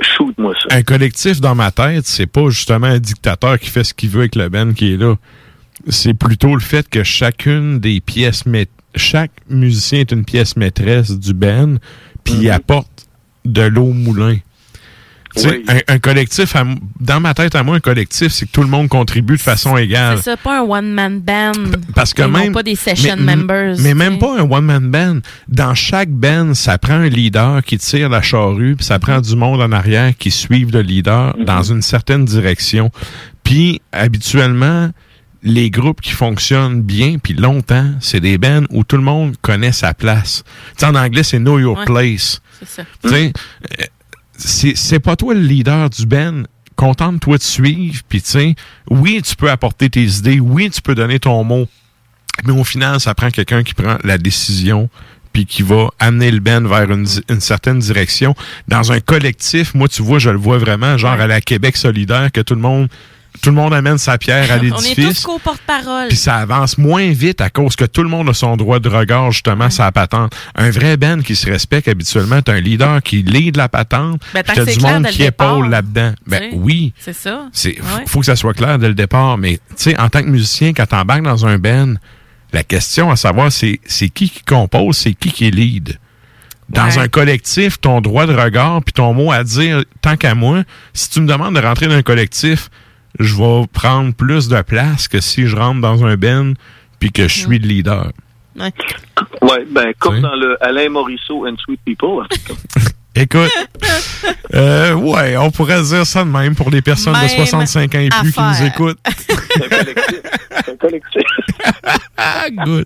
[0.01, 0.77] Shoot-moi ça.
[0.77, 4.21] Un collectif dans ma tête, c'est pas justement un dictateur qui fait ce qu'il veut
[4.21, 5.15] avec le Ben qui est là.
[5.89, 11.19] C'est plutôt le fait que chacune des pièces, mait- chaque musicien est une pièce maîtresse
[11.19, 11.79] du Ben,
[12.25, 13.07] puis il apporte
[13.45, 14.37] de l'eau au moulin.
[15.35, 15.65] Tu sais, Oui.
[15.89, 16.65] un, un collectif, à
[17.01, 19.79] dans ma tête à moi, un collectif, c'est que tout le monde contribue de façon
[19.79, 20.19] égale.
[20.19, 21.53] C'est ça, pas un one-man band.
[21.95, 22.53] Parce que Ils même.
[22.53, 23.77] pas des session mais, members.
[23.81, 25.21] Mais même pas un one-man band.
[25.49, 29.35] Dans chaque band, ça prend un leader qui tire la charrue, puis ça prend du
[29.35, 32.91] monde en arrière qui suivent le leader dans une certaine direction.
[33.43, 34.91] Puis, habituellement,
[35.43, 39.73] les groupes qui fonctionnent bien, puis longtemps, c'est des bands où tout le monde connaît
[39.73, 40.45] sa place.
[40.77, 41.85] Tu sais, en anglais, c'est Know Your Ouais.
[41.85, 42.41] Place.
[42.61, 42.83] C'est ça.
[43.07, 43.31] Euh,
[44.37, 46.47] c'est pas toi le leader du Ben.
[46.77, 48.55] Contente-toi de suivre, puis tu sais,
[48.91, 51.69] oui, tu peux apporter tes idées, oui, tu peux donner ton mot,
[52.45, 54.89] mais au final, ça prend quelqu'un qui prend la décision
[55.33, 58.35] puis qui va amener le Ben vers une, une certaine direction.
[58.69, 62.31] Dans un collectif, moi, tu vois, je le vois vraiment, genre à la Québec solidaire,
[62.33, 62.89] que tout le monde
[63.41, 65.23] tout le monde amène sa pierre à On est l'édifice.
[65.23, 66.09] tous co-porte-parole.
[66.09, 68.89] Puis ça avance moins vite à cause que tout le monde a son droit de
[68.89, 70.35] regard, justement, sa patente.
[70.55, 74.43] Un vrai Ben qui se respecte habituellement, t'as un leader qui lead la patente, Ben,
[74.45, 76.13] t'as du monde qui épaule là-dedans.
[76.27, 76.93] Ben oui.
[76.99, 77.47] C'est ça.
[77.53, 78.05] C'est Ouais.
[78.07, 80.73] faut que ça soit clair dès le départ, mais tu sais, en tant que musicien,
[80.73, 81.95] quand t'embarques dans un band,
[82.53, 85.99] la question à savoir, c'est c'est qui qui compose, c'est qui qui lead?
[86.69, 86.99] Dans Ouais.
[86.99, 90.63] un collectif, ton droit de regard puis ton mot à dire, tant qu'à moi,
[90.95, 92.71] si tu me demandes de rentrer dans un collectif,
[93.19, 96.53] je vais prendre plus de place que si je rentre dans un band
[96.99, 98.13] puis que je suis le leader.
[98.57, 98.73] Ouais.
[99.43, 100.21] Ouais, ben, comme Oui.
[100.21, 102.27] dans le Alain Morisseau and Sweet People.
[103.15, 103.51] Écoute,
[104.55, 107.99] euh, ouais, on pourrait dire ça de même pour les personnes de Même 65 ans
[107.99, 108.99] et plus qui nous écoutent.
[110.65, 111.23] C'est un collectif.
[112.17, 112.85] Ah, good.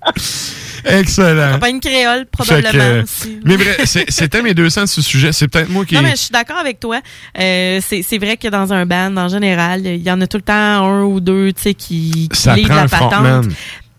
[0.84, 1.52] Excellent.
[1.54, 3.40] Compagnie créole, probablement que, aussi.
[3.44, 5.32] mais bref, c'est- c'était mes deux cents sur ce sujet.
[5.32, 5.94] C'est peut-être moi qui.
[5.94, 7.00] Non, mais je suis d'accord avec toi.
[7.38, 10.36] Euh, c'est c'est vrai que dans un band, en général, il y en a tout
[10.36, 13.12] le temps un ou deux, tu sais, qui, qui Ça prend la un patente.
[13.12, 13.48] frontman.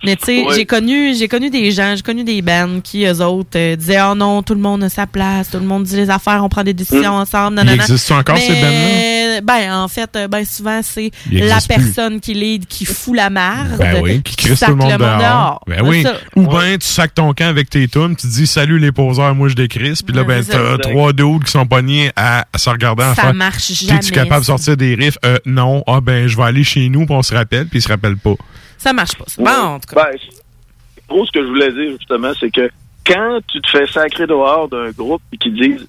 [0.04, 0.54] Mais tu sais, Ouais.
[0.56, 4.00] j'ai connu, j'ai connu des gens, j'ai connu des bands qui, eux autres, euh, disaient,
[4.02, 6.50] oh non, tout le monde a sa place, tout le monde dit les affaires, on
[6.50, 7.22] prend des décisions Mm.
[7.22, 11.68] ensemble, Il existe encore, ces Mais, Ben, en fait, euh, ben souvent, c'est la plus.
[11.68, 13.78] personne qui lead, qui fout la merde.
[13.78, 15.62] Ben oui, qui crisse tout le monde dehors.
[15.68, 16.04] Ben oui.
[16.04, 16.14] Ça.
[16.36, 19.48] Ou bien tu sacs ton camp avec tes tunes, tu dis salut les poseurs, moi
[19.50, 23.04] je décrisse, puis là ben t'as trois dudes qui sont pognés à, à se regarder
[23.04, 26.02] en Ça marche Puis jamais, tu es capable de sortir des riffs, euh, non, ah
[26.02, 28.36] ben je vais aller chez nous, puis on se rappelle, puis ils se rappellent pas.
[28.78, 29.26] Ça marche pas.
[29.28, 29.42] ça.
[29.42, 30.06] Bon, en tout cas.
[30.12, 30.18] Ben,
[31.10, 32.70] gros, ce que je voulais dire, justement, c'est que
[33.06, 35.88] quand tu te fais sacrer dehors d'un groupe et qu'ils disent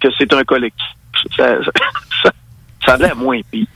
[0.00, 0.86] que c'est un collectif,
[1.36, 1.70] ça, ça,
[2.22, 2.32] ça,
[2.84, 3.66] ça l'air moins pire.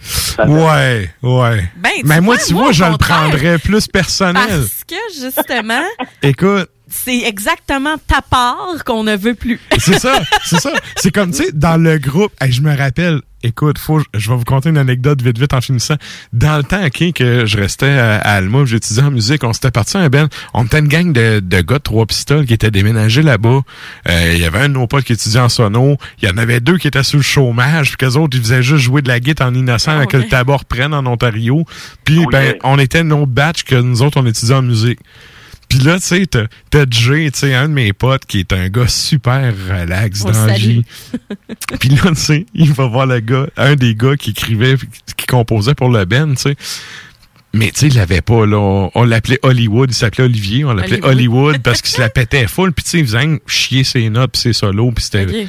[0.47, 1.71] Ouais, ouais.
[1.77, 4.47] Ben, Mais moi, vois, tu moi, vois, au je le prendrais plus personnel.
[4.49, 5.83] Parce que, justement,
[6.23, 9.61] Écoute, c'est exactement ta part qu'on ne veut plus.
[9.79, 10.73] C'est ça, c'est ça.
[10.97, 14.37] C'est comme, tu sais, dans le groupe, hey, je me rappelle, écoute, faut, je vais
[14.37, 15.95] vous conter une anecdote vite, vite en finissant.
[16.33, 19.71] Dans le temps, OK, que je restais à, à Alma, j'étudiais en musique, on s'était
[19.71, 22.53] parti à un ben, on était une gang de, de gars de trois pistoles qui
[22.53, 23.61] étaient déménagés là-bas.
[24.09, 25.97] Euh, Il y avait un de nos potes qui étudiait en sono.
[26.21, 28.63] Il y en avait deux qui étaient sous le chômage, puis qu'eux autres, ils faisaient
[28.63, 31.65] juste jouer de la guitare en innocent avec que le tabac reprenne en Ontario.
[32.05, 34.99] Puis, ben, on était une autre batch que nous autres, on étudiait en musique.
[35.71, 38.53] Puis là, tu sais, t'as t'as Jay, tu sais, un de mes potes qui est
[38.53, 40.85] un gars super relax On dans la vie.
[41.81, 44.75] Puis là, tu sais, il va voir le gars, un des gars qui écrivait,
[45.17, 46.57] qui composait pour le Ben, tu sais.
[47.55, 48.59] Mais tu sais, il l'avait pas, là.
[48.59, 51.45] On, on l'appelait Hollywood, il s'appelait Olivier, on l'appelait Hollywood.
[51.45, 54.33] Hollywood parce qu'il se la pétait full, puis tu sais, il faisait chier ses notes,
[54.33, 55.47] puis ses solos, puis c'était...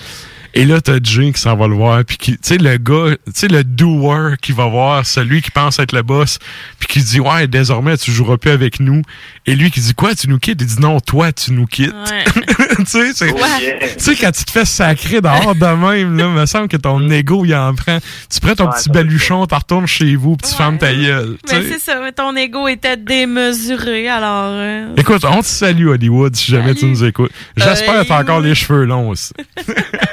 [0.54, 3.16] Et là, t'as Jay qui s'en va le voir, puis qui, tu sais, le gars,
[3.26, 6.40] tu sais, le doer qui va voir celui qui pense être le boss,
[6.80, 9.02] puis qui dit, ouais, désormais, tu joueras plus avec nous.
[9.46, 10.62] Et lui qui dit, quoi, tu nous quittes?
[10.62, 11.94] Il dit, non, toi, tu nous quittes.
[12.78, 13.80] tu sais, c'est, Ouais.
[13.98, 17.10] tu sais, quand tu te fais sacrer dehors de même, là, me semble que ton
[17.10, 18.00] ego, il en prend.
[18.30, 21.38] Tu prends ton Ouais, petit baluchon, tu retournes chez vous, puis tu fermes ta gueule.
[21.48, 21.70] tu Mais sais.
[21.74, 24.50] c'est ça, mais ton ego était démesuré, alors...
[24.54, 27.32] euh, Écoute, on te salue, Hollywood, si jamais tu nous écoutes.
[27.56, 29.32] J'espère que t'as encore les cheveux longs aussi.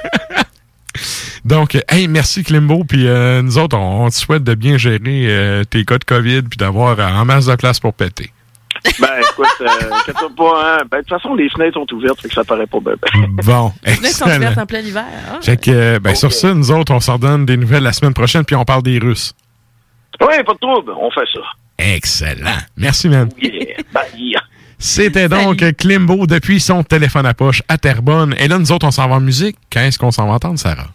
[1.48, 5.00] Donc, hey, merci Klimbo, puis euh, nous autres, on, on te souhaite de bien gérer
[5.06, 8.30] euh, tes cas de COVID, puis d'avoir euh, en masse de place pour péter.
[9.00, 10.78] Ben, écoute, euh, pas, hein.
[10.90, 12.94] Ben, de toute façon, les fenêtres sont ouvertes, fait que ça paraît pas bien.
[13.44, 15.04] Bon, Les fenêtres sont ouvertes en plein hiver.
[15.32, 15.38] hein?
[15.42, 18.14] Fait que, euh, ben, sur ça, nous autres, on s'en donne des nouvelles la semaine
[18.14, 19.32] prochaine, puis on parle des Russes.
[20.20, 21.40] Oui, pas de trouble, on fait ça.
[21.78, 22.58] Excellent.
[22.76, 23.30] Merci, man.
[23.40, 24.34] Yeah, bye.
[24.78, 28.34] C'était donc Klimbo depuis son téléphone à poche à Terrebonne.
[28.38, 29.56] Et là, nous autres, on s'en va en musique.
[29.70, 30.88] Qu'est-ce qu'on s'en va entendre, Sarah?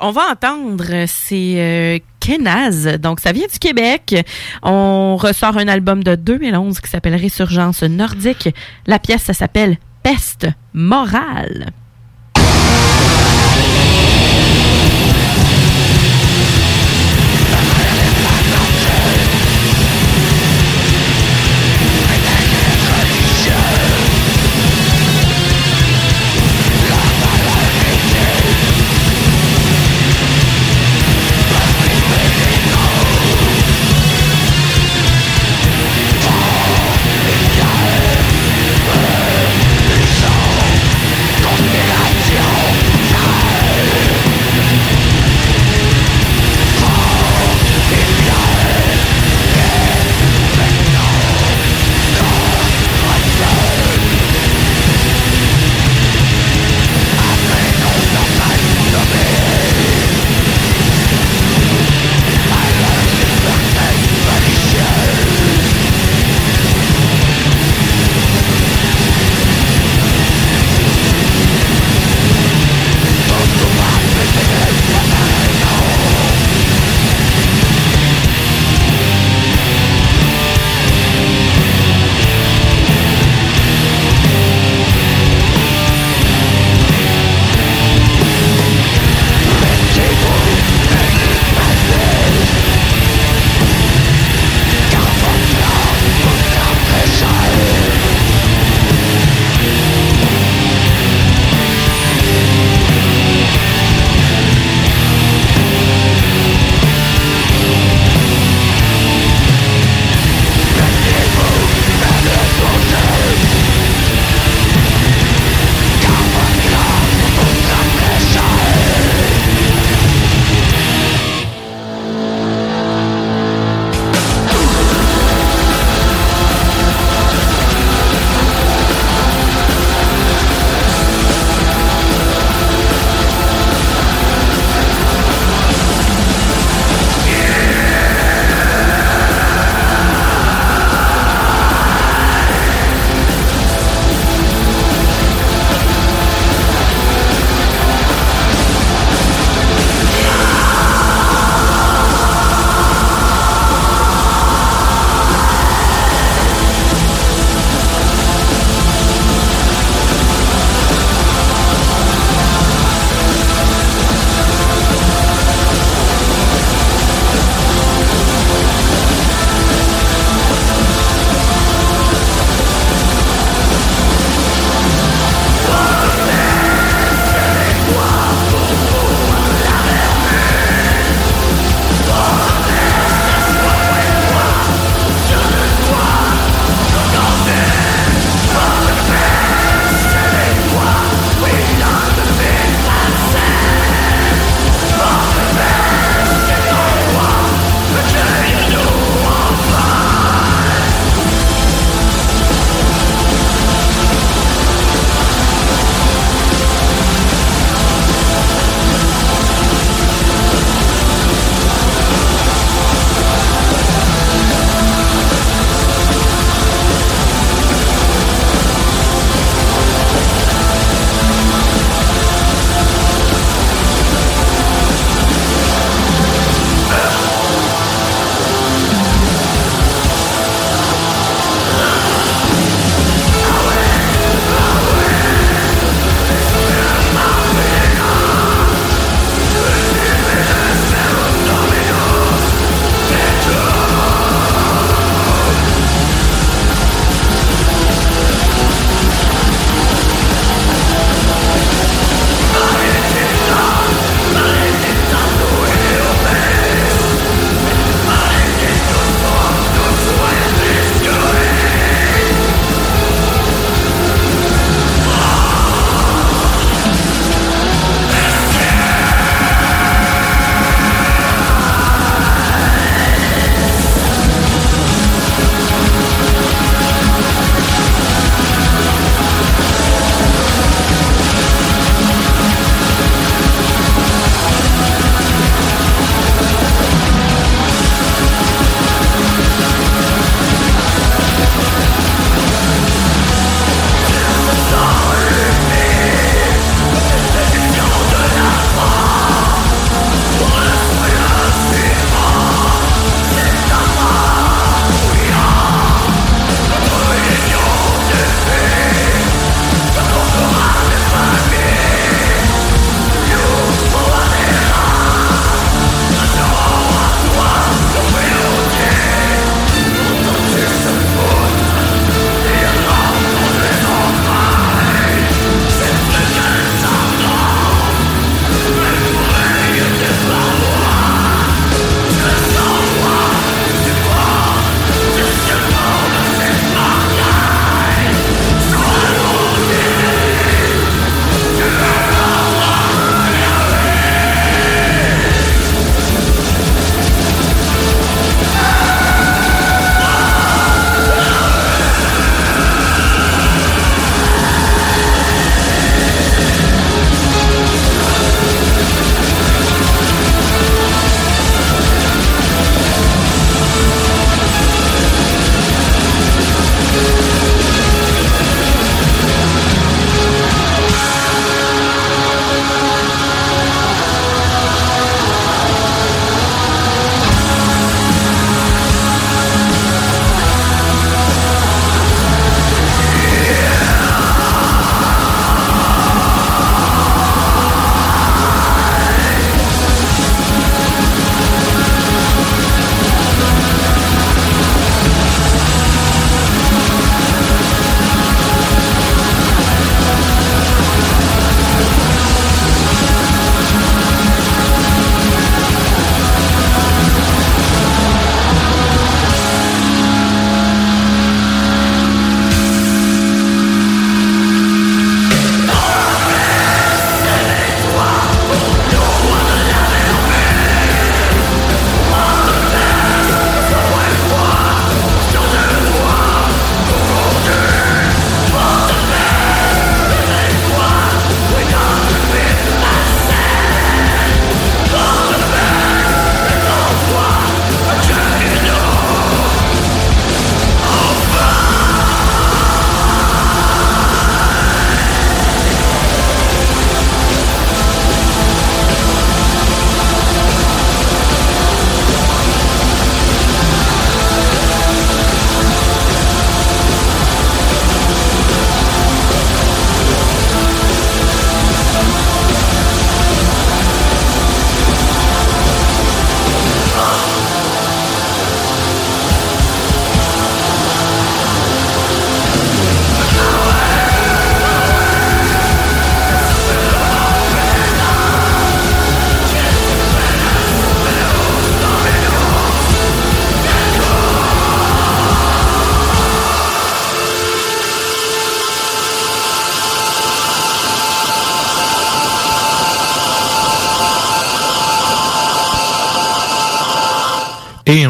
[0.00, 2.98] On va entendre, euh, c'est euh, Kenaz.
[2.98, 4.16] Donc, ça vient du Québec.
[4.62, 8.48] On ressort un album de 2011 qui s'appelle Résurgence nordique.
[8.86, 11.70] La pièce, ça s'appelle Peste morale.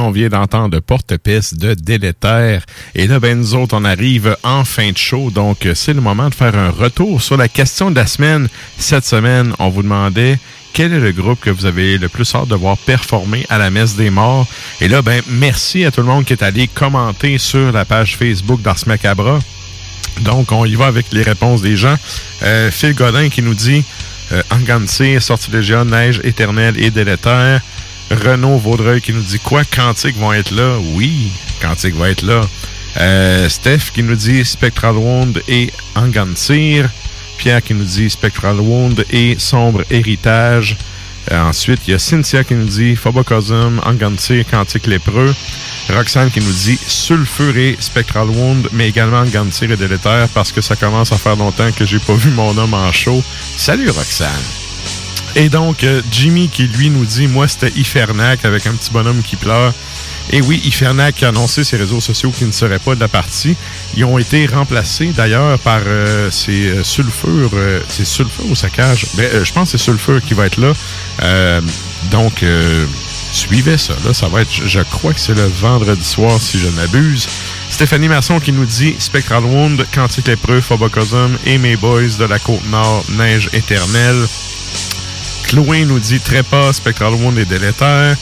[0.02, 2.64] On vient d'entendre Porte-Piste de Délétère.
[2.94, 5.30] Et là, ben, nous autres, on arrive en fin de show.
[5.30, 8.48] Donc, c'est le moment de faire un retour sur la question de la semaine.
[8.78, 10.38] Cette semaine, on vous demandait
[10.72, 13.70] quel est le groupe que vous avez le plus hâte de voir performer à la
[13.70, 14.46] messe des morts.
[14.80, 18.16] Et là, ben, merci à tout le monde qui est allé commenter sur la page
[18.16, 19.38] Facebook d'Ars Macabra.
[20.22, 21.96] Donc, on y va avec les réponses des gens.
[22.42, 23.84] Euh, Phil Godin qui nous dit
[24.32, 27.60] euh, Angancy, Sortilégionne, Neige éternelle et délétère.
[28.14, 29.62] Renaud Vaudreuil qui nous dit quoi?
[29.64, 30.78] Quantique vont être là?
[30.94, 32.42] Oui, Quantique va être là.
[32.98, 36.90] Euh, Steph qui nous dit Spectral Wound et Angansir.
[37.38, 40.76] Pierre qui nous dit Spectral Wound et Sombre Héritage.
[41.30, 45.34] Euh, ensuite, il y a Cynthia qui nous dit Phobocosm, Angansir, Quantique Lépreux.
[45.90, 50.76] Roxane qui nous dit Sulfuré, Spectral Wound, mais également Angansir et Délétère parce que ça
[50.76, 53.22] commence à faire longtemps que j'ai pas vu mon homme en show.
[53.56, 54.61] Salut Roxane!
[55.34, 59.22] Et donc, euh, Jimmy qui lui nous dit, moi c'était Ifernac avec un petit bonhomme
[59.22, 59.72] qui pleure.
[60.30, 63.56] Et oui, Ifernac a annoncé ses réseaux sociaux qui ne seraient pas de la partie.
[63.96, 67.50] Ils ont été remplacés d'ailleurs par euh, ces euh, sulfures.
[67.54, 69.06] euh, c'est sulfure ou saccage?
[69.16, 70.72] Ben, euh, je pense que c'est sulfure qui va être là.
[72.10, 72.44] Donc,
[73.32, 73.94] suivez ça.
[74.04, 77.26] Là, ça va être, je- crois que c'est le vendredi soir si je ne m'abuse.
[77.70, 82.38] Stéphanie Masson qui nous dit Spectral Wound, Quantique Lépreux, Phobocosm et mes boys de la
[82.38, 84.26] Côte-Nord, Neige éternelle.
[85.52, 88.16] Chloé nous dit Trépas, Spectral Wound et Délétère.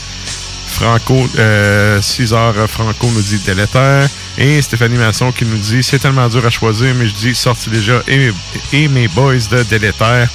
[0.67, 4.09] Franco, euh, César Franco nous dit Délétère.
[4.37, 7.69] Et Stéphanie Masson qui nous dit C'est tellement dur à choisir, mais je dis sorti
[7.69, 10.27] déjà et, mes boys de Délétère.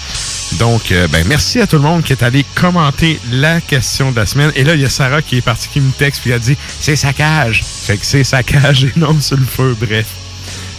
[0.53, 4.17] Donc, euh, ben, merci à tout le monde qui est allé commenter la question de
[4.17, 4.51] la semaine.
[4.57, 6.57] Et là, il y a Sarah qui est partie, qui me texte, puis a dit
[6.81, 7.63] C'est saccage.
[7.63, 10.07] Fait que c'est saccage et non sur le feu, bref.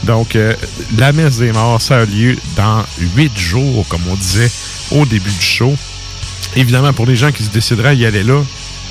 [0.01, 0.55] Donc, euh,
[0.97, 2.83] la messe des morts, ça a lieu dans
[3.15, 4.49] huit jours, comme on disait
[4.89, 5.77] au début du show.
[6.57, 8.41] Évidemment, pour les gens qui se décideraient à y aller là,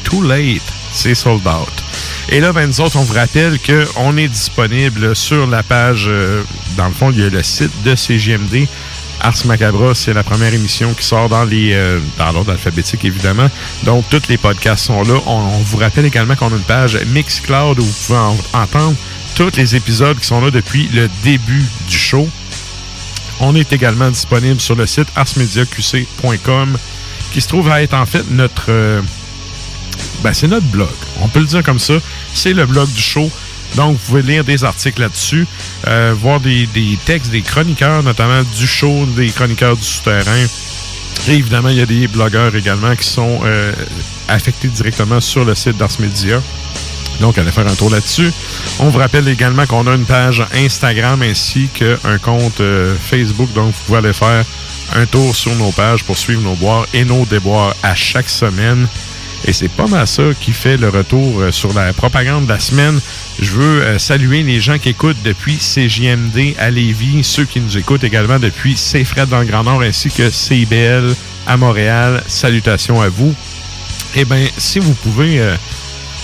[0.04, 0.62] too late,
[0.92, 1.68] c'est sold out.
[2.28, 6.42] Et là, ben, nous autres, on vous rappelle qu'on est disponible sur la page, euh,
[6.76, 8.66] dans le fond, il y a le site de CGMD.
[9.20, 13.50] Ars Macabra, c'est la première émission qui sort dans les euh, dans l'ordre alphabétique, évidemment.
[13.84, 15.14] Donc, tous les podcasts sont là.
[15.26, 18.94] On, vous rappelle également qu'on a une page Mixcloud où vous pouvez en- entendre
[19.34, 22.28] tous les épisodes qui sont là depuis le début du show.
[23.40, 26.78] On est également disponible sur le site arsmediaqc.com
[27.36, 28.70] qui se trouve à être en fait notre...
[28.70, 29.02] euh,
[30.22, 30.88] ben, c'est notre blog.
[31.20, 31.92] On peut le dire comme ça.
[32.32, 33.30] C'est le blog du show.
[33.74, 35.46] Donc, vous pouvez lire des articles là-dessus,
[35.86, 40.46] euh, voir des, des textes des chroniqueurs, notamment du show, des chroniqueurs du souterrain.
[41.28, 43.70] Et évidemment, il y a des blogueurs également qui sont euh,
[44.28, 46.40] affectés directement sur le site d'Ars Media.
[47.20, 48.32] Donc, allez faire un tour là-dessus.
[48.78, 52.62] On vous rappelle également qu'on a une page Instagram ainsi qu'un compte
[53.10, 53.52] Facebook.
[53.52, 54.42] Donc, vous pouvez aller faire
[54.94, 58.86] un tour sur nos pages pour suivre nos boires et nos déboires à chaque semaine.
[59.44, 62.58] Et c'est pas mal ça qui fait le retour euh, sur la propagande de la
[62.60, 62.98] semaine.
[63.40, 67.76] Je veux euh, saluer les gens qui écoutent depuis CJMD à Lévis, ceux qui nous
[67.76, 71.14] écoutent également depuis CFRED dans le Grand Nord ainsi que CIBL
[71.46, 72.22] à Montréal.
[72.26, 73.34] Salutations à vous.
[74.16, 75.54] Eh bien, si vous pouvez, euh,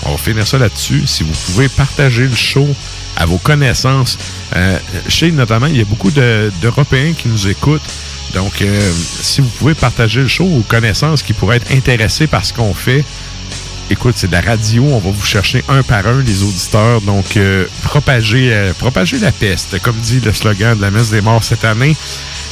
[0.05, 2.67] on va finir ça là-dessus, si vous pouvez partager le show
[3.15, 4.17] à vos connaissances.
[5.07, 7.81] Sais notamment, il y a beaucoup de- d'Européens qui nous écoutent.
[8.33, 8.91] Donc, euh,
[9.21, 12.73] si vous pouvez partager le show aux connaissances qui pourraient être intéressés par ce qu'on
[12.73, 13.03] fait,
[13.89, 17.01] écoute, c'est de la radio, on va vous chercher un par un les auditeurs.
[17.01, 18.73] Donc, euh, propagez, euh,
[19.21, 21.95] la peste, comme dit le slogan de la messe des morts cette année.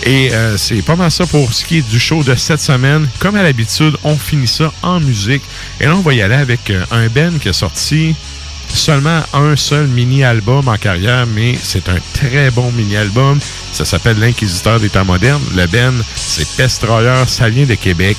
[0.04, 3.08] Et euh, c'est pas mal ça pour ce qui est du show de cette semaine.
[3.20, 5.44] Comme à l'habitude, on finit ça en musique.
[5.80, 8.16] Et là, on va y aller avec un Ben qui a sorti
[8.74, 13.40] seulement un seul mini-album en carrière, mais c'est un très bon mini-album.
[13.72, 15.44] Ça s'appelle L'Inquisiteur des temps modernes.
[15.56, 18.18] Le Ben, c'est Pestroyeur, ça vient de Québec.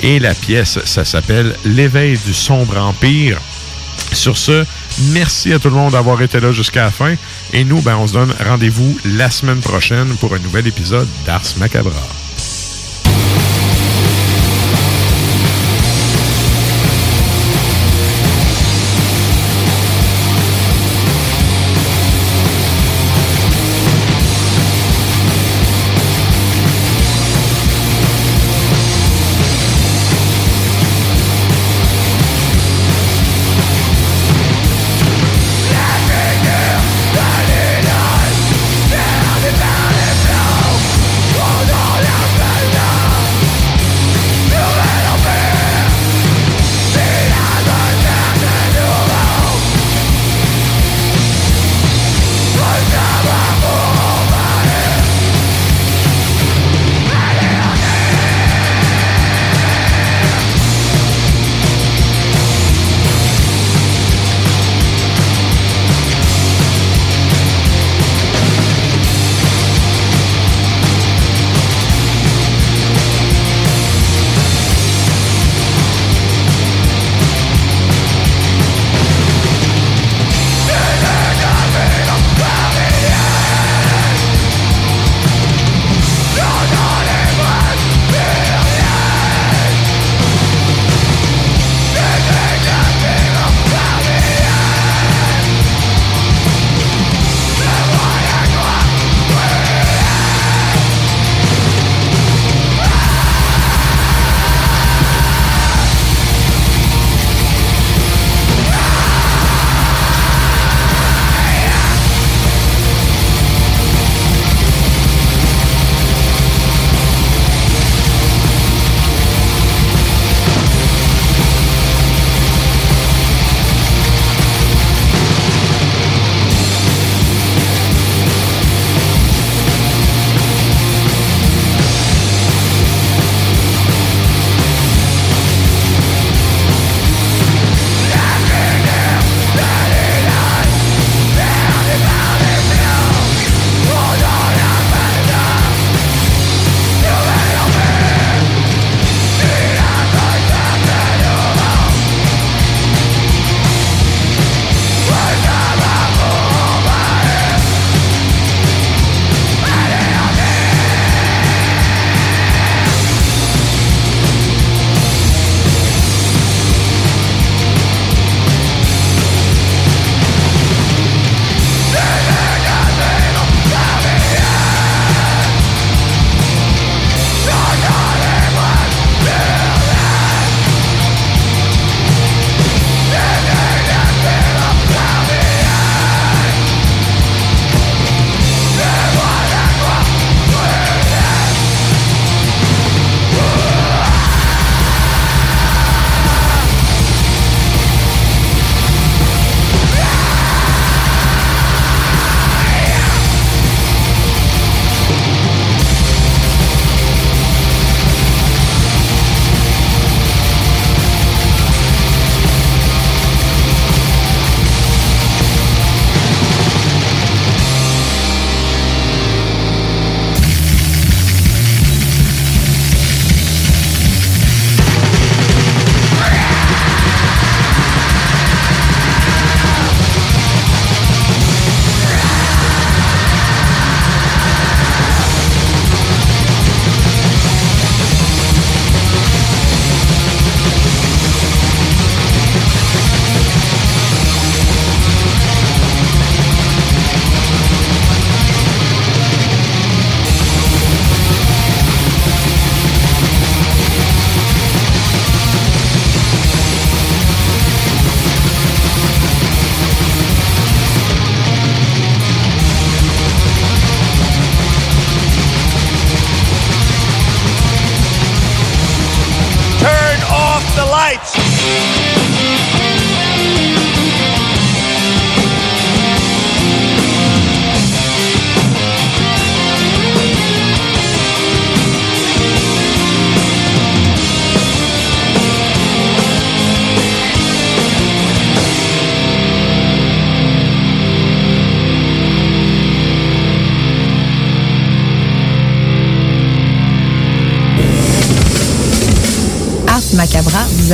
[0.00, 3.38] Et la pièce, ça s'appelle L'éveil du sombre empire.
[4.12, 4.64] Sur ce,
[5.10, 7.14] merci à tout le monde d'avoir été là jusqu'à la fin.
[7.52, 11.42] Et nous, ben, on se donne rendez-vous la semaine prochaine pour un nouvel épisode d'Ars
[11.58, 12.27] Macabra.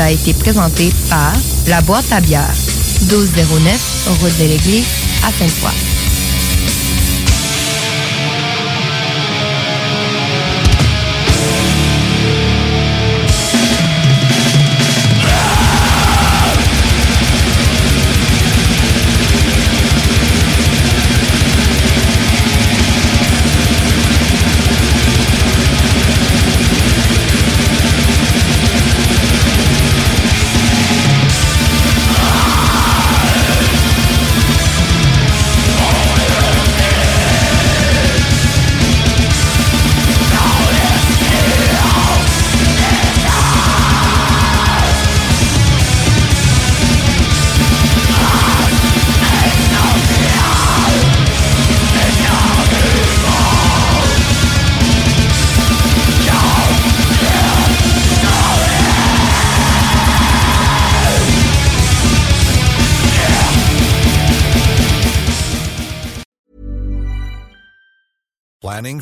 [0.05, 1.33] A été présenté par
[1.67, 2.53] La Boîte à bière,
[3.11, 4.85] 1209, route de l'église,
[5.27, 5.94] à Sainte-Foy.